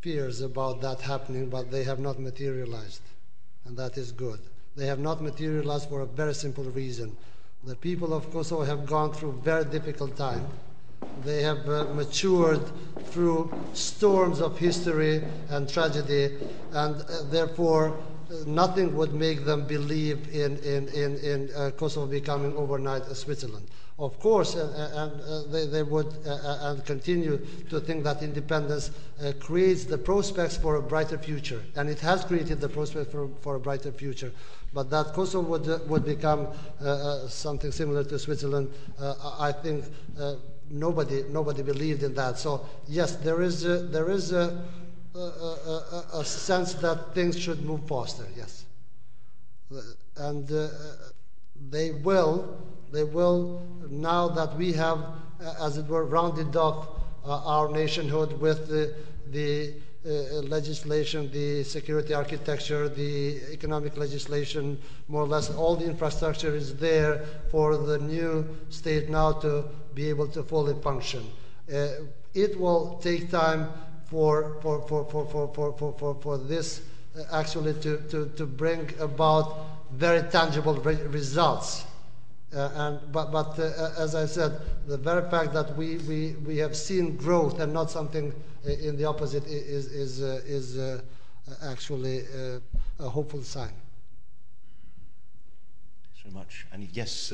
fears 0.00 0.40
about 0.40 0.80
that 0.82 1.00
happening, 1.00 1.50
but 1.50 1.72
they 1.72 1.82
have 1.82 1.98
not 1.98 2.20
materialized, 2.20 3.02
and 3.64 3.76
that 3.76 3.98
is 3.98 4.12
good. 4.12 4.38
They 4.76 4.86
have 4.86 5.00
not 5.00 5.20
materialized 5.20 5.88
for 5.88 6.02
a 6.02 6.06
very 6.06 6.34
simple 6.34 6.64
reason. 6.64 7.16
The 7.66 7.76
people 7.76 8.12
of 8.12 8.30
Kosovo 8.30 8.62
have 8.62 8.84
gone 8.84 9.14
through 9.14 9.40
very 9.42 9.64
difficult 9.64 10.14
time. 10.18 10.46
They 11.24 11.42
have 11.42 11.66
uh, 11.66 11.84
matured 11.94 12.60
through 13.06 13.50
storms 13.72 14.42
of 14.42 14.58
history 14.58 15.22
and 15.48 15.66
tragedy, 15.66 16.36
and 16.72 16.96
uh, 16.96 17.22
therefore, 17.30 17.96
uh, 18.30 18.34
nothing 18.46 18.94
would 18.96 19.14
make 19.14 19.46
them 19.46 19.66
believe 19.66 20.28
in, 20.34 20.58
in, 20.58 20.88
in, 20.88 21.16
in 21.18 21.50
uh, 21.54 21.70
Kosovo 21.70 22.06
becoming 22.06 22.54
overnight 22.54 23.04
a 23.04 23.14
Switzerland. 23.14 23.66
Of 23.98 24.18
course, 24.20 24.56
and, 24.56 24.70
and 24.74 25.20
uh, 25.22 25.42
they, 25.50 25.66
they 25.66 25.82
would 25.84 26.12
uh, 26.26 26.58
and 26.62 26.84
continue 26.84 27.38
to 27.70 27.80
think 27.80 28.04
that 28.04 28.22
independence 28.22 28.90
creates 29.40 29.84
the 29.84 29.96
prospects 29.96 30.58
for 30.58 30.76
a 30.76 30.82
brighter 30.82 31.16
future, 31.16 31.62
and 31.76 31.88
it 31.88 32.00
has 32.00 32.26
created 32.26 32.60
the 32.60 32.68
prospects 32.68 33.10
for, 33.10 33.30
for 33.40 33.54
a 33.54 33.60
brighter 33.60 33.92
future. 33.92 34.32
But 34.74 34.90
that 34.90 35.12
Kosovo 35.14 35.48
would, 35.50 35.68
uh, 35.68 35.78
would 35.86 36.04
become 36.04 36.48
uh, 36.82 36.84
uh, 36.84 37.28
something 37.28 37.70
similar 37.70 38.02
to 38.04 38.18
Switzerland, 38.18 38.72
I 39.00 39.52
think 39.52 39.84
nobody, 40.68 41.22
nobody 41.30 41.62
believed 41.62 42.02
in 42.02 42.14
that. 42.14 42.38
So, 42.38 42.66
yes, 42.88 43.14
there 43.16 43.40
is, 43.40 43.64
a, 43.64 43.78
there 43.78 44.10
is 44.10 44.32
a, 44.32 44.64
a, 45.14 45.18
a, 45.18 46.04
a 46.14 46.24
sense 46.24 46.74
that 46.74 47.14
things 47.14 47.38
should 47.38 47.64
move 47.64 47.86
faster, 47.88 48.26
yes. 48.36 48.64
And 50.16 50.48
they 51.70 51.92
will, 51.92 52.58
they 52.92 53.04
will, 53.04 53.62
now 53.88 54.28
that 54.28 54.56
we 54.56 54.72
have, 54.72 54.98
as 55.60 55.78
it 55.78 55.86
were, 55.86 56.04
rounded 56.04 56.56
off 56.56 56.88
our 57.24 57.70
nationhood 57.70 58.40
with 58.40 58.68
the, 58.68 58.94
the 59.30 59.68
uh, 59.68 59.72
legislation, 60.04 61.30
the 61.30 61.64
security 61.64 62.12
architecture, 62.12 62.88
the 62.88 63.40
economic 63.52 63.96
legislation, 63.96 64.78
more 65.08 65.22
or 65.22 65.26
less 65.26 65.50
all 65.50 65.76
the 65.76 65.84
infrastructure 65.84 66.54
is 66.54 66.76
there 66.76 67.24
for 67.50 67.76
the 67.76 67.98
new 67.98 68.46
state 68.68 69.08
now 69.08 69.32
to 69.32 69.64
be 69.94 70.08
able 70.08 70.28
to 70.28 70.42
fully 70.42 70.74
function. 70.82 71.22
Uh, 71.72 71.88
it 72.34 72.58
will 72.60 72.98
take 73.02 73.30
time 73.30 73.68
for, 74.06 74.58
for, 74.60 74.86
for, 74.86 75.04
for, 75.06 75.26
for, 75.26 75.48
for, 75.54 75.72
for, 75.78 75.92
for, 75.98 76.14
for 76.20 76.38
this 76.38 76.82
uh, 77.16 77.22
actually 77.32 77.72
to, 77.74 77.98
to, 78.08 78.30
to 78.36 78.44
bring 78.44 78.92
about 79.00 79.60
very 79.92 80.22
tangible 80.30 80.74
re 80.74 80.96
results. 81.08 81.84
Uh, 82.54 82.70
and, 82.76 83.12
but 83.12 83.32
but 83.32 83.58
uh, 83.58 83.90
as 83.98 84.14
I 84.14 84.26
said, 84.26 84.60
the 84.86 84.96
very 84.96 85.28
fact 85.28 85.52
that 85.54 85.76
we, 85.76 85.96
we, 85.98 86.36
we 86.46 86.56
have 86.58 86.76
seen 86.76 87.16
growth 87.16 87.58
and 87.58 87.72
not 87.72 87.90
something 87.90 88.32
in 88.64 88.96
the 88.96 89.04
opposite 89.04 89.44
is, 89.46 89.86
is, 89.86 90.22
uh, 90.22 90.40
is 90.46 90.78
uh, 90.78 91.00
actually 91.62 92.20
uh, 92.20 92.60
a 93.00 93.08
hopeful 93.08 93.42
sign. 93.42 93.72
Thanks 96.04 96.22
very 96.22 96.34
much. 96.34 96.66
Any, 96.72 96.88
yes, 96.92 97.32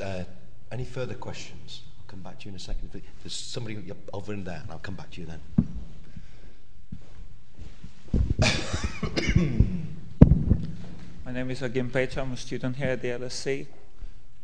any 0.71 0.85
further 0.85 1.13
questions? 1.13 1.83
I'll 1.99 2.07
come 2.07 2.21
back 2.21 2.39
to 2.39 2.45
you 2.45 2.49
in 2.49 2.55
a 2.55 2.59
second. 2.59 2.89
There's 2.91 3.33
somebody 3.33 3.91
over 4.11 4.33
in 4.33 4.43
there, 4.43 4.61
and 4.63 4.71
I'll 4.71 4.79
come 4.79 4.95
back 4.95 5.11
to 5.11 5.21
you 5.21 5.27
then. 5.27 5.41
My 11.25 11.31
name 11.31 11.51
is 11.51 11.61
Agim 11.61 11.91
Petra. 11.91 12.23
I'm 12.23 12.33
a 12.33 12.37
student 12.37 12.75
here 12.75 12.89
at 12.89 13.01
the 13.01 13.09
LSE. 13.09 13.67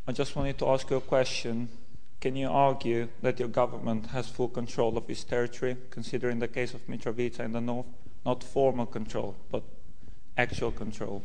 I 0.07 0.13
just 0.13 0.37
wanted 0.37 0.57
to 0.59 0.69
ask 0.69 0.89
you 0.89 0.95
a 0.95 1.01
question. 1.01 1.67
Can 2.21 2.37
you 2.37 2.47
argue 2.47 3.09
that 3.21 3.39
your 3.39 3.49
government 3.49 4.07
has 4.07 4.29
full 4.29 4.47
control 4.47 4.97
of 4.97 5.09
its 5.09 5.25
territory, 5.25 5.75
considering 5.91 6.39
the 6.39 6.47
case 6.47 6.73
of 6.73 6.87
Mitrovica 6.87 7.41
in 7.41 7.51
the 7.51 7.59
north? 7.59 7.85
Not 8.25 8.41
formal 8.41 8.85
control, 8.85 9.35
but 9.51 9.63
actual 10.37 10.71
control. 10.71 11.23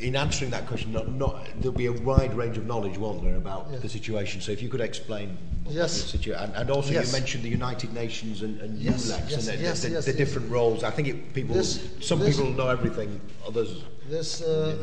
In 0.00 0.14
answering 0.14 0.50
that 0.50 0.66
question, 0.66 0.92
not, 0.92 1.08
not, 1.10 1.46
there'll 1.56 1.76
be 1.76 1.86
a 1.86 1.92
wide 1.92 2.34
range 2.34 2.58
of 2.58 2.66
knowledge, 2.66 2.98
won't 2.98 3.22
there, 3.22 3.36
about 3.36 3.68
yes. 3.70 3.80
the 3.80 3.88
situation. 3.88 4.42
So 4.42 4.52
if 4.52 4.60
you 4.60 4.68
could 4.68 4.82
explain 4.82 5.38
yes. 5.66 6.02
the 6.02 6.08
situation. 6.08 6.44
And, 6.44 6.54
and 6.54 6.70
also 6.70 6.92
yes. 6.92 7.06
you 7.06 7.18
mentioned 7.18 7.44
the 7.44 7.48
United 7.48 7.94
Nations 7.94 8.42
and, 8.42 8.60
and 8.60 8.78
yes. 8.78 9.10
EULEX 9.10 9.30
yes. 9.30 9.48
and 9.48 9.58
the, 9.58 9.62
yes. 9.62 9.82
the, 9.82 9.88
the, 9.88 10.00
the 10.00 10.12
different 10.12 10.50
roles. 10.50 10.84
I 10.84 10.90
think 10.90 11.08
it, 11.08 11.32
people, 11.32 11.54
this, 11.54 11.88
some 12.00 12.18
this, 12.18 12.36
people 12.36 12.52
know 12.52 12.68
everything, 12.68 13.18
others... 13.46 13.82
This 14.10 14.42
uh, 14.42 14.76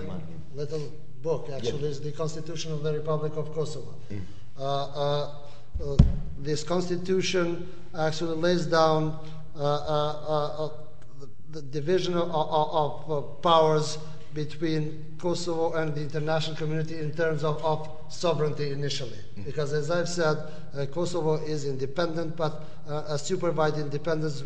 little 0.55 0.91
book, 1.21 1.49
actually, 1.53 1.83
yeah. 1.83 1.89
is 1.89 2.01
the 2.01 2.11
Constitution 2.11 2.71
of 2.71 2.83
the 2.83 2.93
Republic 2.93 3.33
of 3.35 3.53
Kosovo. 3.53 3.93
Mm. 4.11 4.21
Uh, 4.57 4.63
uh, 4.63 5.35
uh, 5.81 5.97
this 6.39 6.63
constitution 6.63 7.67
actually 7.97 8.35
lays 8.35 8.65
down 8.65 9.17
uh, 9.55 9.59
uh, 9.59 10.65
uh, 10.65 10.69
the 11.51 11.61
division 11.61 12.15
of, 12.15 12.29
of, 12.29 13.09
of 13.09 13.41
powers 13.41 13.97
between 14.33 15.15
Kosovo 15.17 15.73
and 15.73 15.95
the 15.95 16.01
international 16.01 16.55
community 16.55 16.99
in 16.99 17.11
terms 17.11 17.43
of, 17.43 17.63
of 17.63 17.89
sovereignty 18.09 18.71
initially. 18.71 19.17
Mm. 19.37 19.45
Because 19.45 19.73
as 19.73 19.89
I've 19.89 20.09
said, 20.09 20.37
uh, 20.77 20.85
Kosovo 20.85 21.35
is 21.35 21.65
independent, 21.65 22.35
but 22.35 22.63
uh, 22.87 23.03
a 23.07 23.17
supervised 23.17 23.77
independence 23.77 24.43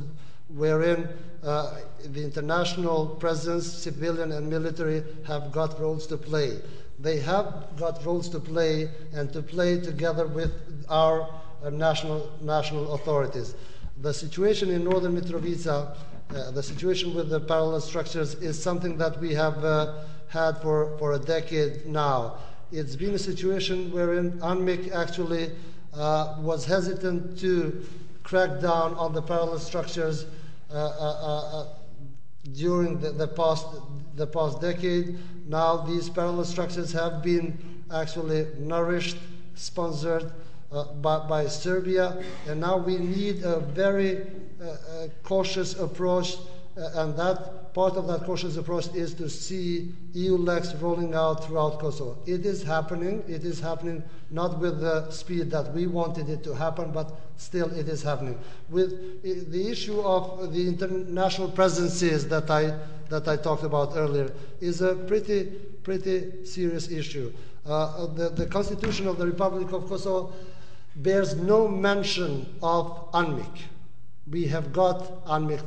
wherein 0.49 1.09
uh, 1.43 1.75
the 2.05 2.23
international 2.23 3.07
presence, 3.07 3.65
civilian 3.65 4.31
and 4.31 4.49
military, 4.49 5.03
have 5.25 5.51
got 5.51 5.79
roles 5.79 6.07
to 6.07 6.17
play. 6.17 6.59
They 6.99 7.19
have 7.19 7.75
got 7.77 8.05
roles 8.05 8.29
to 8.29 8.39
play 8.39 8.89
and 9.13 9.31
to 9.33 9.41
play 9.41 9.79
together 9.79 10.27
with 10.27 10.51
our 10.89 11.29
uh, 11.63 11.69
national, 11.69 12.31
national 12.41 12.93
authorities. 12.93 13.55
The 14.01 14.13
situation 14.13 14.69
in 14.69 14.83
northern 14.83 15.19
Mitrovica 15.19 15.95
uh, 16.33 16.49
the 16.51 16.63
situation 16.63 17.13
with 17.13 17.29
the 17.29 17.39
parallel 17.39 17.79
structures 17.79 18.33
is 18.35 18.61
something 18.61 18.97
that 18.97 19.19
we 19.19 19.33
have 19.33 19.63
uh, 19.63 20.03
had 20.29 20.57
for, 20.61 20.97
for 20.97 21.13
a 21.13 21.19
decade 21.19 21.85
now. 21.85 22.37
It's 22.71 22.95
been 22.95 23.13
a 23.13 23.19
situation 23.19 23.91
wherein 23.91 24.39
UNMIK 24.39 24.91
actually 24.93 25.51
uh, 25.93 26.37
was 26.39 26.65
hesitant 26.65 27.37
to 27.39 27.85
crack 28.33 28.59
down 28.59 28.95
on 28.95 29.13
the 29.13 29.21
parallel 29.21 29.59
structures 29.59 30.25
uh, 30.71 30.75
uh, 30.75 30.79
uh, 30.79 31.67
during 32.53 32.99
the, 32.99 33.11
the, 33.11 33.27
past, 33.27 33.67
the 34.15 34.25
past 34.25 34.59
decade. 34.59 35.19
Now 35.47 35.77
these 35.77 36.09
parallel 36.09 36.43
structures 36.45 36.91
have 36.93 37.21
been 37.21 37.83
actually 37.93 38.47
nourished, 38.57 39.17
sponsored 39.53 40.31
by, 40.99 41.19
by 41.27 41.45
Serbia, 41.45 42.23
and 42.47 42.59
now 42.59 42.75
we 42.75 42.97
need 42.97 43.43
a 43.43 43.59
very 43.59 44.25
a 44.63 45.09
cautious 45.21 45.79
approach, 45.79 46.37
uh, 46.75 46.89
and 46.95 47.15
that 47.15 47.62
part 47.73 47.95
of 47.95 48.07
that 48.07 48.25
cautious 48.25 48.57
approach 48.57 48.87
is 48.93 49.13
to 49.15 49.29
see 49.29 49.93
EULEX 50.13 50.79
rolling 50.81 51.13
out 51.13 51.45
throughout 51.45 51.79
Kosovo. 51.79 52.17
It 52.25 52.45
is 52.45 52.63
happening. 52.63 53.23
It 53.27 53.43
is 53.43 53.59
happening 53.59 54.03
not 54.29 54.59
with 54.59 54.79
the 54.81 55.09
speed 55.11 55.51
that 55.51 55.73
we 55.73 55.87
wanted 55.87 56.29
it 56.29 56.43
to 56.43 56.53
happen, 56.53 56.91
but 56.91 57.19
still 57.37 57.71
it 57.77 57.87
is 57.87 58.03
happening. 58.03 58.39
With 58.69 59.23
the 59.23 59.67
issue 59.69 60.01
of 60.01 60.53
the 60.53 60.67
international 60.67 61.49
presences 61.51 62.27
that 62.29 62.49
I 62.49 62.77
that 63.09 63.27
I 63.27 63.35
talked 63.35 63.63
about 63.63 63.93
earlier 63.95 64.31
is 64.59 64.81
a 64.81 64.95
pretty 64.95 65.45
pretty 65.83 66.45
serious 66.45 66.89
issue. 66.89 67.31
Uh, 67.65 68.07
the, 68.07 68.29
the 68.29 68.45
Constitution 68.45 69.07
of 69.07 69.17
the 69.17 69.25
Republic 69.25 69.71
of 69.71 69.87
Kosovo 69.87 70.33
bears 70.95 71.35
no 71.35 71.67
mention 71.67 72.45
of 72.61 73.11
UNMIK 73.13 73.63
we 74.29 74.47
have 74.47 74.71
got 74.71 75.25
UNMIK 75.25 75.61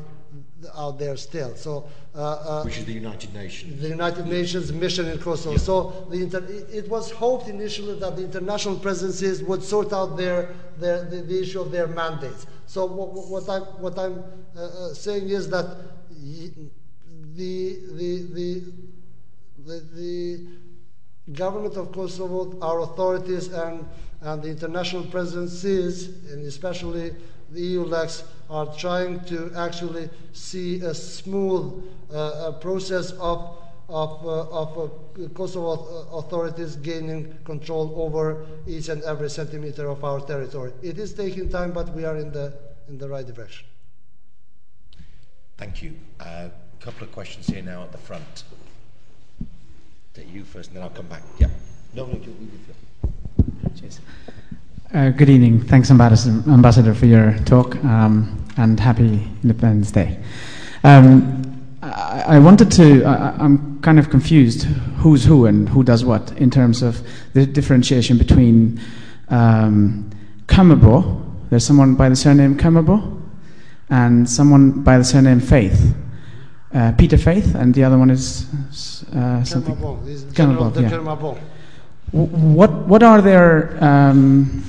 out 0.75 0.99
there 0.99 1.17
still. 1.17 1.55
So, 1.55 1.89
uh, 2.15 2.19
uh, 2.19 2.63
which 2.65 2.79
is 2.79 2.85
the 2.85 2.93
United 2.93 3.33
Nations. 3.35 3.81
The 3.81 3.89
United 3.89 4.27
Nations 4.27 4.73
mission 4.73 5.07
in 5.07 5.19
Kosovo. 5.19 5.53
Yeah. 5.53 5.59
So 5.59 6.09
inter- 6.13 6.47
it 6.49 6.89
was 6.89 7.11
hoped 7.11 7.49
initially 7.49 7.99
that 8.01 8.17
the 8.17 8.25
international 8.25 8.77
presences 8.77 9.43
would 9.43 9.63
sort 9.63 9.93
out 9.93 10.17
their, 10.17 10.55
their 10.79 11.05
the, 11.05 11.23
the, 11.23 11.43
issue 11.43 11.61
of 11.61 11.71
their 11.71 11.87
mandates. 11.87 12.47
So 12.67 12.87
what, 12.87 13.29
what 13.29 13.49
I'm 13.49 13.63
what 13.83 13.99
I'm 13.99 14.25
uh, 14.57 14.61
uh 14.61 14.95
saying 14.95 15.29
is 15.29 15.49
that 15.51 15.77
the 17.37 17.79
the 17.97 18.23
the 18.33 18.63
the, 19.67 19.81
the 19.95 20.47
government 21.33 21.77
of 21.77 21.93
Kosovo, 21.93 22.59
our 22.61 22.81
authorities, 22.81 23.49
and 23.49 23.85
and 24.23 24.43
the 24.43 24.49
international 24.49 25.05
presences, 25.05 26.09
and 26.33 26.47
especially 26.47 27.15
the 27.51 27.61
EU 27.61 27.85
EULEX 27.85 28.25
are 28.49 28.67
trying 28.77 29.21
to 29.25 29.53
actually 29.57 30.09
see 30.33 30.81
a 30.81 30.95
smooth 30.95 31.85
uh, 32.13 32.49
a 32.49 32.53
process 32.53 33.13
of 33.13 33.59
of, 33.89 34.27
uh, 34.27 34.49
of 34.51 34.79
uh, 34.79 35.29
Kosovo 35.29 36.09
authorities 36.19 36.75
gaining 36.77 37.39
control 37.45 37.95
over 37.97 38.45
each 38.67 38.89
and 38.89 39.01
every 39.05 39.31
centimeter 39.31 39.89
of 39.89 40.03
our 40.03 40.21
territory. 40.21 40.73
It 40.83 40.99
is 40.99 41.13
taking 41.13 41.49
time, 41.49 41.71
but 41.71 41.95
we 41.95 42.05
are 42.05 42.17
in 42.17 42.33
the 42.33 42.53
in 42.89 42.99
the 42.99 43.09
right 43.09 43.27
direction. 43.27 43.67
Thank 45.57 45.83
you. 45.83 45.95
A 46.21 46.25
uh, 46.25 46.51
couple 46.81 47.05
of 47.05 47.13
questions 47.13 47.47
here 47.47 47.63
now 47.63 47.83
at 47.83 47.93
the 47.93 47.99
front. 47.99 48.45
Take 50.15 50.33
you 50.33 50.45
first, 50.45 50.71
and 50.71 50.77
then 50.77 50.83
I'll 50.83 50.91
come 50.91 51.07
back. 51.07 51.23
Yeah. 51.39 51.49
No, 51.95 52.07
no, 52.07 52.15
you, 52.15 52.37
you, 52.41 53.11
Cheers. 53.79 54.01
Uh, 54.95 55.11
good 55.11 55.29
evening. 55.29 55.61
Thanks, 55.61 55.91
Ambassador, 55.91 56.49
Ambassador 56.49 56.95
for 56.95 57.07
your 57.07 57.37
talk, 57.41 57.75
um, 57.85 58.47
and 58.57 58.79
happy 58.79 59.21
Independence 59.43 59.91
Day. 59.91 60.17
Um, 60.85 61.61
I, 61.83 62.23
I, 62.29 62.39
wanted 62.39 62.71
to, 62.73 63.05
I, 63.05 63.45
am 63.45 63.81
kind 63.83 63.99
of 63.99 64.11
confused 64.11 64.63
who's 64.99 65.25
who 65.25 65.47
and 65.47 65.69
who 65.69 65.83
does 65.83 66.05
what 66.05 66.31
in 66.39 66.51
terms 66.51 66.83
of 66.83 67.05
the 67.33 67.45
differentiation 67.45 68.17
between 68.17 68.81
um, 69.29 70.09
Kermabon, 70.47 71.35
there's 71.51 71.67
someone 71.67 71.97
by 71.97 72.09
the 72.09 72.17
surname 72.17 72.57
Kermabon, 72.57 73.21
and 73.91 74.31
someone 74.31 74.85
by 74.85 74.99
the 74.99 75.05
surname 75.05 75.41
Faith. 75.41 75.97
Uh, 76.73 76.93
Peter 76.93 77.19
Faith, 77.19 77.57
and 77.57 77.75
the 77.75 77.83
other 77.83 77.99
one 77.99 78.11
is 78.11 78.47
uh, 79.17 79.43
something. 79.43 79.75
Kermabon, 79.75 80.81
yeah. 80.81 81.43
What, 82.13 82.71
what 82.87 83.03
are 83.03 83.21
their 83.21 83.83
um, 83.83 84.63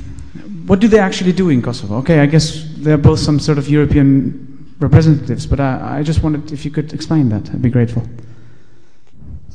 what 0.67 0.79
do 0.79 0.87
they 0.87 0.99
actually 0.99 1.31
do 1.31 1.49
in 1.49 1.61
Kosovo? 1.61 1.97
Okay, 1.97 2.19
I 2.19 2.25
guess 2.25 2.65
they're 2.77 2.97
both 2.97 3.19
some 3.19 3.39
sort 3.39 3.57
of 3.57 3.69
European 3.69 4.75
representatives, 4.79 5.47
but 5.47 5.59
I, 5.59 5.99
I 5.99 6.03
just 6.03 6.21
wanted 6.21 6.51
if 6.51 6.65
you 6.65 6.71
could 6.71 6.93
explain 6.93 7.29
that, 7.29 7.49
I'd 7.49 7.61
be 7.61 7.69
grateful. 7.69 8.03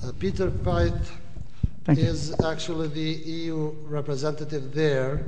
Uh, 0.02 0.12
Peter 0.18 0.50
Faith 0.50 1.12
is 1.88 2.30
you. 2.30 2.46
actually 2.46 2.88
the 2.88 3.30
EU 3.30 3.74
representative 3.84 4.74
there 4.74 5.24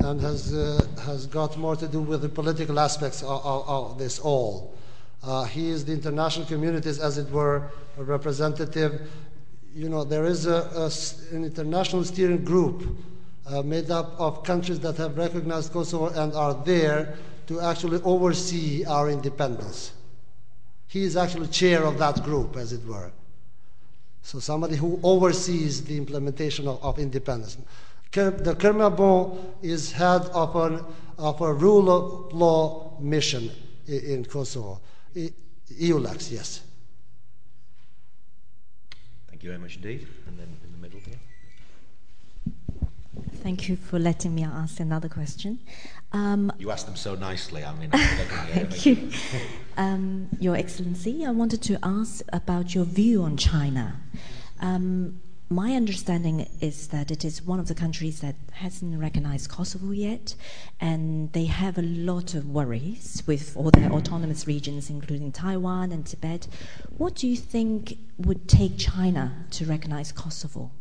and 0.00 0.20
has, 0.20 0.54
uh, 0.54 0.86
has 1.04 1.26
got 1.26 1.56
more 1.58 1.74
to 1.74 1.88
do 1.88 2.00
with 2.00 2.22
the 2.22 2.28
political 2.28 2.78
aspects 2.78 3.22
of, 3.22 3.44
of, 3.44 3.68
of 3.68 3.98
this 3.98 4.20
all. 4.20 4.74
Uh, 5.24 5.44
he 5.44 5.70
is 5.70 5.84
the 5.84 5.92
international 5.92 6.46
communities, 6.46 7.00
as 7.00 7.18
it 7.18 7.28
were, 7.30 7.70
a 7.98 8.04
representative. 8.04 9.10
You 9.74 9.88
know, 9.88 10.04
there 10.04 10.24
is 10.24 10.46
a, 10.46 10.70
a, 10.76 10.90
an 11.34 11.44
international 11.44 12.04
steering 12.04 12.44
group 12.44 12.84
Uh, 13.48 13.62
made 13.62 13.92
up 13.92 14.18
of 14.18 14.42
countries 14.42 14.80
that 14.80 14.96
have 14.96 15.16
recognized 15.16 15.72
Kosovo 15.72 16.08
and 16.08 16.32
are 16.34 16.52
there 16.64 17.16
to 17.46 17.60
actually 17.60 18.00
oversee 18.02 18.84
our 18.84 19.08
independence. 19.08 19.92
He 20.88 21.04
is 21.04 21.16
actually 21.16 21.46
chair 21.46 21.84
of 21.84 21.96
that 21.98 22.24
group, 22.24 22.56
as 22.56 22.72
it 22.72 22.84
were. 22.84 23.12
So 24.22 24.40
somebody 24.40 24.74
who 24.74 24.98
oversees 25.04 25.84
the 25.84 25.96
implementation 25.96 26.66
of, 26.66 26.82
of 26.82 26.98
independence. 26.98 27.56
The 28.10 28.56
Kermabon 28.58 29.38
is 29.62 29.92
head 29.92 30.22
of, 30.32 30.56
an, 30.56 30.84
of 31.16 31.40
a 31.40 31.52
rule 31.52 31.88
of 31.90 32.32
law 32.32 32.98
mission 32.98 33.52
in, 33.86 34.00
in 34.00 34.24
Kosovo. 34.24 34.80
EULEX, 35.14 36.32
yes. 36.32 36.62
Thank 39.28 39.44
you 39.44 39.50
very 39.50 39.60
much 39.60 39.76
indeed. 39.76 40.08
And 40.26 40.36
then 40.36 40.48
in 40.64 40.72
the 40.72 40.78
middle 40.78 40.98
here. 40.98 41.20
Thank 43.46 43.68
you 43.68 43.76
for 43.76 44.00
letting 44.00 44.34
me 44.34 44.42
ask 44.42 44.80
another 44.80 45.08
question. 45.08 45.60
Um, 46.10 46.50
you 46.58 46.72
asked 46.72 46.86
them 46.86 46.96
so 46.96 47.14
nicely. 47.14 47.62
I 47.62 47.72
mean, 47.76 47.90
thank 47.92 48.84
you, 48.84 49.08
um, 49.76 50.28
Your 50.40 50.56
Excellency. 50.56 51.24
I 51.24 51.30
wanted 51.30 51.62
to 51.62 51.78
ask 51.80 52.24
about 52.32 52.74
your 52.74 52.84
view 52.84 53.22
on 53.22 53.36
China. 53.36 54.00
Um, 54.58 55.20
my 55.48 55.74
understanding 55.74 56.48
is 56.60 56.88
that 56.88 57.12
it 57.12 57.24
is 57.24 57.40
one 57.40 57.60
of 57.60 57.68
the 57.68 57.74
countries 57.76 58.18
that 58.18 58.34
hasn't 58.50 58.98
recognized 58.98 59.48
Kosovo 59.48 59.92
yet, 59.92 60.34
and 60.80 61.32
they 61.32 61.44
have 61.44 61.78
a 61.78 61.82
lot 61.82 62.34
of 62.34 62.50
worries 62.50 63.22
with 63.28 63.56
all 63.56 63.70
their 63.70 63.92
autonomous 63.92 64.48
regions, 64.48 64.90
including 64.90 65.30
Taiwan 65.30 65.92
and 65.92 66.04
Tibet. 66.04 66.48
What 66.96 67.14
do 67.14 67.28
you 67.28 67.36
think 67.36 67.96
would 68.18 68.48
take 68.48 68.76
China 68.76 69.44
to 69.52 69.66
recognize 69.66 70.10
Kosovo? 70.10 70.72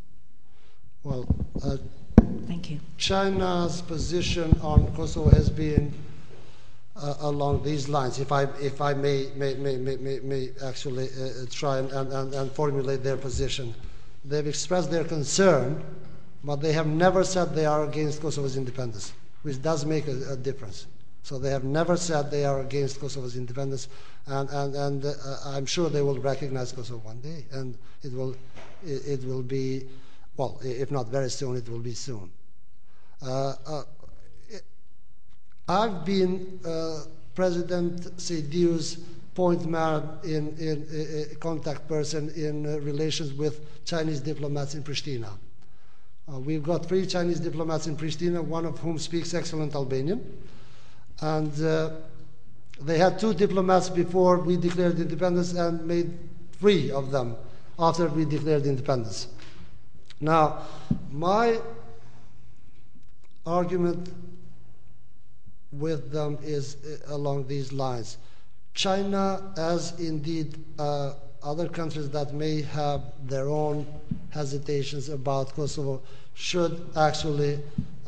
Well, 1.04 1.28
uh, 1.64 1.78
Thank 2.48 2.70
you. 2.70 2.80
China's 2.98 3.82
position 3.82 4.58
on 4.62 4.94
Kosovo 4.96 5.30
has 5.30 5.50
been 5.50 5.94
uh, 6.96 7.16
along 7.22 7.64
these 7.64 7.90
lines, 7.90 8.20
if 8.20 8.32
I, 8.32 8.44
if 8.62 8.82
I 8.82 8.94
may, 8.94 9.30
may, 9.36 9.56
may, 9.56 9.78
may, 9.78 10.20
may 10.20 10.50
actually 10.64 11.10
uh, 11.10 11.46
try 11.52 11.80
and, 11.80 11.92
and, 11.92 12.34
and 12.34 12.52
formulate 12.52 13.04
their 13.04 13.18
position. 13.18 13.74
They've 14.24 14.48
expressed 14.48 14.92
their 14.92 15.04
concern, 15.04 15.84
but 16.44 16.58
they 16.58 16.72
have 16.74 16.88
never 16.88 17.24
said 17.24 17.54
they 17.54 17.66
are 17.66 17.84
against 17.84 18.22
Kosovo's 18.22 18.58
independence, 18.58 19.12
which 19.42 19.62
does 19.62 19.86
make 19.86 20.08
a, 20.08 20.34
a 20.34 20.38
difference. 20.38 20.88
So 21.24 21.40
they 21.40 21.50
have 21.50 21.64
never 21.64 21.98
said 21.98 22.30
they 22.30 22.46
are 22.46 22.62
against 22.62 23.00
Kosovo's 23.00 23.36
independence, 23.36 23.90
and, 24.28 24.50
and, 24.52 24.76
and 24.76 25.06
uh, 25.06 25.12
I'm 25.46 25.66
sure 25.66 25.90
they 25.90 26.04
will 26.04 26.20
recognize 26.20 26.72
Kosovo 26.72 27.00
one 27.00 27.20
day, 27.20 27.46
and 27.52 27.78
it 28.04 28.14
will, 28.14 28.36
it, 28.86 29.08
it 29.08 29.24
will 29.26 29.42
be 29.42 29.88
well, 30.38 30.60
if 30.64 30.92
not 30.92 31.08
very 31.08 31.30
soon, 31.30 31.56
it 31.56 31.68
will 31.70 31.80
be 31.80 31.94
soon. 31.94 32.32
Uh, 33.22 33.54
uh, 33.66 33.84
I've 35.68 36.06
been 36.06 36.60
uh, 36.66 37.04
President 37.34 38.02
Sejdiu's 38.18 39.00
point 39.34 39.66
man 39.66 40.04
in, 40.24 40.56
in, 40.58 40.86
in 40.90 41.36
contact 41.40 41.88
person 41.88 42.32
in 42.36 42.66
uh, 42.66 42.80
relations 42.80 43.34
with 43.34 43.84
Chinese 43.86 44.22
diplomats 44.22 44.76
in 44.76 44.84
Pristina. 44.84 45.30
Uh, 46.32 46.40
we've 46.40 46.64
got 46.64 46.86
three 46.86 47.06
Chinese 47.06 47.40
diplomats 47.40 47.88
in 47.88 47.96
Pristina, 47.96 48.44
one 48.44 48.66
of 48.66 48.80
whom 48.80 48.98
speaks 48.98 49.34
excellent 49.34 49.76
Albanian. 49.76 50.42
And 51.22 51.64
uh, 51.64 51.92
they 52.82 52.98
had 52.98 53.20
two 53.20 53.34
diplomats 53.34 53.90
before 53.90 54.40
we 54.40 54.58
declared 54.58 55.00
independence 55.00 55.54
and 55.54 55.86
made 55.86 56.12
three 56.60 56.92
of 56.92 57.12
them 57.12 57.36
after 57.78 58.08
we 58.08 58.26
declared 58.26 58.66
independence. 58.66 59.28
Now, 60.20 60.64
my 61.12 61.60
argument 63.46 64.10
with 65.72 66.12
them 66.12 66.38
is 66.42 66.78
uh, 66.86 67.14
along 67.14 67.48
these 67.48 67.72
lines. 67.74 68.18
China, 68.74 69.54
as 69.58 70.00
indeed 70.00 70.58
uh, 70.80 71.14
other 71.44 71.68
countries 71.68 72.10
that 72.10 72.34
may 72.34 72.62
have 72.62 73.02
their 73.24 73.48
own 73.48 73.86
hesitations 74.32 75.10
about 75.10 75.54
Kosovo, 75.54 76.02
should 76.34 76.90
actually 76.98 77.60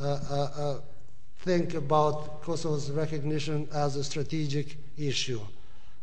uh, 0.01 0.03
uh, 0.03 0.33
uh 0.35 0.79
think 1.39 1.75
about 1.75 2.41
Kosovo's 2.41 2.91
recognition 2.91 3.69
as 3.73 3.95
a 3.95 4.03
strategic 4.03 4.75
issue. 4.97 5.39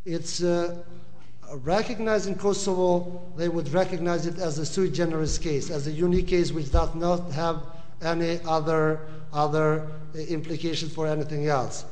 It's 0.06 0.42
uh, 0.42 0.82
recognizing 1.58 2.36
Kosovo, 2.36 3.22
they 3.36 3.48
would 3.48 3.68
recognize 3.72 4.26
it 4.26 4.38
as 4.38 4.58
a 4.58 4.66
sui 4.66 4.90
generis 4.90 5.38
case, 5.38 5.70
as 5.70 5.86
a 5.86 5.90
unique 5.90 6.28
case 6.28 6.52
which 6.52 6.72
does 6.72 6.94
not 6.94 7.30
have 7.32 7.62
any 8.02 8.40
other, 8.46 9.00
other 9.32 9.88
implications 10.28 10.92
for 10.92 11.06
anything 11.06 11.46
else. 11.46 11.84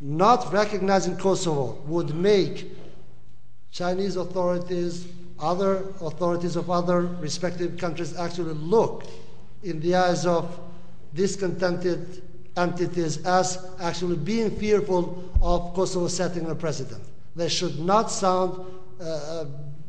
Not 0.00 0.52
recognizing 0.52 1.16
Kosovo 1.16 1.80
would 1.86 2.14
make 2.14 2.70
Chinese 3.70 4.16
authorities, 4.16 5.08
other 5.38 5.84
authorities 6.00 6.56
of 6.56 6.70
other 6.70 7.02
respective 7.02 7.76
countries 7.78 8.16
actually 8.16 8.54
look 8.54 9.04
in 9.62 9.80
the 9.80 9.94
eyes 9.94 10.26
of 10.26 10.58
discontented 11.14 12.22
entities 12.56 13.24
as 13.24 13.66
actually 13.80 14.16
being 14.16 14.50
fearful 14.50 15.30
of 15.40 15.74
Kosovo 15.74 16.08
setting 16.08 16.50
a 16.50 16.54
precedent. 16.54 17.02
They 17.36 17.48
should 17.48 17.78
not 17.78 18.10
sound 18.10 18.52
uh, 18.52 18.62
uh, 18.62 18.77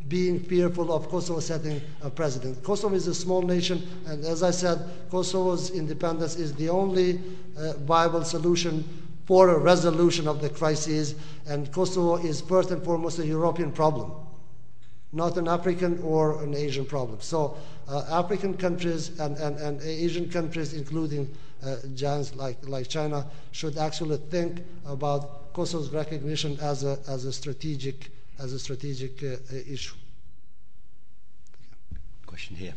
being 0.10 0.40
fearful 0.40 0.92
of 0.92 1.08
Kosovo 1.08 1.40
setting 1.40 1.80
a 2.02 2.10
precedent. 2.10 2.62
Kosovo 2.64 2.96
is 2.96 3.08
a 3.08 3.14
small 3.14 3.44
nation, 3.44 3.88
and 4.08 4.26
as 4.26 4.44
I 4.44 4.52
said, 4.52 4.80
Kosovo's 5.10 5.70
independence 5.70 6.36
is 6.36 6.54
the 6.56 6.70
only 6.70 7.22
uh, 7.58 7.74
viable 7.74 8.24
solution 8.24 8.84
for 9.26 9.50
a 9.50 9.60
resolution 9.60 10.28
of 10.28 10.42
the 10.42 10.50
crisis, 10.50 11.14
and 11.48 11.72
Kosovo 11.72 12.16
is 12.16 12.42
first 12.42 12.72
and 12.72 12.84
foremost 12.84 13.20
a 13.20 13.26
European 13.26 13.72
problem, 13.72 14.12
not 15.14 15.38
an 15.38 15.48
African 15.48 16.02
or 16.02 16.42
an 16.44 16.56
Asian 16.56 16.86
problem. 16.86 17.22
So, 17.22 17.56
uh, 17.88 18.06
African 18.10 18.58
countries 18.58 19.20
and, 19.20 19.38
and, 19.38 19.58
and 19.58 19.82
Asian 19.82 20.30
countries, 20.32 20.74
including 20.74 21.30
uh, 21.64 21.76
giants 21.94 22.34
like, 22.36 22.58
like 22.68 22.88
China, 22.88 23.28
should 23.52 23.78
actually 23.78 24.18
think 24.18 24.64
about 24.88 25.54
Kosovo's 25.54 25.90
recognition 25.90 26.58
as 26.62 26.84
a, 26.84 26.98
as 27.08 27.26
a 27.26 27.34
strategic 27.34 28.10
as 28.40 28.54
a 28.54 28.60
strategic 28.60 29.22
uh, 29.24 29.28
uh, 29.28 29.56
issue. 29.68 29.96
Question 32.26 32.56
here. 32.56 32.74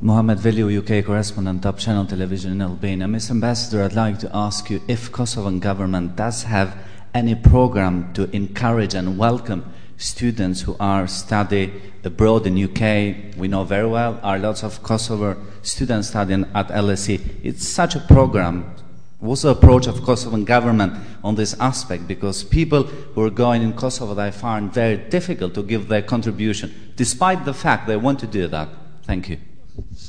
Mohamed 0.00 0.38
Velio, 0.38 0.68
UK 0.68 1.04
correspondent, 1.04 1.62
Top 1.62 1.78
Channel 1.78 2.06
Television 2.06 2.52
in 2.52 2.62
Albania. 2.62 3.06
Mr. 3.06 3.30
Ambassador, 3.30 3.84
I'd 3.84 3.92
like 3.92 4.18
to 4.20 4.30
ask 4.34 4.68
you 4.68 4.80
if 4.88 5.12
Kosovan 5.12 5.60
government 5.60 6.16
does 6.16 6.42
have 6.44 6.76
any 7.14 7.34
program 7.34 8.12
to 8.14 8.28
encourage 8.34 8.94
and 8.94 9.16
welcome 9.16 9.72
students 9.98 10.62
who 10.62 10.76
are 10.80 11.06
study 11.06 11.72
abroad 12.02 12.46
in 12.46 12.58
UK. 12.58 13.36
We 13.36 13.46
know 13.46 13.62
very 13.62 13.86
well 13.86 14.18
are 14.24 14.38
lots 14.38 14.64
of 14.64 14.82
Kosovo 14.82 15.36
students 15.62 16.08
studying 16.08 16.46
at 16.54 16.68
LSE. 16.68 17.20
It's 17.44 17.68
such 17.68 17.94
a 17.94 18.00
program 18.00 18.74
What's 19.22 19.42
the 19.42 19.50
approach 19.50 19.86
of 19.86 20.00
Kosovan 20.00 20.44
government 20.44 20.94
on 21.22 21.36
this 21.36 21.54
aspect? 21.60 22.08
Because 22.08 22.42
people 22.42 22.82
who 22.82 23.22
are 23.22 23.30
going 23.30 23.62
in 23.62 23.72
Kosovo, 23.72 24.14
they 24.14 24.32
find 24.32 24.74
very 24.74 24.96
difficult 24.96 25.54
to 25.54 25.62
give 25.62 25.86
their 25.86 26.02
contribution, 26.02 26.92
despite 26.96 27.44
the 27.44 27.54
fact 27.54 27.86
they 27.86 27.96
want 27.96 28.18
to 28.18 28.26
do 28.26 28.48
that. 28.48 28.68
Thank 29.04 29.28
you. 29.28 29.38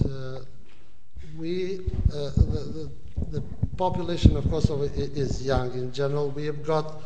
Uh, 0.03 0.39
we, 1.37 1.81
uh, 2.11 2.31
the, 2.37 2.89
the, 3.29 3.39
the, 3.39 3.43
population 3.77 4.35
of 4.35 4.49
Kosovo 4.49 4.81
is 4.81 5.45
young 5.45 5.71
in 5.73 5.93
general. 5.93 6.31
We 6.31 6.45
have 6.45 6.65
got 6.65 6.99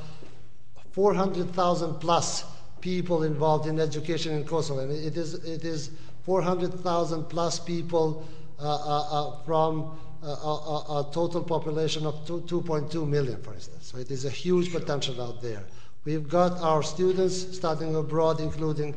400,000 0.91 1.95
plus 1.95 2.45
people 2.79 3.23
involved 3.23 3.67
in 3.67 3.81
education 3.81 4.33
in 4.33 4.45
Kosovo, 4.45 4.79
and 4.79 4.91
it 4.93 5.17
is, 5.17 5.33
it 5.45 5.65
is 5.65 5.91
400,000 6.23 7.25
plus 7.25 7.59
people 7.59 8.25
uh, 8.59 8.63
uh, 8.63 9.01
uh 9.11 9.43
from 9.43 9.97
a, 10.23 10.27
a, 10.27 10.99
a 10.99 11.09
total 11.13 11.43
population 11.43 12.05
of 12.05 12.15
2.2 12.25 13.07
million, 13.07 13.41
for 13.41 13.53
instance. 13.53 13.87
So 13.87 13.97
it 13.97 14.11
is 14.11 14.25
a 14.25 14.29
huge 14.29 14.71
potential 14.71 15.21
out 15.21 15.41
there. 15.41 15.63
We've 16.05 16.27
got 16.27 16.59
our 16.61 16.83
students 16.83 17.55
studying 17.57 17.95
abroad, 17.95 18.39
including 18.39 18.95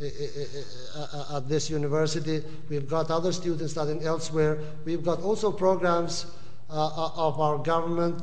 eh, 0.00 0.04
eh, 0.06 0.44
eh, 0.96 1.36
at 1.36 1.48
this 1.48 1.68
university. 1.68 2.42
We've 2.68 2.88
got 2.88 3.10
other 3.10 3.32
students 3.32 3.72
studying 3.72 4.02
elsewhere. 4.04 4.58
We've 4.84 5.04
got 5.04 5.20
also 5.22 5.50
programs 5.50 6.26
uh, 6.70 6.86
uh, 6.86 7.10
of 7.16 7.40
our 7.40 7.58
government 7.58 8.22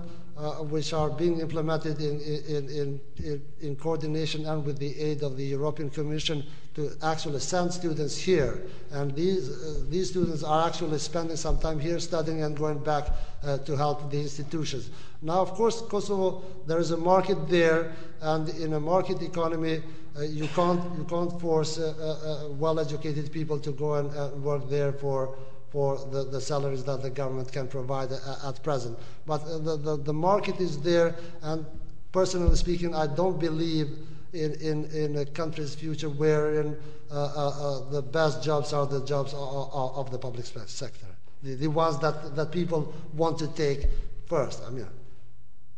which 0.70 0.94
are 0.94 1.10
being 1.10 1.40
implemented 1.40 2.00
in, 2.00 2.22
in, 2.22 3.00
in, 3.18 3.42
in, 3.60 3.76
coordination 3.76 4.46
and 4.46 4.66
with 4.66 4.80
the 4.80 4.98
aid 4.98 5.22
of 5.22 5.36
the 5.36 5.44
European 5.44 5.90
Commission 5.90 6.46
to 6.76 6.92
actually 7.04 7.40
send 7.40 7.74
students 7.74 8.18
here. 8.18 8.64
And 8.92 9.14
these, 9.14 9.50
uh, 9.50 9.84
these 9.90 10.12
students 10.12 10.44
are 10.44 10.66
actually 10.66 11.00
spending 11.00 11.36
some 11.36 11.60
time 11.60 11.80
here 11.80 12.00
studying 12.00 12.44
and 12.44 12.56
going 12.56 12.80
back 12.80 13.08
uh, 13.44 13.58
to 13.60 13.76
help 13.76 14.10
the 14.12 14.22
institutions. 14.22 14.90
Now, 15.22 15.42
of 15.42 15.52
course, 15.52 15.82
Kosovo, 15.82 16.42
there 16.66 16.80
is 16.80 16.92
a 16.92 16.98
market 16.98 17.50
there, 17.50 17.92
and 18.22 18.48
in 18.50 18.74
a 18.74 18.80
market 18.80 19.22
economy, 19.22 19.82
uh, 20.18 20.22
you, 20.22 20.48
can't, 20.56 20.82
you 20.98 21.04
can't 21.04 21.40
force 21.42 21.78
uh, 21.78 21.92
uh, 21.92 22.54
well-educated 22.54 23.32
people 23.32 23.60
to 23.60 23.72
go 23.72 23.96
and 23.96 24.44
work 24.44 24.70
there 24.70 24.94
for 24.94 25.36
for 25.72 25.98
the, 26.12 26.24
the 26.24 26.42
salaries 26.42 26.84
that 26.84 27.02
the 27.02 27.10
government 27.10 27.52
can 27.52 27.68
provide 27.68 28.12
at 28.12 28.64
present. 28.64 28.98
But 29.26 29.46
the, 29.46 29.78
the, 29.78 29.98
the 29.98 30.14
market 30.14 30.60
is 30.60 30.82
there, 30.82 31.16
and 31.42 31.66
personally 32.12 32.56
speaking, 32.56 32.96
I 32.96 33.08
don't 33.08 33.40
believe 33.40 33.88
in, 34.34 34.54
in, 34.56 34.86
in 34.86 35.16
a 35.18 35.26
country's 35.26 35.76
future 35.76 36.10
wherein 36.10 36.78
uh, 37.12 37.16
uh, 37.16 37.50
uh, 37.50 37.90
the 37.90 38.02
best 38.02 38.44
jobs 38.44 38.74
are 38.74 38.86
the 38.86 39.04
jobs 39.06 39.34
of, 39.34 39.74
of 39.74 40.12
the 40.12 40.18
public 40.18 40.46
sector, 40.46 41.08
the, 41.44 41.56
the 41.56 41.68
ones 41.68 42.00
that, 42.00 42.36
that 42.36 42.52
people 42.52 42.94
want 43.16 43.38
to 43.40 43.48
take 43.50 43.88
first. 44.28 44.62
I 44.66 44.70
mean, 44.70 44.88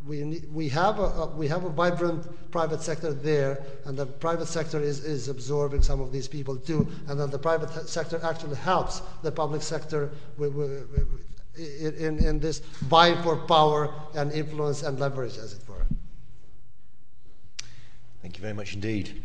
we, 0.06 0.42
we, 0.52 0.70
have 0.70 1.00
a, 1.00 1.28
we 1.36 1.48
have 1.48 1.64
a 1.64 1.70
vibrant 1.70 2.52
private 2.52 2.82
sector 2.82 3.14
there, 3.14 3.64
and 3.86 3.98
the 3.98 4.06
private 4.06 4.48
sector 4.48 4.80
is, 4.80 5.04
is 5.04 5.28
absorbing 5.28 5.82
some 5.82 6.02
of 6.02 6.12
these 6.12 6.28
people 6.28 6.56
too, 6.56 6.88
and 7.08 7.20
then 7.20 7.30
the 7.30 7.40
private 7.40 7.70
sector 7.88 8.20
actually 8.24 8.56
helps 8.56 9.02
the 9.22 9.32
public 9.32 9.62
sector 9.62 10.12
in, 10.40 12.20
in 12.20 12.40
this 12.40 12.60
vying 12.60 13.22
for 13.22 13.38
power 13.46 13.94
and 14.16 14.32
influence 14.32 14.84
and 14.84 15.00
leverage, 15.00 15.38
as 15.38 15.54
it 15.54 15.68
were. 15.68 15.86
Thank 18.22 18.38
you 18.38 18.42
very 18.42 18.54
much 18.54 18.74
indeed. 18.74 19.22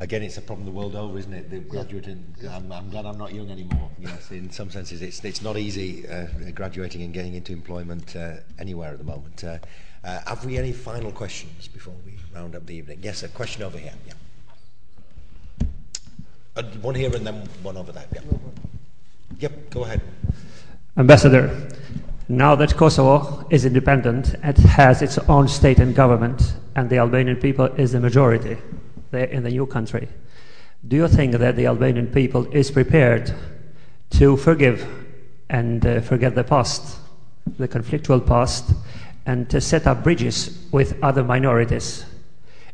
Again, 0.00 0.24
it's 0.24 0.38
a 0.38 0.42
problem 0.42 0.66
the 0.66 0.72
world 0.72 0.96
over, 0.96 1.16
isn't 1.18 1.32
it? 1.32 1.50
The 1.50 1.60
graduate, 1.60 2.08
yeah. 2.42 2.56
I'm, 2.56 2.70
I'm, 2.72 2.90
glad 2.90 3.06
I'm 3.06 3.16
not 3.16 3.32
young 3.32 3.48
anymore. 3.50 3.90
Yes, 4.00 4.32
in 4.32 4.50
some 4.50 4.68
senses, 4.68 5.02
it's 5.02 5.24
it's 5.24 5.40
not 5.40 5.56
easy 5.56 6.06
uh, 6.08 6.26
graduating 6.52 7.02
and 7.02 7.14
getting 7.14 7.34
into 7.34 7.52
employment 7.52 8.16
uh, 8.16 8.36
anywhere 8.58 8.90
at 8.90 8.98
the 8.98 9.04
moment. 9.04 9.44
Uh, 9.44 9.58
uh, 10.02 10.20
have 10.26 10.44
we 10.44 10.58
any 10.58 10.72
final 10.72 11.12
questions 11.12 11.68
before 11.68 11.94
we 12.04 12.18
round 12.34 12.56
up 12.56 12.66
the 12.66 12.74
evening? 12.74 12.98
Yes, 13.02 13.22
a 13.22 13.28
question 13.28 13.62
over 13.62 13.78
here. 13.78 13.92
Yeah. 14.08 15.66
Uh, 16.56 16.62
one 16.82 16.96
here 16.96 17.14
and 17.14 17.24
then 17.24 17.48
one 17.62 17.76
over 17.76 17.92
there. 17.92 18.06
Yeah. 18.12 18.20
Yep, 19.38 19.70
go 19.70 19.84
ahead. 19.84 20.00
Ambassador, 20.96 21.68
now 22.28 22.56
that 22.56 22.76
Kosovo 22.76 23.46
is 23.48 23.64
independent, 23.64 24.34
it 24.42 24.58
has 24.58 25.02
its 25.02 25.18
own 25.28 25.46
state 25.46 25.78
and 25.78 25.94
government, 25.94 26.54
and 26.74 26.90
the 26.90 26.98
Albanian 26.98 27.36
people 27.36 27.66
is 27.76 27.92
the 27.92 28.00
majority 28.00 28.58
in 29.14 29.42
the 29.42 29.50
new 29.50 29.66
country. 29.66 30.08
Do 30.86 30.96
you 30.96 31.08
think 31.08 31.32
that 31.32 31.56
the 31.56 31.66
Albanian 31.66 32.08
people 32.08 32.46
is 32.52 32.70
prepared 32.70 33.34
to 34.10 34.36
forgive 34.36 34.86
and 35.48 35.84
uh, 35.86 36.00
forget 36.00 36.34
the 36.34 36.44
past, 36.44 36.98
the 37.58 37.68
conflictual 37.68 38.26
past, 38.26 38.72
and 39.26 39.48
to 39.50 39.60
set 39.60 39.86
up 39.86 40.04
bridges 40.04 40.66
with 40.72 41.02
other 41.02 41.24
minorities? 41.24 42.04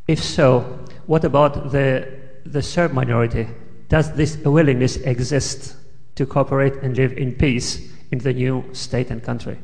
If 0.08 0.22
so, 0.22 0.84
what 1.06 1.24
about 1.24 1.70
the, 1.70 2.08
the 2.44 2.62
Serb 2.62 2.92
minority? 2.92 3.46
Does 3.88 4.12
this 4.12 4.36
willingness 4.38 4.96
exist 4.96 5.76
to 6.16 6.26
cooperate 6.26 6.74
and 6.82 6.96
live 6.96 7.12
in 7.12 7.34
peace 7.34 7.92
in 8.10 8.18
the 8.18 8.32
new 8.32 8.64
state 8.72 9.10
and 9.10 9.22
country? 9.22 9.58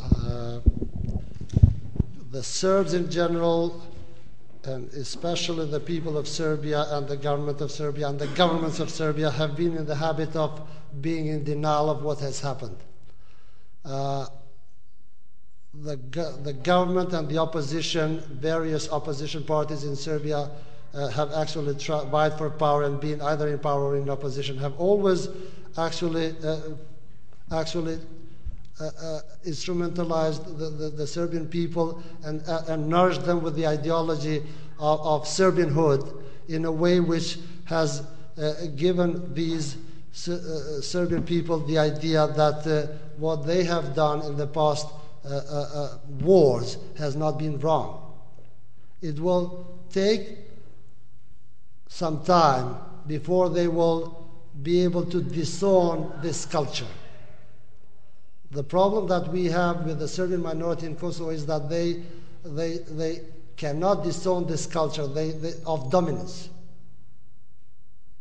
Uh, 0.00 0.60
the 2.30 2.42
Serbs 2.42 2.94
in 2.94 3.10
general, 3.10 3.82
and 4.66 4.92
especially 4.94 5.66
the 5.66 5.80
people 5.80 6.16
of 6.16 6.26
Serbia 6.26 6.86
and 6.90 7.08
the 7.08 7.16
government 7.16 7.60
of 7.60 7.70
Serbia 7.70 8.08
and 8.08 8.18
the 8.18 8.26
governments 8.28 8.80
of 8.80 8.90
Serbia, 8.90 9.30
have 9.30 9.56
been 9.56 9.76
in 9.76 9.86
the 9.86 9.94
habit 9.94 10.34
of 10.36 10.60
being 11.00 11.26
in 11.26 11.44
denial 11.44 11.90
of 11.90 12.02
what 12.02 12.20
has 12.20 12.40
happened. 12.40 12.76
Uh, 13.84 14.26
the, 15.74 15.96
the 16.42 16.52
government 16.52 17.12
and 17.12 17.28
the 17.28 17.38
opposition, 17.38 18.20
various 18.30 18.90
opposition 18.90 19.42
parties 19.42 19.84
in 19.84 19.96
Serbia, 19.96 20.50
uh, 20.94 21.08
have 21.08 21.32
actually 21.32 21.74
tried 21.74 22.08
vied 22.08 22.38
for 22.38 22.48
power 22.50 22.84
and 22.84 23.00
been 23.00 23.20
either 23.20 23.48
in 23.48 23.58
power 23.58 23.82
or 23.82 23.96
in 23.96 24.08
opposition, 24.08 24.56
have 24.58 24.78
always 24.78 25.28
actually 25.76 26.34
uh, 26.44 26.60
actually 27.50 27.98
instrumentalized 29.46 30.58
the, 30.58 30.70
the, 30.70 30.90
the 30.90 31.06
Serbian 31.06 31.46
people 31.46 32.02
and, 32.24 32.42
uh, 32.48 32.62
and 32.68 32.88
nourished 32.88 33.24
them 33.24 33.42
with 33.42 33.54
the 33.54 33.66
ideology 33.66 34.42
of, 34.78 35.00
of 35.00 35.24
Serbianhood 35.24 36.22
in 36.48 36.64
a 36.64 36.72
way 36.72 37.00
which 37.00 37.38
has 37.66 38.02
uh, 38.36 38.52
given 38.76 39.32
these 39.32 39.76
uh, 40.28 40.80
Serbian 40.80 41.22
people 41.22 41.58
the 41.60 41.78
idea 41.78 42.26
that 42.28 42.66
uh, 42.66 42.92
what 43.18 43.46
they 43.46 43.64
have 43.64 43.94
done 43.94 44.22
in 44.22 44.36
the 44.36 44.46
past 44.46 44.86
uh, 45.24 45.28
uh, 45.28 45.70
uh, 45.74 45.98
wars 46.20 46.76
has 46.98 47.16
not 47.16 47.38
been 47.38 47.58
wrong. 47.60 48.12
It 49.00 49.18
will 49.18 49.80
take 49.90 50.38
some 51.88 52.22
time 52.24 52.76
before 53.06 53.48
they 53.48 53.68
will 53.68 54.28
be 54.62 54.84
able 54.84 55.04
to 55.06 55.22
disown 55.22 56.18
this 56.22 56.44
culture. 56.44 56.86
The 58.50 58.62
problem 58.62 59.08
that 59.08 59.28
we 59.28 59.46
have 59.46 59.84
with 59.84 59.98
the 59.98 60.08
Serbian 60.08 60.42
minority 60.42 60.86
in 60.86 60.96
Kosovo 60.96 61.30
is 61.30 61.46
that 61.46 61.68
they, 61.68 62.02
they, 62.44 62.78
they 62.90 63.22
cannot 63.56 64.04
disown 64.04 64.46
this 64.46 64.66
culture 64.66 65.06
they, 65.06 65.32
they, 65.32 65.52
of 65.66 65.90
dominance. 65.90 66.48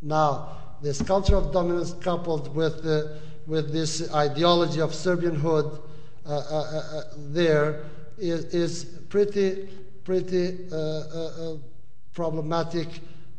Now, 0.02 0.58
this 0.82 1.02
culture 1.02 1.36
of 1.36 1.54
dominance 1.54 1.94
coupled 1.94 2.54
with, 2.56 2.86
uh, 2.86 3.16
with 3.48 3.72
this 3.72 4.14
ideology 4.14 4.82
of 4.82 4.92
Serbianhood 4.92 5.82
uh, 6.26 6.30
uh, 6.30 6.40
uh, 6.40 7.04
there 7.18 7.84
is, 8.18 8.46
is 8.54 8.86
pretty, 9.10 9.70
pretty 10.04 10.58
uh, 10.72 10.76
uh, 10.76 11.58
problematic 12.14 12.88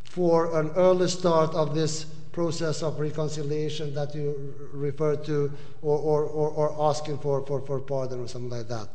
for 0.05 0.59
an 0.61 0.70
early 0.76 1.09
start 1.09 1.55
of 1.55 1.74
this 1.74 2.07
process 2.35 2.82
of 2.82 2.99
reconciliation 2.99 3.95
that 3.95 4.14
you 4.14 4.55
refer 4.72 5.14
to 5.14 5.53
or, 5.82 5.99
or, 5.99 6.24
or, 6.24 6.51
or 6.51 6.91
asking 6.91 7.16
for, 7.18 7.47
for, 7.47 7.61
for 7.61 7.80
pardon 7.80 8.20
or 8.20 8.28
something 8.28 8.51
like 8.51 8.68
that. 8.68 8.89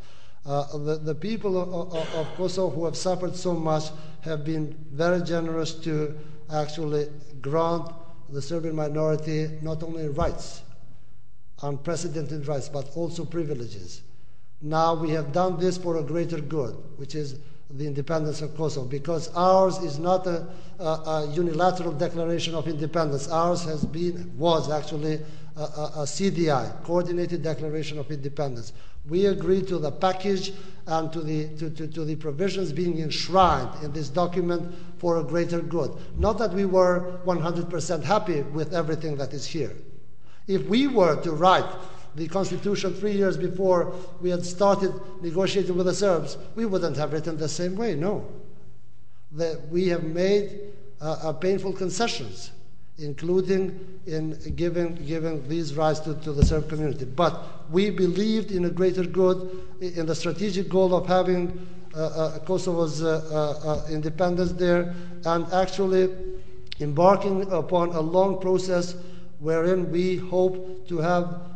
Uh, 0.45 0.77
the, 0.77 0.97
the 0.97 1.15
people 1.15 1.57
of, 1.57 1.93
of, 1.93 2.15
of 2.15 2.27
Kosovo 2.35 2.69
who 2.75 2.85
have 2.85 2.97
suffered 2.97 3.35
so 3.35 3.53
much 3.53 3.85
have 4.21 4.43
been 4.43 4.75
very 4.91 5.21
generous 5.23 5.73
to 5.73 6.17
actually 6.53 7.07
grant 7.41 7.89
the 8.29 8.41
Serbian 8.41 8.75
minority 8.75 9.57
not 9.61 9.83
only 9.83 10.09
rights, 10.09 10.61
unprecedented 11.63 12.47
rights, 12.47 12.69
but 12.69 12.89
also 12.95 13.25
privileges. 13.25 14.01
Now 14.61 14.93
we 14.93 15.11
have 15.11 15.31
done 15.31 15.57
this 15.59 15.77
for 15.77 15.97
a 15.97 16.03
greater 16.03 16.41
good, 16.41 16.75
which 16.97 17.15
is 17.15 17.39
the 17.71 17.85
independence 17.85 18.41
of 18.41 18.55
Kosovo, 18.55 18.87
because 18.87 19.33
ours 19.35 19.77
is 19.79 19.99
not 19.99 20.25
a, 20.25 20.47
a, 20.79 20.83
a 20.83 21.31
unilateral 21.33 21.91
declaration 21.91 22.55
of 22.55 22.67
independence. 22.67 23.27
Ours 23.29 23.63
has 23.65 23.85
been, 23.85 24.35
was 24.37 24.71
actually 24.71 25.21
a, 25.55 25.61
a 25.61 26.03
CDI, 26.05 26.83
Coordinated 26.83 27.43
Declaration 27.43 27.99
of 27.99 28.09
Independence. 28.09 28.73
We 29.07 29.27
agreed 29.27 29.67
to 29.67 29.77
the 29.77 29.91
package 29.91 30.51
and 30.87 31.13
to 31.13 31.21
the, 31.21 31.47
to, 31.57 31.69
to, 31.69 31.87
to 31.87 32.05
the 32.05 32.15
provisions 32.15 32.73
being 32.73 32.99
enshrined 32.99 33.83
in 33.83 33.91
this 33.91 34.09
document 34.09 34.73
for 34.97 35.17
a 35.17 35.23
greater 35.23 35.61
good. 35.61 35.91
Not 36.17 36.39
that 36.39 36.51
we 36.51 36.65
were 36.65 37.19
100% 37.25 38.03
happy 38.03 38.41
with 38.41 38.73
everything 38.73 39.15
that 39.17 39.33
is 39.33 39.45
here. 39.45 39.75
If 40.47 40.65
we 40.65 40.87
were 40.87 41.21
to 41.21 41.31
write 41.31 41.69
the 42.19 42.27
constitution 42.27 42.93
three 42.93 43.13
years 43.13 43.37
before 43.37 43.93
we 44.21 44.29
had 44.29 44.45
started 44.45 44.93
negotiating 45.21 45.75
with 45.75 45.85
the 45.85 45.93
Serbs, 45.93 46.37
we 46.53 46.65
wouldn't 46.65 46.97
have 46.97 47.13
written 47.13 47.37
the 47.37 47.47
same 47.47 47.77
way, 47.77 47.95
no. 47.95 48.27
That 49.31 49.69
we 49.69 49.87
have 49.87 50.03
made 50.03 50.59
uh, 50.99 51.17
uh, 51.23 51.33
painful 51.33 51.71
concessions, 51.73 52.51
including 52.97 54.01
in 54.05 54.37
giving, 54.57 54.95
giving 54.95 55.47
these 55.47 55.75
rights 55.75 56.01
to, 56.01 56.13
to 56.15 56.33
the 56.33 56.45
Serb 56.45 56.67
community. 56.67 57.05
But 57.05 57.71
we 57.71 57.89
believed 57.89 58.51
in 58.51 58.65
a 58.65 58.69
greater 58.69 59.05
good, 59.05 59.49
in 59.79 60.05
the 60.05 60.15
strategic 60.15 60.67
goal 60.67 60.93
of 60.93 61.07
having 61.07 61.65
uh, 61.95 61.99
uh, 62.01 62.39
Kosovo's 62.39 63.01
uh, 63.01 63.21
uh, 63.31 63.69
uh, 63.69 63.87
independence 63.89 64.51
there, 64.51 64.93
and 65.25 65.51
actually 65.53 66.09
embarking 66.81 67.49
upon 67.51 67.89
a 67.89 68.01
long 68.01 68.41
process 68.41 68.95
wherein 69.39 69.89
we 69.89 70.17
hope 70.17 70.85
to 70.89 70.97
have 70.97 71.49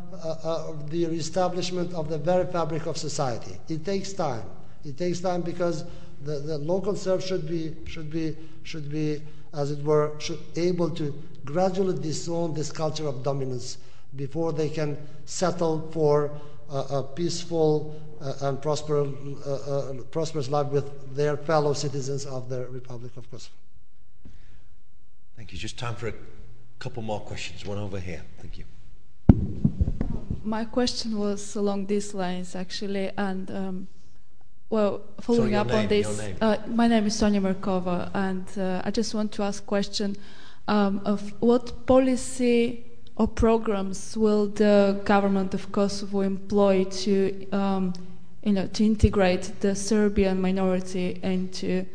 the 0.90 1.06
reestablishment 1.06 1.92
of 1.94 2.08
the 2.08 2.18
very 2.18 2.46
fabric 2.46 2.86
of 2.86 2.96
society. 2.96 3.56
It 3.68 3.84
takes 3.84 4.12
time. 4.12 4.44
It 4.84 4.96
takes 4.98 5.20
time 5.20 5.42
because 5.42 5.84
the, 6.22 6.38
the 6.38 6.58
local 6.58 6.94
Serbs 6.96 7.26
should 7.26 7.48
be, 7.48 7.74
should 7.86 8.10
be, 8.10 8.36
should 8.62 8.90
be, 8.90 9.22
as 9.52 9.70
it 9.70 9.82
were, 9.84 10.12
should 10.18 10.40
able 10.56 10.90
to 10.90 11.14
gradually 11.44 12.00
disown 12.00 12.54
this 12.54 12.72
culture 12.72 13.06
of 13.06 13.22
dominance 13.22 13.78
before 14.16 14.52
they 14.52 14.68
can 14.68 14.96
settle 15.24 15.90
for 15.92 16.30
a 16.70 17.02
peaceful 17.02 18.00
uh, 18.20 18.48
and 18.48 18.62
prosper, 18.62 19.06
uh, 19.46 19.50
uh, 19.50 19.92
prosperous 20.10 20.48
life 20.48 20.68
with 20.68 21.14
their 21.14 21.36
fellow 21.36 21.72
citizens 21.72 22.24
of 22.24 22.48
the 22.48 22.66
Republic 22.68 23.12
of 23.16 23.30
Kosovo. 23.30 23.54
Thank 25.36 25.52
you. 25.52 25.58
Just 25.58 25.78
time 25.78 25.94
for 25.94 26.08
a 26.08 26.14
couple 26.78 27.02
more 27.02 27.20
questions. 27.20 27.66
One 27.66 27.78
over 27.78 28.00
here. 28.00 28.22
Thank 28.40 28.58
you. 28.58 28.64
My 30.44 30.66
question 30.66 31.18
was 31.18 31.56
along 31.56 31.86
these 31.86 32.12
lines, 32.12 32.54
actually, 32.54 33.10
and 33.16 33.50
um, 33.50 33.88
well, 34.68 35.00
following 35.20 35.52
Sorry, 35.52 35.54
up 35.54 35.66
name, 35.68 35.76
on 35.76 35.88
this, 35.88 36.18
name. 36.18 36.36
uh, 36.40 36.56
my 36.68 36.86
name 36.86 37.06
is 37.06 37.16
Sonia 37.16 37.40
Markova, 37.40 38.10
and 38.12 38.46
uh, 38.58 38.82
I 38.84 38.90
just 38.90 39.14
want 39.14 39.32
to 39.32 39.42
ask 39.42 39.62
a 39.62 39.66
question 39.66 40.16
um, 40.68 41.00
of 41.04 41.32
what 41.40 41.86
policy 41.86 42.84
or 43.16 43.28
programs 43.28 44.16
will 44.16 44.48
the 44.48 45.00
government 45.04 45.54
of 45.54 45.70
Kosovo 45.72 46.20
employ 46.20 46.84
to, 46.84 47.50
um, 47.50 47.94
you 48.42 48.52
know, 48.52 48.66
to 48.66 48.84
integrate 48.84 49.60
the 49.60 49.74
Serbian 49.74 50.40
minority 50.40 51.20
into 51.22 51.86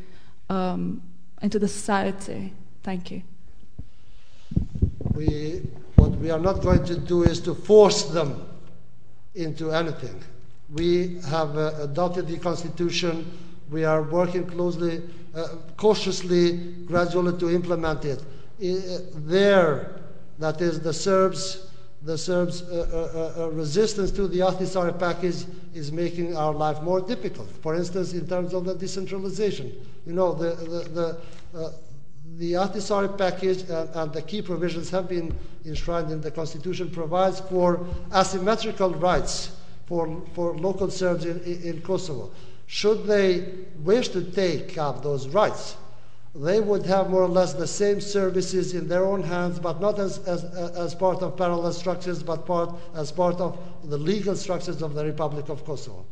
um, 0.50 1.02
into 1.42 1.60
the 1.60 1.68
society? 1.68 2.54
Thank 2.82 3.12
you. 3.12 3.22
We, 5.14 5.62
what 5.89 5.89
we 6.20 6.30
are 6.32 6.40
not 6.40 6.62
going 6.62 6.84
to 6.86 6.98
do 6.98 7.24
is 7.24 7.40
to 7.42 7.56
force 7.56 8.06
them 8.06 8.46
into 9.36 9.72
anything. 9.72 10.22
We 10.72 11.20
have 11.28 11.58
uh, 11.58 11.74
adopted 11.80 12.28
the 12.28 12.38
Constitution. 12.38 13.32
We 13.72 13.86
are 13.86 14.04
working 14.04 14.46
closely, 14.46 15.02
uh, 15.36 15.48
cautiously, 15.78 16.58
gradually 16.86 17.38
to 17.40 17.50
implement 17.50 18.06
it. 18.06 18.22
I, 18.62 19.00
there, 19.16 20.02
that 20.40 20.62
is 20.62 20.82
the 20.82 20.94
Serbs, 20.94 21.70
the 22.02 22.18
Serbs' 22.18 22.62
uh, 22.64 23.34
uh, 23.38 23.44
uh, 23.44 23.50
resistance 23.50 24.12
to 24.12 24.28
the 24.28 24.40
Ahtisaari 24.40 24.98
package 24.98 25.46
is 25.74 25.92
making 25.92 26.36
our 26.36 26.54
life 26.54 26.82
more 26.82 27.02
difficult. 27.02 27.50
For 27.62 27.76
instance, 27.76 28.14
in 28.14 28.28
terms 28.28 28.54
of 28.54 28.66
the 28.66 28.76
decentralization, 28.76 29.74
you 30.06 30.14
know, 30.14 30.34
the 30.34 30.56
the 30.56 31.18
the, 31.54 31.60
uh, 31.60 31.72
the 32.40 32.54
Ahtisaari 32.54 33.18
package 33.18 33.64
and, 33.70 33.90
and, 33.94 34.14
the 34.14 34.22
key 34.22 34.42
provisions 34.42 34.90
have 34.90 35.10
been 35.10 35.38
enshrined 35.66 36.10
in 36.10 36.22
the 36.22 36.32
Constitution 36.32 36.90
provides 36.90 37.42
for 37.42 37.86
asymmetrical 38.16 38.92
rights 38.96 39.52
for, 39.88 40.24
for 40.34 40.58
local 40.58 40.90
Serbs 40.90 41.26
in, 41.26 41.42
in 41.44 41.82
Kosovo. 41.82 42.32
Should 42.66 43.06
they 43.06 43.46
wish 43.80 44.08
to 44.10 44.24
take 44.24 44.78
up 44.78 45.04
those 45.04 45.28
rights, 45.28 45.76
they 46.34 46.62
would 46.62 46.86
have 46.86 47.10
more 47.10 47.24
or 47.24 47.28
less 47.28 47.54
the 47.54 47.68
same 47.68 48.00
services 48.00 48.74
in 48.74 48.88
their 48.88 49.04
own 49.04 49.22
hands, 49.22 49.60
but 49.60 49.82
not 49.82 50.00
as, 50.00 50.20
as, 50.20 50.46
as 50.46 50.96
part 50.96 51.22
of 51.22 51.36
parallel 51.36 51.74
structures, 51.74 52.24
but 52.24 52.46
part, 52.46 52.74
as 52.96 53.12
part 53.12 53.42
of 53.42 53.60
the 53.84 53.98
legal 53.98 54.36
structures 54.36 54.82
of 54.82 54.94
the 54.94 55.04
Republic 55.04 55.50
of 55.50 55.66
Kosovo. 55.66 56.06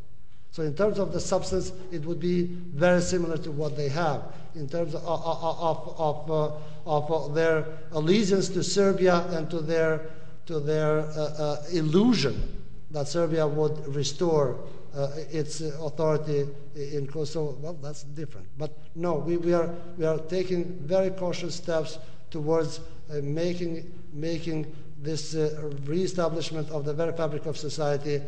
So, 0.52 0.64
in 0.64 0.74
terms 0.74 0.98
of 0.98 1.14
the 1.14 1.20
substance, 1.20 1.72
it 1.92 2.04
would 2.06 2.20
be 2.20 2.44
very 2.46 3.02
similar 3.02 3.38
to 3.38 3.52
what 3.52 3.78
they 3.78 3.90
have 3.90 4.24
in 4.56 4.68
terms 4.68 4.96
of, 4.96 5.04
of, 5.06 5.94
of, 6.00 6.32
uh, 6.32 6.52
of 6.86 7.12
uh, 7.12 7.34
their 7.34 7.66
allegiance 7.92 8.50
to 8.50 8.64
Serbia 8.64 9.26
and 9.30 9.50
to 9.52 9.60
their, 9.60 10.10
to 10.48 10.60
their 10.60 11.00
uh, 11.00 11.04
uh 11.04 11.64
illusion 11.72 12.58
that 12.92 13.08
Serbia 13.08 13.46
would 13.46 13.88
restore 13.94 14.58
uh, 14.96 15.10
its 15.32 15.62
authority 15.62 16.48
in 16.76 17.06
Kosovo. 17.06 17.58
Well, 17.62 17.74
that's 17.74 18.04
different. 18.04 18.48
But 18.58 18.76
no, 18.96 19.16
we, 19.16 19.38
we, 19.38 19.54
are, 19.54 19.74
we 19.98 20.06
are 20.06 20.18
taking 20.18 20.80
very 20.80 21.12
cautious 21.12 21.56
steps 21.56 22.00
towards 22.32 22.80
uh, 22.80 23.16
making, 23.22 23.92
making 24.14 24.76
this 25.00 25.36
uh, 25.36 25.72
re-establishment 25.86 26.70
of 26.72 26.86
the 26.86 26.94
very 26.94 27.14
fabric 27.14 27.46
of 27.46 27.58
society, 27.58 28.22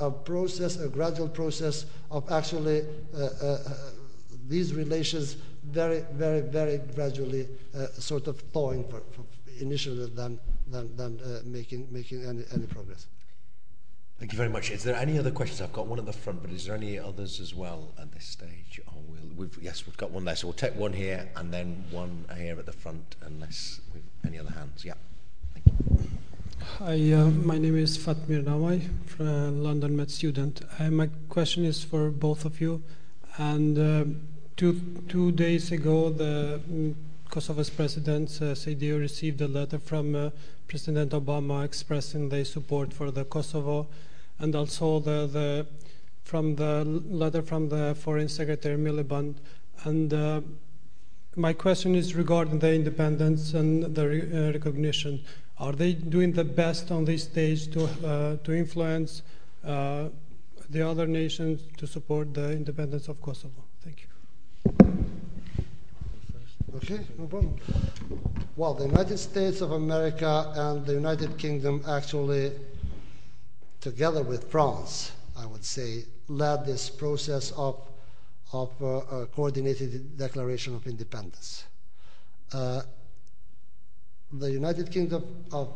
a 0.00 0.10
process, 0.10 0.76
a 0.78 0.88
gradual 0.88 1.28
process 1.28 1.86
of 2.10 2.30
actually 2.30 2.84
uh, 3.16 3.24
uh, 3.42 3.58
these 4.48 4.74
relations 4.74 5.36
very, 5.64 6.04
very, 6.12 6.40
very 6.40 6.78
gradually 6.94 7.48
sort 7.98 8.26
of 8.26 8.40
thawing 8.52 8.84
for, 8.84 9.00
for 9.12 9.24
initially 9.60 10.08
than, 10.10 10.38
than, 10.68 10.96
than 10.96 11.20
making, 11.44 11.88
making 11.90 12.24
any, 12.24 12.44
any 12.52 12.66
progress. 12.66 13.06
Thank 14.22 14.30
you 14.30 14.38
very 14.38 14.50
much. 14.50 14.70
Is 14.70 14.84
there 14.84 14.94
any 14.94 15.18
other 15.18 15.32
questions? 15.32 15.60
I've 15.60 15.72
got 15.72 15.88
one 15.88 15.98
at 15.98 16.06
the 16.06 16.12
front, 16.12 16.42
but 16.42 16.52
is 16.52 16.66
there 16.66 16.76
any 16.76 16.96
others 16.96 17.40
as 17.40 17.56
well 17.56 17.92
at 17.98 18.12
this 18.12 18.24
stage? 18.24 18.80
Oh, 18.88 19.02
we'll, 19.08 19.34
we've, 19.36 19.58
yes, 19.60 19.84
we've 19.84 19.96
got 19.96 20.12
one 20.12 20.24
there. 20.24 20.36
So 20.36 20.46
we'll 20.46 20.54
take 20.54 20.76
one 20.76 20.92
here 20.92 21.28
and 21.34 21.52
then 21.52 21.84
one 21.90 22.24
here 22.38 22.56
at 22.56 22.66
the 22.66 22.72
front, 22.72 23.16
unless 23.22 23.80
we've 23.92 24.04
any 24.24 24.38
other 24.38 24.52
hands. 24.52 24.84
Yeah. 24.84 24.94
Thank 25.54 25.66
you. 25.66 25.91
Hi, 26.62 27.12
uh, 27.12 27.24
my 27.26 27.58
name 27.58 27.76
is 27.76 27.98
Fatmir 27.98 28.44
Nawai, 28.44 28.88
from 29.06 29.64
London 29.64 29.96
Met 29.96 30.10
student. 30.10 30.62
Uh, 30.78 30.92
my 30.92 31.08
question 31.28 31.64
is 31.64 31.82
for 31.82 32.08
both 32.10 32.44
of 32.44 32.60
you. 32.60 32.82
And 33.36 33.76
uh, 33.76 34.04
two, 34.56 34.80
two 35.08 35.32
days 35.32 35.72
ago, 35.72 36.10
the 36.10 36.60
um, 36.70 36.94
Kosovo's 37.30 37.68
president, 37.68 38.28
uh, 38.40 38.54
Sejdiu, 38.54 39.00
received 39.00 39.40
a 39.40 39.48
letter 39.48 39.80
from 39.80 40.14
uh, 40.14 40.30
President 40.68 41.10
Obama 41.10 41.64
expressing 41.64 42.28
their 42.28 42.44
support 42.44 42.92
for 42.92 43.10
the 43.10 43.24
Kosovo 43.24 43.88
and 44.38 44.54
also 44.54 45.00
the, 45.00 45.26
the 45.26 45.66
from 46.22 46.54
the 46.54 46.84
letter 46.84 47.42
from 47.42 47.70
the 47.70 47.96
Foreign 47.98 48.28
Secretary 48.28 48.76
Miliband. 48.76 49.34
And 49.82 50.14
uh, 50.14 50.40
my 51.34 51.54
question 51.54 51.96
is 51.96 52.14
regarding 52.14 52.60
the 52.60 52.72
independence 52.72 53.52
and 53.52 53.94
the 53.94 54.08
re- 54.08 54.50
recognition. 54.52 55.24
Are 55.58 55.72
they 55.72 55.92
doing 55.92 56.32
the 56.32 56.44
best 56.44 56.90
on 56.90 57.04
this 57.04 57.24
stage 57.24 57.70
to 57.72 57.84
uh, 57.84 58.36
to 58.44 58.52
influence 58.52 59.22
uh, 59.64 60.08
the 60.70 60.86
other 60.86 61.06
nations 61.06 61.62
to 61.76 61.86
support 61.86 62.34
the 62.34 62.52
independence 62.52 63.08
of 63.08 63.20
Kosovo? 63.20 63.62
Thank 63.84 64.02
you. 64.02 64.08
Okay, 66.76 67.00
no 67.18 67.26
problem. 67.26 67.56
Well, 68.56 68.74
the 68.74 68.86
United 68.86 69.18
States 69.18 69.60
of 69.60 69.72
America 69.72 70.52
and 70.56 70.86
the 70.86 70.94
United 70.94 71.38
Kingdom 71.38 71.82
actually 71.86 72.52
together 73.80 74.22
with 74.22 74.50
France, 74.50 75.12
I 75.36 75.44
would 75.44 75.64
say, 75.64 76.04
led 76.28 76.64
this 76.64 76.88
process 76.88 77.50
of, 77.52 77.76
of 78.52 78.70
uh, 78.80 78.86
a 78.86 79.26
coordinated 79.26 80.16
declaration 80.16 80.74
of 80.74 80.86
independence. 80.86 81.64
The 84.32 84.50
United 84.50 84.90
Kingdom 84.90 85.24
of 85.52 85.68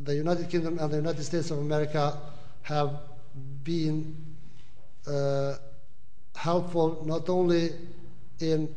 the 0.00 0.14
United 0.14 0.50
Kingdom 0.50 0.78
and 0.80 0.90
the 0.90 0.96
United 0.96 1.22
States 1.22 1.50
of 1.50 1.58
America 1.58 2.18
have 2.62 2.90
been 3.62 4.16
uh, 5.06 5.54
helpful 6.34 7.02
not 7.06 7.28
only 7.28 7.70
in 8.40 8.74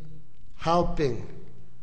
helping 0.58 1.28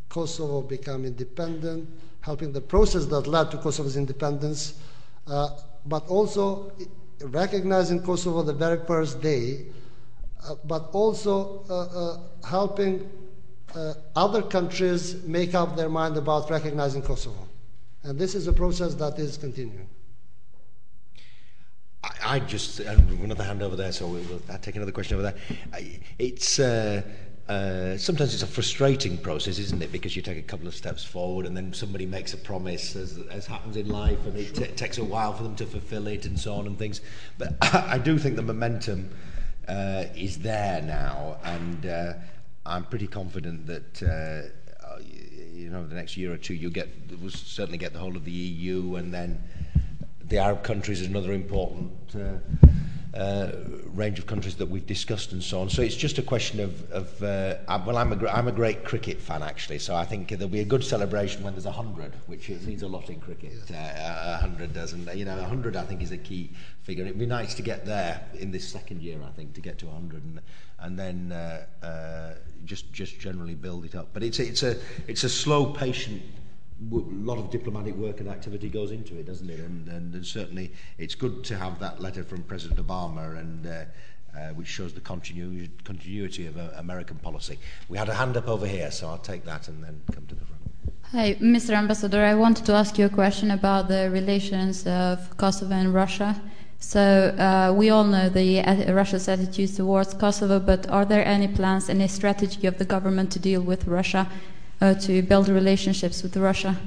Kosovo 0.09 0.63
become 0.63 1.05
independent, 1.05 1.89
helping 2.21 2.53
the 2.53 2.61
process 2.61 3.07
that 3.07 3.27
led 3.27 3.51
to 3.51 3.59
Kosovo's 3.59 3.97
independence, 3.97 4.75
uh, 5.27 5.49
but 5.87 6.07
also 6.09 6.73
recognizing 7.21 8.01
Kosovo 8.01 8.43
the 8.43 8.53
very 8.53 8.79
first 8.87 9.21
day, 9.21 9.67
uh, 10.49 10.55
but 10.65 10.91
also 10.93 11.65
uh, 11.69 11.83
uh, 11.83 12.19
helping 12.47 13.11
uh, 13.75 13.95
other 14.17 14.43
countries 14.43 15.23
make 15.25 15.55
up 15.55 15.77
their 15.77 15.89
mind 15.89 16.17
about 16.17 16.51
recognizing 16.51 17.03
Kosovo. 17.03 17.49
And 18.03 18.19
this 18.19 18.35
is 18.35 18.47
a 18.47 18.53
process 18.53 18.95
that 18.95 19.19
is 19.19 19.37
continuing. 19.37 19.89
I, 22.03 22.37
I 22.37 22.39
just, 22.41 22.81
another 22.81 23.45
hand 23.45 23.63
over 23.63 23.77
there, 23.77 23.93
so 23.93 24.07
we'll, 24.07 24.43
I'll 24.51 24.59
take 24.59 24.77
another 24.77 24.93
question 24.93 25.19
over 25.19 25.33
there. 25.33 25.81
It's, 26.19 26.59
uh, 26.59 27.03
uh, 27.49 27.97
sometimes 27.99 28.33
it's 28.33 28.43
a 28.43 28.47
frustrating 28.47 29.19
process, 29.19 29.59
isn't 29.59 29.83
it? 29.83 29.93
Because 29.93 30.17
you 30.17 30.23
take 30.23 30.39
a 30.39 30.43
couple 30.43 30.67
of 30.67 30.75
steps 30.75 31.05
forward 31.05 31.45
and 31.45 31.57
then 31.57 31.73
somebody 31.73 32.07
makes 32.07 32.33
a 32.33 32.39
promise, 32.39 32.97
as, 32.97 33.19
as 33.31 33.47
happens 33.47 33.77
in 33.77 33.89
life, 33.89 34.19
and 34.27 34.37
it 34.37 34.55
t- 34.55 34.67
takes 34.69 34.99
a 34.99 35.05
while 35.05 35.33
for 35.33 35.43
them 35.43 35.57
to 35.57 35.67
fulfill 35.67 36.07
it 36.07 36.25
and 36.25 36.39
so 36.39 36.55
on 36.55 36.67
and 36.67 36.79
things. 36.79 37.01
But 37.37 37.57
I, 37.63 37.99
do 37.99 38.19
think 38.19 38.37
the 38.37 38.43
momentum 38.43 39.11
uh, 39.69 40.05
is 40.15 40.39
there 40.39 40.81
now, 40.83 41.39
and 41.45 41.87
uh, 41.87 42.13
I'm 42.67 42.85
pretty 42.85 43.07
confident 43.07 43.67
that. 43.67 44.03
Uh, 44.03 44.51
you 45.55 45.71
know, 45.71 45.87
the 45.87 45.95
next 45.95 46.17
year 46.17 46.33
or 46.33 46.37
two, 46.37 46.55
you'll 46.55 46.71
get 46.71 46.89
we'll 47.21 47.31
certainly 47.31 47.79
get 47.79 47.93
the 47.93 47.99
whole 47.99 48.17
of 48.17 48.25
the 48.25 48.31
EU, 48.33 48.97
and 48.97 49.15
then 49.15 49.43
the 50.23 50.39
Arab 50.39 50.63
countries 50.63 51.01
is 51.01 51.07
another 51.07 51.33
important 51.33 51.93
uh, 52.15 52.67
uh, 53.15 53.53
range 53.87 54.19
of 54.19 54.27
countries 54.27 54.57
that 54.57 54.67
we've 54.67 54.87
discussed 54.87 55.33
and 55.33 55.43
so 55.43 55.61
on. 55.61 55.71
So 55.71 55.83
it's 55.83 55.95
just 55.95 56.19
a 56.19 56.23
question 56.23 56.61
of, 56.61 56.91
of 56.91 57.23
uh, 57.23 57.57
well, 57.87 57.97
I'm 57.97 58.13
a, 58.13 58.29
I'm 58.29 58.49
a 58.49 58.53
great 58.53 58.85
cricket 58.85 59.21
fan 59.21 59.43
actually, 59.43 59.79
so 59.79 59.95
I 59.95 60.05
think 60.05 60.29
there'll 60.29 60.49
be 60.49 60.61
a 60.61 60.65
good 60.65 60.83
celebration 60.83 61.43
when 61.45 61.55
there's 61.55 61.67
a 61.67 61.73
hundred, 61.73 62.13
which 62.27 62.49
means 62.49 62.83
a 62.83 62.89
lot 62.89 63.11
in 63.11 63.21
cricket. 63.21 63.53
Uh, 63.71 63.75
a 63.75 64.37
hundred 64.39 64.73
doesn't, 64.73 65.17
you 65.17 65.25
know, 65.25 65.39
a 65.39 65.45
hundred 65.45 65.77
I 65.77 65.85
think 65.85 66.03
is 66.03 66.11
a 66.11 66.19
key 66.19 66.51
figure. 66.83 67.05
It'd 67.05 67.19
be 67.19 67.27
nice 67.27 67.55
to 67.55 67.63
get 67.63 67.87
there 67.87 68.21
in 68.35 68.51
this 68.51 68.69
second 68.69 69.01
year, 69.01 69.19
I 69.25 69.31
think, 69.31 69.55
to 69.55 69.61
get 69.61 69.79
to 69.79 69.89
a 69.89 69.93
hundred 69.93 70.25
and 70.25 70.41
and 70.81 70.99
then 70.99 71.33
uh, 71.33 71.65
uh, 71.87 72.35
just 72.65 72.93
just 72.93 73.21
generally 73.21 73.55
build 73.55 73.85
it 73.85 73.95
up. 73.95 74.09
But 74.13 74.23
it's 74.23 74.41
it's 74.41 74.63
a 74.63 74.77
it's 75.07 75.25
a 75.25 75.29
slow, 75.29 75.67
patient 75.67 76.23
a 76.81 76.97
lot 77.25 77.39
of 77.39 77.51
diplomatic 77.51 77.95
work 77.95 78.21
and 78.21 78.29
activity 78.29 78.69
goes 78.69 78.91
into 78.91 79.17
it, 79.17 79.27
doesn't 79.27 79.49
it? 79.49 79.61
And, 79.61 79.89
and, 79.89 80.15
and 80.15 80.27
certainly 80.27 80.73
it's 80.99 81.15
good 81.15 81.45
to 81.45 81.57
have 81.57 81.79
that 81.81 82.01
letter 82.01 82.25
from 82.25 82.43
President 82.43 82.85
Obama 82.85 83.39
and 83.39 83.67
uh, 83.67 83.85
uh, 84.37 84.49
which 84.55 84.67
shows 84.67 84.93
the 84.93 85.01
continu- 85.01 85.69
continuity 85.85 86.47
of 86.47 86.57
uh, 86.57 86.71
American 86.77 87.17
policy. 87.17 87.59
We 87.89 87.99
had 87.99 88.09
a 88.09 88.15
hand 88.15 88.37
up 88.37 88.49
over 88.49 88.67
here, 88.67 88.91
so 88.91 89.09
I'll 89.09 89.19
take 89.19 89.45
that 89.45 89.69
and 89.69 89.83
then 89.83 90.03
come 90.13 90.27
to 90.27 90.35
the 90.35 90.45
front. 90.45 90.63
Hi, 91.13 91.35
Mr. 91.35 91.71
Ambassador. 91.75 92.25
I 92.25 92.35
wanted 92.35 92.67
to 92.67 92.73
ask 92.73 92.99
you 92.99 93.07
a 93.07 93.09
question 93.09 93.53
about 93.53 93.87
the 93.87 94.11
relations 94.11 94.85
of 94.87 95.37
Kosovo 95.37 95.73
and 95.73 95.95
Russia. 95.95 96.43
So 96.81 97.01
uh, 97.01 97.73
we 97.73 97.91
all 97.91 98.05
know 98.05 98.29
the 98.29 98.61
uh, 98.61 98.93
Russia's 98.93 99.29
attitude 99.29 99.75
towards 99.77 100.13
Kosovo, 100.15 100.59
but 100.59 100.91
are 100.91 101.05
there 101.05 101.25
any 101.25 101.47
plans, 101.47 101.89
any 101.89 102.09
strategy 102.09 102.67
of 102.67 102.79
the 102.79 102.85
government 102.85 103.31
to 103.33 103.39
deal 103.39 103.63
with 103.63 103.87
Russia 103.87 104.29
uh, 104.85 104.95
to 104.95 105.23
build 105.23 105.49
relationships 105.49 106.23
with 106.23 106.37
Russia 106.37 106.79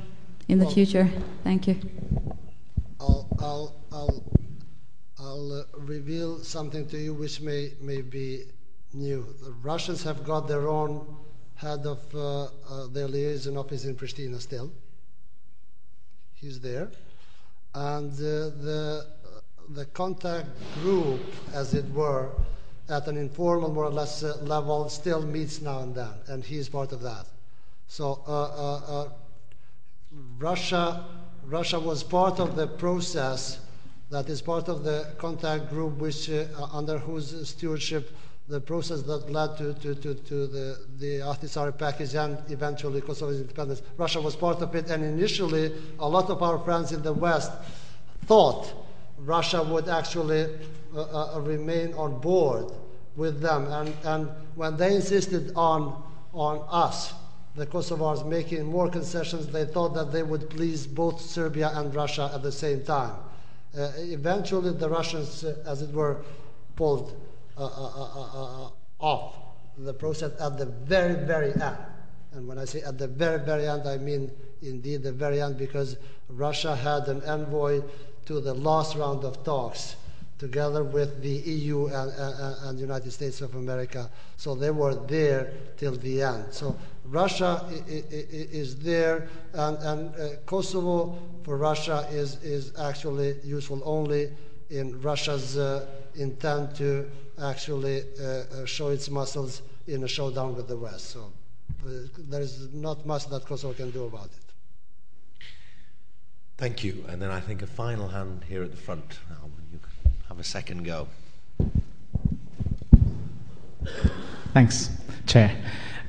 in 0.48 0.60
the 0.60 0.66
well, 0.66 0.74
future? 0.74 1.10
Thank 1.44 1.68
you. 1.68 1.76
I'll, 3.00 3.28
I'll, 3.40 3.76
I'll, 3.92 4.24
I'll 5.20 5.52
uh, 5.54 5.64
reveal 5.74 6.44
something 6.44 6.88
to 6.90 6.98
you 6.98 7.14
which 7.16 7.42
may, 7.42 7.72
may 7.82 8.02
be 8.02 8.44
new. 8.94 9.26
The 9.44 9.52
Russians 9.64 10.04
have 10.04 10.24
got 10.24 10.48
their 10.48 10.68
own 10.68 11.18
head 11.56 11.88
of 11.88 12.00
uh, 12.14 12.44
uh, 12.44 12.88
their 12.92 13.08
liaison 13.08 13.58
office 13.58 13.84
in 13.86 13.96
Pristina 13.96 14.40
still. 14.40 14.72
He's 16.36 16.60
there. 16.60 16.92
And 17.74 18.12
uh, 18.14 18.54
the, 18.68 19.08
the 19.70 19.86
contact 19.86 20.50
group, 20.82 21.22
as 21.54 21.74
it 21.74 21.86
were, 21.92 22.30
at 22.90 23.08
an 23.08 23.18
informal, 23.18 23.74
more 23.74 23.86
or 23.86 23.90
less 23.90 24.24
uh, 24.24 24.38
level, 24.44 24.88
still 24.88 25.24
meets 25.24 25.62
now 25.62 25.80
and 25.80 25.96
then, 25.96 26.14
and 26.28 26.44
he's 26.44 26.70
part 26.70 26.92
of 26.92 27.02
that. 27.02 27.26
So 27.88 28.24
uh, 28.28 28.32
uh, 28.32 29.02
uh, 29.06 29.10
Russia, 30.38 31.06
Russia 31.46 31.80
was 31.80 32.04
part 32.04 32.40
of 32.40 32.56
the 32.56 32.68
process 32.68 33.60
that 34.10 34.30
is 34.30 34.42
part 34.42 34.70
of 34.70 34.84
the 34.84 35.14
contact 35.18 35.70
group 35.70 35.98
which 35.98 36.30
under 36.72 36.98
whose 36.98 37.50
stewardship 37.50 38.12
the 38.48 38.62
process 38.62 39.02
that 39.02 39.30
led 39.30 39.58
to, 39.58 39.74
to, 39.74 39.94
to, 39.96 40.14
to 40.14 40.48
the, 40.48 40.80
the 41.00 41.20
Ahtisaari 41.20 41.78
package 41.78 42.16
and 42.16 42.38
eventually 42.50 43.02
Kosovo's 43.02 43.42
independence. 43.42 43.82
Russia 43.98 44.22
was 44.22 44.38
part 44.38 44.62
of 44.62 44.74
it, 44.74 44.90
and 44.90 45.04
initially, 45.04 45.74
a 46.00 46.08
lot 46.08 46.30
of 46.30 46.42
our 46.42 46.58
friends 46.60 46.94
in 46.94 47.02
the 47.02 47.12
West 47.12 47.52
thought 48.26 48.74
Russia 49.18 49.62
would 49.64 49.90
actually 49.90 50.48
uh, 50.96 51.36
uh, 51.36 51.42
remain 51.42 51.94
on 51.96 52.20
board 52.22 52.72
with 53.18 53.42
them. 53.42 53.68
And, 53.70 53.94
and 54.06 54.30
when 54.56 54.78
they 54.78 54.96
insisted 54.96 55.52
on, 55.56 56.02
on 56.32 56.66
us 56.70 57.14
the 57.58 57.66
Kosovars 57.66 58.26
making 58.26 58.66
more 58.66 58.88
concessions. 58.88 59.48
They 59.48 59.66
thought 59.66 59.96
that 59.96 60.12
they 60.12 60.22
would 60.22 60.50
please 60.50 60.86
both 60.86 61.20
Serbia 61.20 61.72
and 61.74 61.94
Russia 61.94 62.32
at 62.34 62.44
the 62.44 62.52
same 62.52 62.84
time. 62.84 63.16
Uh, 63.78 63.90
eventually, 63.98 64.72
the 64.72 64.88
Russians, 64.88 65.44
uh, 65.44 65.56
as 65.66 65.82
it 65.82 65.92
were, 65.92 66.24
pulled 66.76 67.20
uh, 67.58 67.66
uh, 67.66 67.68
uh, 67.68 68.66
uh, 68.66 68.70
off 69.00 69.36
the 69.80 69.94
process 69.94 70.32
at 70.40 70.58
the 70.58 70.68
very, 70.68 71.16
very 71.26 71.52
end. 71.54 71.78
And 72.34 72.48
when 72.48 72.60
I 72.60 72.66
say 72.66 72.82
at 72.82 73.00
the 73.00 73.08
very, 73.08 73.40
very 73.40 73.68
end, 73.68 73.88
I 73.88 73.98
mean 73.98 74.32
indeed 74.62 75.02
the 75.02 75.12
very 75.12 75.42
end 75.42 75.58
because 75.58 75.98
Russia 76.30 76.76
had 76.76 77.08
an 77.08 77.24
envoy 77.24 77.82
to 78.26 78.40
the 78.40 78.54
last 78.54 78.96
round 78.96 79.24
of 79.24 79.44
talks 79.44 79.96
together 80.38 80.84
with 80.84 81.22
the 81.22 81.30
EU 81.30 81.88
and, 81.88 82.12
and, 82.12 82.56
and 82.64 82.80
United 82.80 83.12
States 83.12 83.42
of 83.42 83.56
America. 83.56 84.10
So 84.38 84.56
they 84.56 84.72
were 84.72 84.96
there 84.96 85.54
till 85.78 85.96
the 85.96 86.22
end. 86.22 86.46
So 86.52 86.78
Russia 87.06 87.66
is 87.88 88.76
there, 88.78 89.30
and, 89.54 89.78
and 89.78 90.16
uh, 90.16 90.36
Kosovo 90.46 91.18
for 91.44 91.58
Russia 91.58 92.08
is, 92.12 92.44
is 92.44 92.74
actually 92.78 93.36
useful 93.44 93.82
only 93.86 94.32
in 94.70 95.02
Russia's 95.02 95.58
uh, 95.58 95.88
intent 96.16 96.76
to 96.76 97.10
actually 97.42 98.02
uh, 98.20 98.24
uh 98.24 98.66
show 98.66 98.88
its 98.88 99.10
muscles 99.12 99.62
in 99.86 100.04
a 100.04 100.08
showdown 100.08 100.56
with 100.56 100.68
the 100.68 100.76
West. 100.76 101.12
So 101.12 101.32
uh, 101.86 101.90
there 102.18 102.42
is 102.42 102.74
not 102.74 103.06
much 103.06 103.30
that 103.30 103.46
Kosovo 103.46 103.74
can 103.74 103.92
do 103.92 104.06
about 104.06 104.26
it. 104.26 104.48
Thank 106.58 106.84
you. 106.84 107.06
And 107.08 107.22
then 107.22 107.30
I 107.30 107.40
think 107.40 107.62
a 107.62 107.68
final 107.68 108.08
hand 108.08 108.44
here 108.50 108.64
at 108.64 108.72
the 108.72 108.78
front. 108.78 109.20
You 109.30 109.47
a 110.40 110.44
second 110.44 110.84
go. 110.84 111.08
Thanks, 114.54 114.90
Chair. 115.26 115.56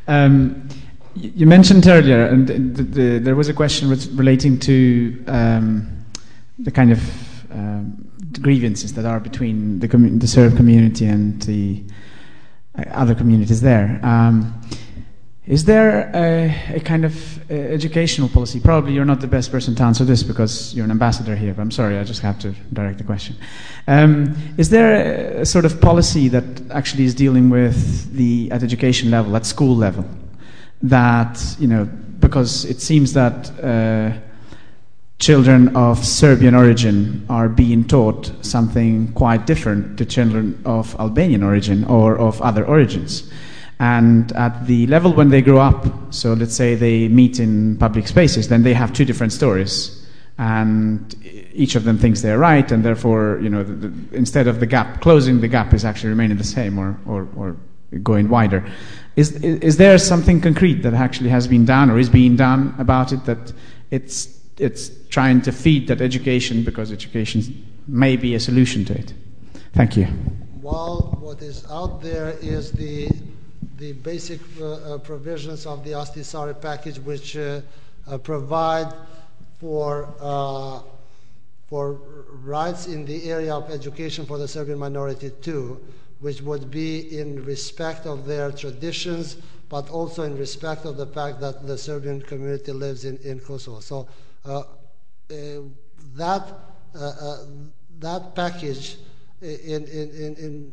Um, 0.07 0.68
you 1.14 1.47
mentioned 1.47 1.87
earlier, 1.87 2.26
and 2.26 2.47
the, 2.47 2.83
the, 2.83 3.18
there 3.18 3.37
was 3.37 3.49
a 3.49 3.55
question 3.55 3.89
relating 4.16 4.59
to 4.61 5.24
um, 5.26 6.05
the 6.59 6.70
kind 6.70 6.93
of 6.93 7.53
um, 7.53 8.09
grievances 8.41 8.95
that 8.95 9.05
are 9.05 9.20
between 9.20 9.81
the, 9.81 9.89
the 9.89 10.26
Serb 10.26 10.57
community 10.57 11.07
and 11.07 11.43
the 11.43 11.83
uh, 12.79 12.85
other 12.91 13.14
communities 13.14 13.61
there. 13.61 14.01
Um, 14.03 14.61
is 15.49 15.65
there 15.65 16.11
a, 16.15 16.77
a 16.77 16.81
kind 16.81 17.07
of 17.07 17.39
uh, 17.51 17.55
educational 17.55 18.29
policy? 18.29 18.61
Probably 18.61 18.93
you're 18.93 19.07
not 19.07 19.23
the 19.23 19.27
best 19.27 19.51
person 19.51 19.75
to 19.77 19.83
answer 19.83 20.05
this 20.05 20.23
because 20.23 20.75
you're 20.75 20.85
an 20.85 20.91
ambassador 20.91 21.35
here, 21.35 21.55
but 21.55 21.63
I'm 21.63 21.71
sorry, 21.71 21.99
I 21.99 22.05
just 22.05 22.21
have 22.21 22.39
to 22.41 22.53
direct 22.75 22.99
the 22.99 23.05
question. 23.05 23.35
Um, 23.87 24.37
is 24.59 24.69
there 24.69 25.39
a, 25.39 25.41
a, 25.41 25.47
sort 25.47 25.65
of 25.65 25.81
policy 25.81 26.29
that 26.29 26.45
actually 26.71 27.05
is 27.05 27.15
dealing 27.15 27.49
with 27.49 28.13
the 28.13 28.51
at 28.53 28.63
education 28.63 29.11
level, 29.11 29.35
at 29.37 29.47
school 29.47 29.75
level, 29.75 30.05
that 30.83 31.57
you 31.59 31.67
know, 31.67 31.87
because 32.21 32.67
it 32.67 32.83
seems 32.83 33.15
that 33.15 33.51
uh, 33.65 34.13
children 35.19 35.75
of 35.75 36.05
Serbian 36.05 36.55
origin 36.55 37.25
are 37.31 37.49
being 37.49 37.85
taught 37.85 38.31
something 38.45 39.15
quite 39.15 39.47
different 39.47 39.97
to 39.97 40.05
children 40.05 40.61
of 40.67 40.95
Albanian 41.01 41.43
origin 41.43 41.85
or 41.85 42.19
of 42.19 42.43
other 42.43 42.67
origins. 42.67 43.33
And 43.81 44.33
at 44.33 44.66
the 44.66 44.87
level 44.89 45.12
when 45.12 45.29
they 45.29 45.41
grow 45.41 45.59
up, 45.59 45.87
so 46.12 46.33
let's 46.33 46.55
say 46.55 46.74
they 46.74 47.09
meet 47.09 47.39
in 47.39 47.76
public 47.79 48.09
spaces, 48.09 48.49
then 48.49 48.62
they 48.64 48.74
have 48.74 48.93
two 48.93 49.05
different 49.05 49.33
stories. 49.33 49.95
And 50.37 51.14
each 51.53 51.74
of 51.74 51.85
them 51.85 51.99
thinks 51.99 52.22
they're 52.22 52.39
right, 52.39 52.70
and 52.70 52.85
therefore, 52.85 53.39
you 53.43 53.49
know, 53.49 53.62
the, 53.64 53.89
the, 53.89 54.16
instead 54.16 54.47
of 54.47 54.61
the 54.61 54.66
gap 54.66 55.01
closing, 55.01 55.41
the 55.41 55.49
gap 55.49 55.74
is 55.74 55.85
actually 55.85 56.11
remaining 56.11 56.39
the 56.39 56.45
same 56.45 56.79
or, 56.79 56.99
or, 57.07 57.29
or 57.37 57.57
going 58.03 58.29
wider. 58.29 58.64
Is, 59.16 59.33
is 59.43 59.76
there 59.76 59.99
something 59.99 60.41
concrete 60.41 60.83
that 60.83 60.95
actually 60.95 61.31
has 61.31 61.49
been 61.49 61.64
done 61.64 61.91
or 61.91 61.99
is 61.99 62.09
being 62.09 62.37
done 62.37 62.74
about 62.79 63.12
it 63.12 63.24
that 63.24 63.53
it's, 63.91 64.29
it's 64.59 64.91
trying 65.09 65.43
to 65.43 65.53
feed 65.53 65.89
that 65.89 66.01
education 66.01 66.62
because 66.62 66.93
education 66.93 67.66
may 67.89 68.16
be 68.16 68.35
a 68.35 68.41
solution 68.41 68.85
to 68.85 68.95
it? 68.95 69.12
Thank 69.72 69.97
you. 69.97 70.07
Well, 70.62 71.18
what 71.20 71.43
is 71.43 71.64
out 71.70 72.03
there 72.03 72.37
is 72.41 72.70
the 72.72 73.09
the 73.77 73.93
basic 73.93 74.41
uh, 74.61 74.73
uh, 74.73 74.99
provisions 74.99 75.67
of 75.67 75.85
the 75.85 75.91
Ahtisaari 75.91 76.61
package, 76.61 76.99
which 76.99 77.37
uh, 77.37 77.61
uh 78.07 78.19
provide 78.19 78.93
for 79.61 80.09
uh, 80.21 80.81
for 81.69 82.01
rights 82.45 82.87
in 82.87 83.05
the 83.05 83.31
area 83.31 83.55
of 83.55 83.71
education 83.71 84.25
for 84.25 84.39
the 84.39 84.49
Serbian 84.49 84.79
minority 84.79 85.31
too, 85.43 85.79
which 86.21 86.41
would 86.41 86.71
be 86.71 87.19
in 87.19 87.45
respect 87.45 88.07
of 88.07 88.25
their 88.27 88.51
traditions, 88.51 89.37
but 89.69 89.91
also 89.91 90.23
in 90.23 90.37
respect 90.39 90.87
of 90.87 90.97
the 90.97 91.07
fact 91.07 91.41
that 91.41 91.67
the 91.67 91.77
Serbian 91.77 92.23
community 92.23 92.73
lives 92.73 93.05
in, 93.05 93.41
Kosovo. 93.41 93.81
So 93.81 94.09
uh, 94.45 94.63
that 96.17 96.49
that 98.01 98.35
package 98.35 98.97
in, 99.43 100.73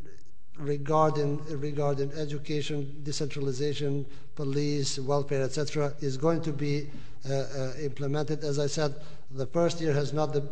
regarding 0.58 1.44
regarding 1.60 2.12
education, 2.12 3.00
decentralization, 3.02 4.06
police, 4.34 4.98
welfare, 4.98 5.42
etc., 5.42 5.92
is 6.00 6.16
going 6.16 6.40
to 6.42 6.52
be 6.52 6.88
uh, 7.28 7.32
uh, 7.34 7.72
implemented. 7.82 8.42
As 8.44 8.58
I 8.58 8.66
said, 8.66 8.94
the 9.30 9.46
first 9.46 9.80
year 9.80 9.92
has 9.92 10.12
not 10.12 10.32
the, 10.32 10.42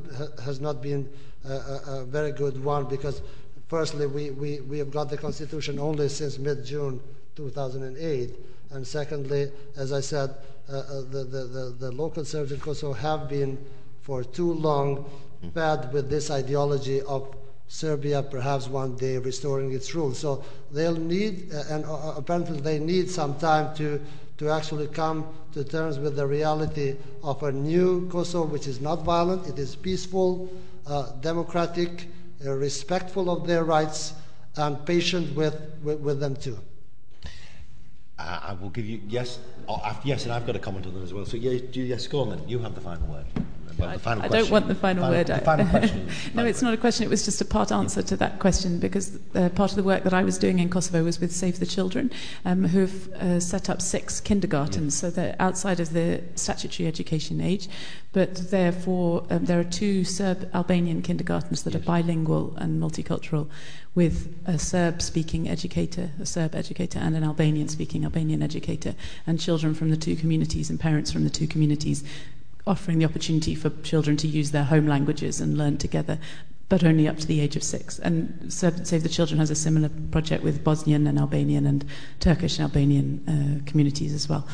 has 0.43 0.61
not 0.61 0.83
been 0.83 1.09
a, 1.45 1.81
a, 1.87 2.05
very 2.05 2.33
good 2.33 2.63
one 2.63 2.85
because, 2.85 3.23
firstly, 3.69 4.07
we, 4.07 4.31
we, 4.31 4.61
we 4.61 4.79
have 4.79 4.91
got 4.91 5.11
the 5.11 5.17
constitution 5.17 5.79
only 5.79 6.09
since 6.09 6.39
mid 6.39 6.65
June 6.65 7.01
2008, 7.37 8.31
and 8.71 8.87
secondly, 8.87 9.51
as 9.77 9.93
I 9.93 10.01
said, 10.01 10.35
uh, 10.69 10.77
uh, 10.77 11.01
the, 11.11 11.25
the, 11.25 11.45
the, 11.45 11.77
the 11.79 11.93
local 11.93 12.25
Serbs 12.25 12.53
in 12.53 12.61
Kosovo 12.61 12.95
have 12.95 13.29
been 13.29 13.59
for 14.03 14.25
too 14.25 14.53
long 14.53 15.05
fed 15.53 15.93
with 15.93 16.09
this 16.09 16.31
ideology 16.31 17.03
of 17.03 17.35
Serbia 17.69 18.23
perhaps 18.23 18.69
one 18.69 18.97
day 18.97 19.19
restoring 19.19 19.73
its 19.73 19.95
rule. 19.95 20.15
So 20.15 20.45
they'll 20.71 20.97
need, 20.97 21.53
uh, 21.53 21.63
and 21.71 21.85
uh, 21.85 21.95
uh, 21.95 22.15
apparently 22.17 22.61
they 22.61 22.79
need 22.79 23.11
some 23.11 23.39
time 23.39 23.75
to, 23.77 24.01
to 24.39 24.51
actually 24.51 24.89
come 24.89 25.27
to 25.53 25.65
terms 25.65 25.99
with 25.99 26.17
the 26.17 26.27
reality 26.27 26.97
of 27.23 27.43
a 27.43 27.53
new 27.53 28.09
Kosovo, 28.09 28.47
which 28.47 28.67
is 28.67 28.81
not 28.81 29.03
violent, 29.03 29.47
it 29.47 29.59
is 29.59 29.77
peaceful, 29.77 30.53
uh, 30.87 31.13
democratic, 31.21 32.09
uh, 32.45 32.53
respectful 32.53 33.31
of 33.31 33.47
their 33.47 33.65
rights, 33.65 34.15
and 34.57 34.85
patient 34.87 35.35
with, 35.35 35.55
with, 35.83 35.99
with 36.01 36.21
them 36.21 36.37
too. 36.37 36.59
Uh, 38.19 38.41
I 38.43 38.53
will 38.55 38.71
give 38.71 38.87
you 38.87 39.01
yes, 39.09 39.41
oh, 39.69 40.01
yes, 40.05 40.25
and 40.25 40.33
I've 40.33 40.47
got 40.47 40.55
a 40.55 40.61
comment 40.61 40.87
on 40.87 40.95
that 40.95 41.03
as 41.03 41.13
well. 41.13 41.25
So 41.25 41.37
yes, 41.37 41.63
yes, 41.73 42.07
go 42.07 42.21
on 42.21 42.31
then. 42.31 42.49
You 42.49 42.61
have 42.61 42.75
the 42.75 42.81
final 42.81 43.07
word. 43.09 43.27
Well, 43.79 43.89
I, 43.89 44.13
I 44.13 44.29
don't 44.29 44.51
want 44.51 44.69
the 44.69 44.75
final, 44.75 45.03
final 45.03 45.11
word. 45.11 45.27
The 45.27 45.39
final 45.39 45.67
question. 45.67 46.09
no, 46.35 46.45
it's 46.45 46.63
not 46.63 46.75
a 46.75 46.77
question. 46.77 47.05
It 47.05 47.11
was 47.11 47.25
just 47.25 47.41
a 47.41 47.45
part 47.45 47.73
answer 47.73 48.03
to 48.03 48.17
that 48.17 48.39
question 48.39 48.79
because 48.79 49.19
uh, 49.35 49.49
part 49.51 49.71
of 49.71 49.77
the 49.77 49.83
work 49.83 50.05
that 50.05 50.15
I 50.15 50.23
was 50.23 50.39
doing 50.39 50.59
in 50.59 50.69
Kosovo 50.69 51.03
was 51.05 51.21
with 51.21 51.33
Save 51.33 51.59
the 51.59 51.67
Children, 51.67 52.11
um, 52.45 52.65
who've 52.65 53.13
uh, 53.15 53.41
set 53.41 53.69
up 53.69 53.83
six 53.83 54.21
kindergartens, 54.21 54.97
so 54.97 55.11
they're 55.11 55.37
outside 55.39 55.81
of 55.81 55.93
the 55.93 56.23
statutory 56.37 56.87
education 56.87 57.41
age, 57.41 57.69
but 58.13 58.51
therefore 58.51 59.27
um, 59.31 59.45
there 59.45 59.59
are 59.59 59.65
two 59.65 60.05
Serb 60.05 60.49
Albanian 60.55 61.03
kindergartens 61.03 61.65
that 61.65 61.75
yes. 61.75 61.83
are 61.83 61.85
bilingual 61.85 62.55
and 62.57 62.81
multicultural, 62.81 63.49
with 63.95 64.37
a 64.45 64.59
Serb 64.59 65.01
speaking 65.01 65.49
educator, 65.49 66.11
a 66.21 66.27
Serb 66.27 66.55
educator, 66.55 66.99
and 66.99 67.15
an 67.17 67.23
Albanian 67.23 67.69
speaking 67.69 68.05
Albanian 68.05 68.43
educator, 68.43 68.95
and 69.27 69.39
children 69.41 69.75
from 69.75 69.91
the 69.91 69.97
two 69.97 70.17
communities 70.17 70.71
and 70.71 70.81
parents 70.81 71.13
from 71.13 71.25
the 71.25 71.31
two 71.31 71.47
communities 71.47 72.03
offering 72.67 72.99
the 72.99 73.05
opportunity 73.05 73.55
for 73.55 73.71
children 73.83 74.17
to 74.19 74.27
use 74.27 74.51
their 74.51 74.65
home 74.65 74.87
languages 74.87 75.41
and 75.41 75.59
learn 75.59 75.77
together, 75.77 76.19
but 76.69 76.83
only 76.83 77.07
up 77.07 77.19
to 77.19 77.27
the 77.27 77.41
age 77.41 77.57
of 77.57 77.63
six. 77.63 77.99
And 77.99 78.53
Save 78.53 79.03
the 79.03 79.09
Children 79.09 79.39
has 79.39 79.51
a 79.51 79.55
similar 79.55 79.91
project 80.11 80.43
with 80.43 80.65
Bosnian 80.65 81.07
and 81.07 81.19
Albanian 81.19 81.67
and 81.67 81.85
Turkish 82.21 82.59
and 82.59 82.65
Albanian 82.65 83.63
uh, 83.65 83.71
communities 83.71 84.15
as 84.15 84.29
well. 84.29 84.47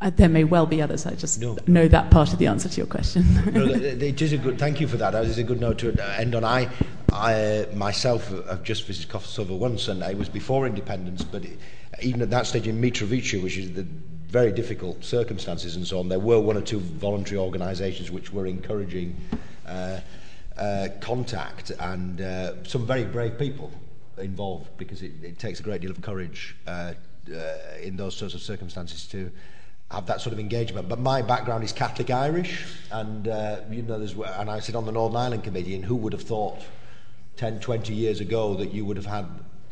Uh, 0.00 0.10
there 0.10 0.28
may 0.28 0.44
well 0.44 0.66
be 0.66 0.82
others. 0.82 1.06
I 1.06 1.14
just 1.14 1.40
no. 1.40 1.56
know 1.66 1.88
that 1.88 2.10
part 2.10 2.32
of 2.32 2.38
the 2.38 2.46
answer 2.46 2.68
to 2.68 2.76
your 2.76 2.86
question. 2.86 3.24
no, 3.52 3.64
it 3.70 4.20
is 4.20 4.32
a 4.32 4.36
good. 4.36 4.58
Thank 4.58 4.78
you 4.78 4.86
for 4.86 4.98
that. 4.98 5.14
It 5.14 5.26
is 5.26 5.38
a 5.38 5.42
good 5.42 5.58
note 5.58 5.78
to 5.78 5.92
end 6.18 6.34
on. 6.34 6.44
I, 6.44 6.68
I 7.12 7.66
myself 7.74 8.28
have 8.46 8.62
just 8.62 8.84
visited 8.86 9.10
Kosovo 9.10 9.56
once, 9.56 9.88
and 9.88 10.02
it 10.02 10.18
was 10.18 10.28
before 10.28 10.66
independence. 10.66 11.24
But 11.24 11.46
it, 11.46 11.58
even 12.02 12.20
at 12.20 12.28
that 12.28 12.46
stage 12.46 12.68
in 12.68 12.78
Mitrovica, 12.78 13.42
which 13.42 13.56
is 13.56 13.72
the 13.72 13.86
very 14.28 14.52
difficult 14.52 15.04
circumstances 15.04 15.76
and 15.76 15.86
so 15.86 15.98
on, 15.98 16.08
there 16.08 16.18
were 16.18 16.40
one 16.40 16.56
or 16.56 16.60
two 16.60 16.80
voluntary 16.80 17.38
organisations 17.38 18.10
which 18.10 18.32
were 18.32 18.46
encouraging 18.46 19.16
uh, 19.66 20.00
uh, 20.58 20.88
contact 21.00 21.70
and 21.70 22.20
uh, 22.20 22.64
some 22.64 22.86
very 22.86 23.04
brave 23.04 23.38
people 23.38 23.70
involved 24.18 24.68
because 24.78 25.02
it, 25.02 25.12
it 25.22 25.38
takes 25.38 25.60
a 25.60 25.62
great 25.62 25.80
deal 25.80 25.90
of 25.90 26.00
courage 26.00 26.56
uh, 26.66 26.92
uh, 27.32 27.56
in 27.82 27.96
those 27.96 28.16
sorts 28.16 28.34
of 28.34 28.40
circumstances 28.40 29.06
to 29.06 29.30
have 29.90 30.06
that 30.06 30.20
sort 30.20 30.32
of 30.32 30.40
engagement. 30.40 30.88
But 30.88 30.98
my 30.98 31.22
background 31.22 31.62
is 31.64 31.72
Catholic 31.72 32.10
Irish, 32.10 32.64
and 32.90 33.28
uh, 33.28 33.60
you 33.70 33.82
know, 33.82 33.98
there's 33.98 34.14
and 34.14 34.50
I 34.50 34.60
sit 34.60 34.74
on 34.74 34.84
the 34.84 34.92
Northern 34.92 35.16
Ireland 35.16 35.44
Committee, 35.44 35.74
and 35.74 35.84
who 35.84 35.96
would 35.96 36.12
have 36.12 36.22
thought 36.22 36.60
10, 37.36 37.60
20 37.60 37.94
years 37.94 38.20
ago 38.20 38.54
that 38.54 38.72
you 38.72 38.84
would 38.84 38.96
have 38.96 39.06
had 39.06 39.26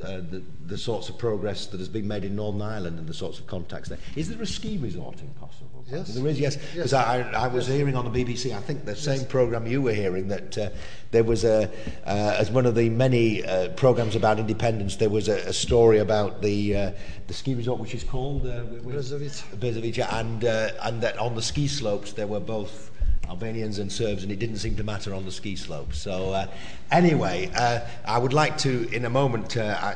uh, 0.04 0.16
the, 0.30 0.42
the 0.66 0.78
sorts 0.78 1.08
of 1.08 1.18
progress 1.18 1.66
that 1.66 1.78
has 1.78 1.88
been 1.88 2.06
made 2.06 2.24
in 2.24 2.36
Northern 2.36 2.62
Ireland 2.62 2.98
and 2.98 3.08
the 3.08 3.14
sorts 3.14 3.38
of 3.38 3.46
contacts 3.46 3.88
there. 3.88 3.98
Is 4.16 4.28
there 4.28 4.40
a 4.40 4.46
ski 4.46 4.78
resort 4.78 5.20
in 5.20 5.28
Kosovo? 5.40 5.84
Yes. 5.90 6.14
There 6.14 6.26
is, 6.26 6.40
yes. 6.40 6.56
Because 6.56 6.92
yes. 6.92 6.94
I, 6.94 7.20
I 7.32 7.48
was 7.48 7.68
yes. 7.68 7.76
hearing 7.76 7.96
on 7.96 8.10
the 8.10 8.24
BBC, 8.24 8.56
I 8.56 8.60
think 8.60 8.84
the 8.84 8.96
same 8.96 9.26
programme 9.26 9.66
you 9.66 9.82
were 9.82 9.92
hearing, 9.92 10.28
that 10.28 10.56
uh, 10.56 10.70
there 11.10 11.24
was 11.24 11.44
a, 11.44 11.70
uh, 12.06 12.36
as 12.38 12.50
one 12.50 12.66
of 12.66 12.74
the 12.74 12.88
many 12.88 13.44
uh, 13.44 13.68
programmes 13.70 14.16
about 14.16 14.38
independence, 14.38 14.96
there 14.96 15.10
was 15.10 15.28
a, 15.28 15.36
a 15.48 15.52
story 15.52 15.98
about 15.98 16.40
the, 16.42 16.76
uh, 16.76 16.92
the 17.26 17.34
ski 17.34 17.54
resort, 17.54 17.80
which 17.80 17.94
is 17.94 18.04
called 18.04 18.46
uh, 18.46 18.62
and, 20.10 20.44
uh, 20.44 20.70
and 20.82 21.02
that 21.02 21.18
on 21.18 21.34
the 21.34 21.42
ski 21.42 21.68
slopes 21.68 22.12
there 22.12 22.26
were 22.26 22.40
both 22.40 22.90
Albanians 23.28 23.78
and 23.78 23.90
Serbs, 23.90 24.22
and 24.22 24.32
it 24.32 24.38
didn't 24.38 24.58
seem 24.58 24.76
to 24.76 24.84
matter 24.84 25.14
on 25.14 25.24
the 25.24 25.32
ski 25.32 25.56
slope. 25.56 25.94
So, 25.94 26.32
uh, 26.32 26.46
anyway, 26.90 27.50
uh, 27.54 27.80
I 28.04 28.18
would 28.18 28.32
like 28.32 28.58
to, 28.58 28.88
in 28.90 29.04
a 29.04 29.10
moment, 29.10 29.56
uh, 29.56 29.60
uh, 29.62 29.94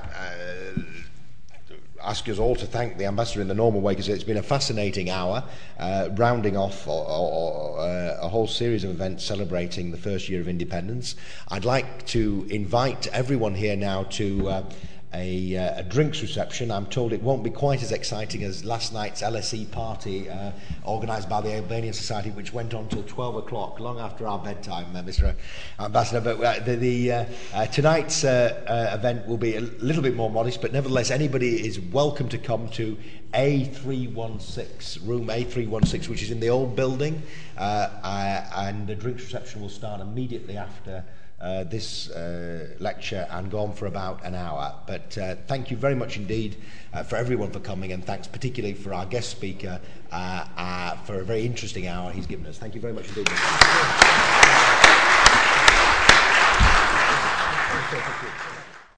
ask 2.02 2.28
us 2.28 2.38
all 2.38 2.54
to 2.56 2.66
thank 2.66 2.96
the 2.96 3.04
ambassador 3.04 3.40
in 3.40 3.48
the 3.48 3.54
normal 3.54 3.80
way 3.80 3.92
because 3.92 4.08
it's 4.08 4.24
been 4.24 4.36
a 4.36 4.42
fascinating 4.42 5.10
hour, 5.10 5.44
uh, 5.78 6.08
rounding 6.12 6.56
off 6.56 6.86
or, 6.86 7.04
or, 7.06 7.30
or, 7.30 7.80
uh, 7.80 8.18
a 8.22 8.28
whole 8.28 8.46
series 8.46 8.84
of 8.84 8.90
events 8.90 9.24
celebrating 9.24 9.90
the 9.90 9.98
first 9.98 10.28
year 10.28 10.40
of 10.40 10.48
independence. 10.48 11.16
I'd 11.48 11.64
like 11.64 12.06
to 12.06 12.46
invite 12.50 13.06
everyone 13.08 13.54
here 13.54 13.76
now 13.76 14.04
to. 14.04 14.64
Uh, 15.12 15.16
a, 15.18 15.56
uh, 15.56 15.80
a 15.80 15.82
drinks 15.82 16.22
reception. 16.22 16.70
I'm 16.70 16.86
told 16.86 17.12
it 17.12 17.22
won't 17.22 17.42
be 17.42 17.50
quite 17.50 17.82
as 17.82 17.92
exciting 17.92 18.42
as 18.44 18.64
last 18.64 18.92
night's 18.92 19.22
LSE 19.22 19.70
party 19.70 20.28
uh, 20.28 20.52
organised 20.86 21.28
by 21.28 21.40
the 21.40 21.54
Albanian 21.54 21.92
Society, 21.92 22.30
which 22.30 22.52
went 22.52 22.74
on 22.74 22.88
till 22.88 23.02
12 23.02 23.36
o'clock, 23.36 23.80
long 23.80 23.98
after 23.98 24.26
our 24.26 24.38
bedtime, 24.38 24.94
uh, 24.94 25.02
Mr. 25.02 25.34
Ambassador. 25.78 26.20
But 26.20 26.40
uh, 26.44 26.64
the, 26.64 26.76
the, 26.76 27.12
uh, 27.12 27.24
uh, 27.54 27.66
tonight's 27.66 28.24
uh, 28.24 28.62
uh, 28.66 28.96
event 28.96 29.26
will 29.26 29.38
be 29.38 29.56
a 29.56 29.60
little 29.60 30.02
bit 30.02 30.14
more 30.14 30.30
modest, 30.30 30.60
but 30.60 30.72
nevertheless, 30.72 31.10
anybody 31.10 31.66
is 31.66 31.80
welcome 31.80 32.28
to 32.28 32.38
come 32.38 32.68
to 32.70 32.96
A316, 33.34 35.06
room 35.06 35.28
A316, 35.28 36.08
which 36.08 36.22
is 36.22 36.30
in 36.30 36.40
the 36.40 36.48
old 36.48 36.76
building, 36.76 37.22
uh, 37.56 37.60
uh, 38.02 38.44
and 38.56 38.86
the 38.86 38.94
drinks 38.94 39.22
reception 39.24 39.60
will 39.60 39.68
start 39.68 40.00
immediately 40.00 40.56
after 40.56 41.04
uh, 41.40 41.64
this 41.64 42.10
uh, 42.10 42.68
lecture 42.78 43.26
and 43.30 43.50
go 43.50 43.60
on 43.60 43.72
for 43.72 43.86
about 43.86 44.24
an 44.24 44.34
hour. 44.34 44.74
But 44.86 45.16
uh, 45.18 45.36
thank 45.46 45.70
you 45.70 45.76
very 45.76 45.94
much 45.94 46.16
indeed 46.16 46.56
uh, 46.92 47.02
for 47.02 47.16
everyone 47.16 47.50
for 47.50 47.60
coming, 47.60 47.92
and 47.92 48.04
thanks 48.04 48.26
particularly 48.26 48.74
for 48.74 48.92
our 48.92 49.06
guest 49.06 49.30
speaker 49.30 49.80
uh, 50.10 50.44
uh, 50.56 50.96
for 50.96 51.20
a 51.20 51.24
very 51.24 51.46
interesting 51.46 51.86
hour 51.86 52.10
he's 52.10 52.26
given 52.26 52.46
us. 52.46 52.58
Thank 52.58 52.74
you 52.74 52.80
very 52.80 52.92
much 52.92 53.08
indeed. 53.08 53.28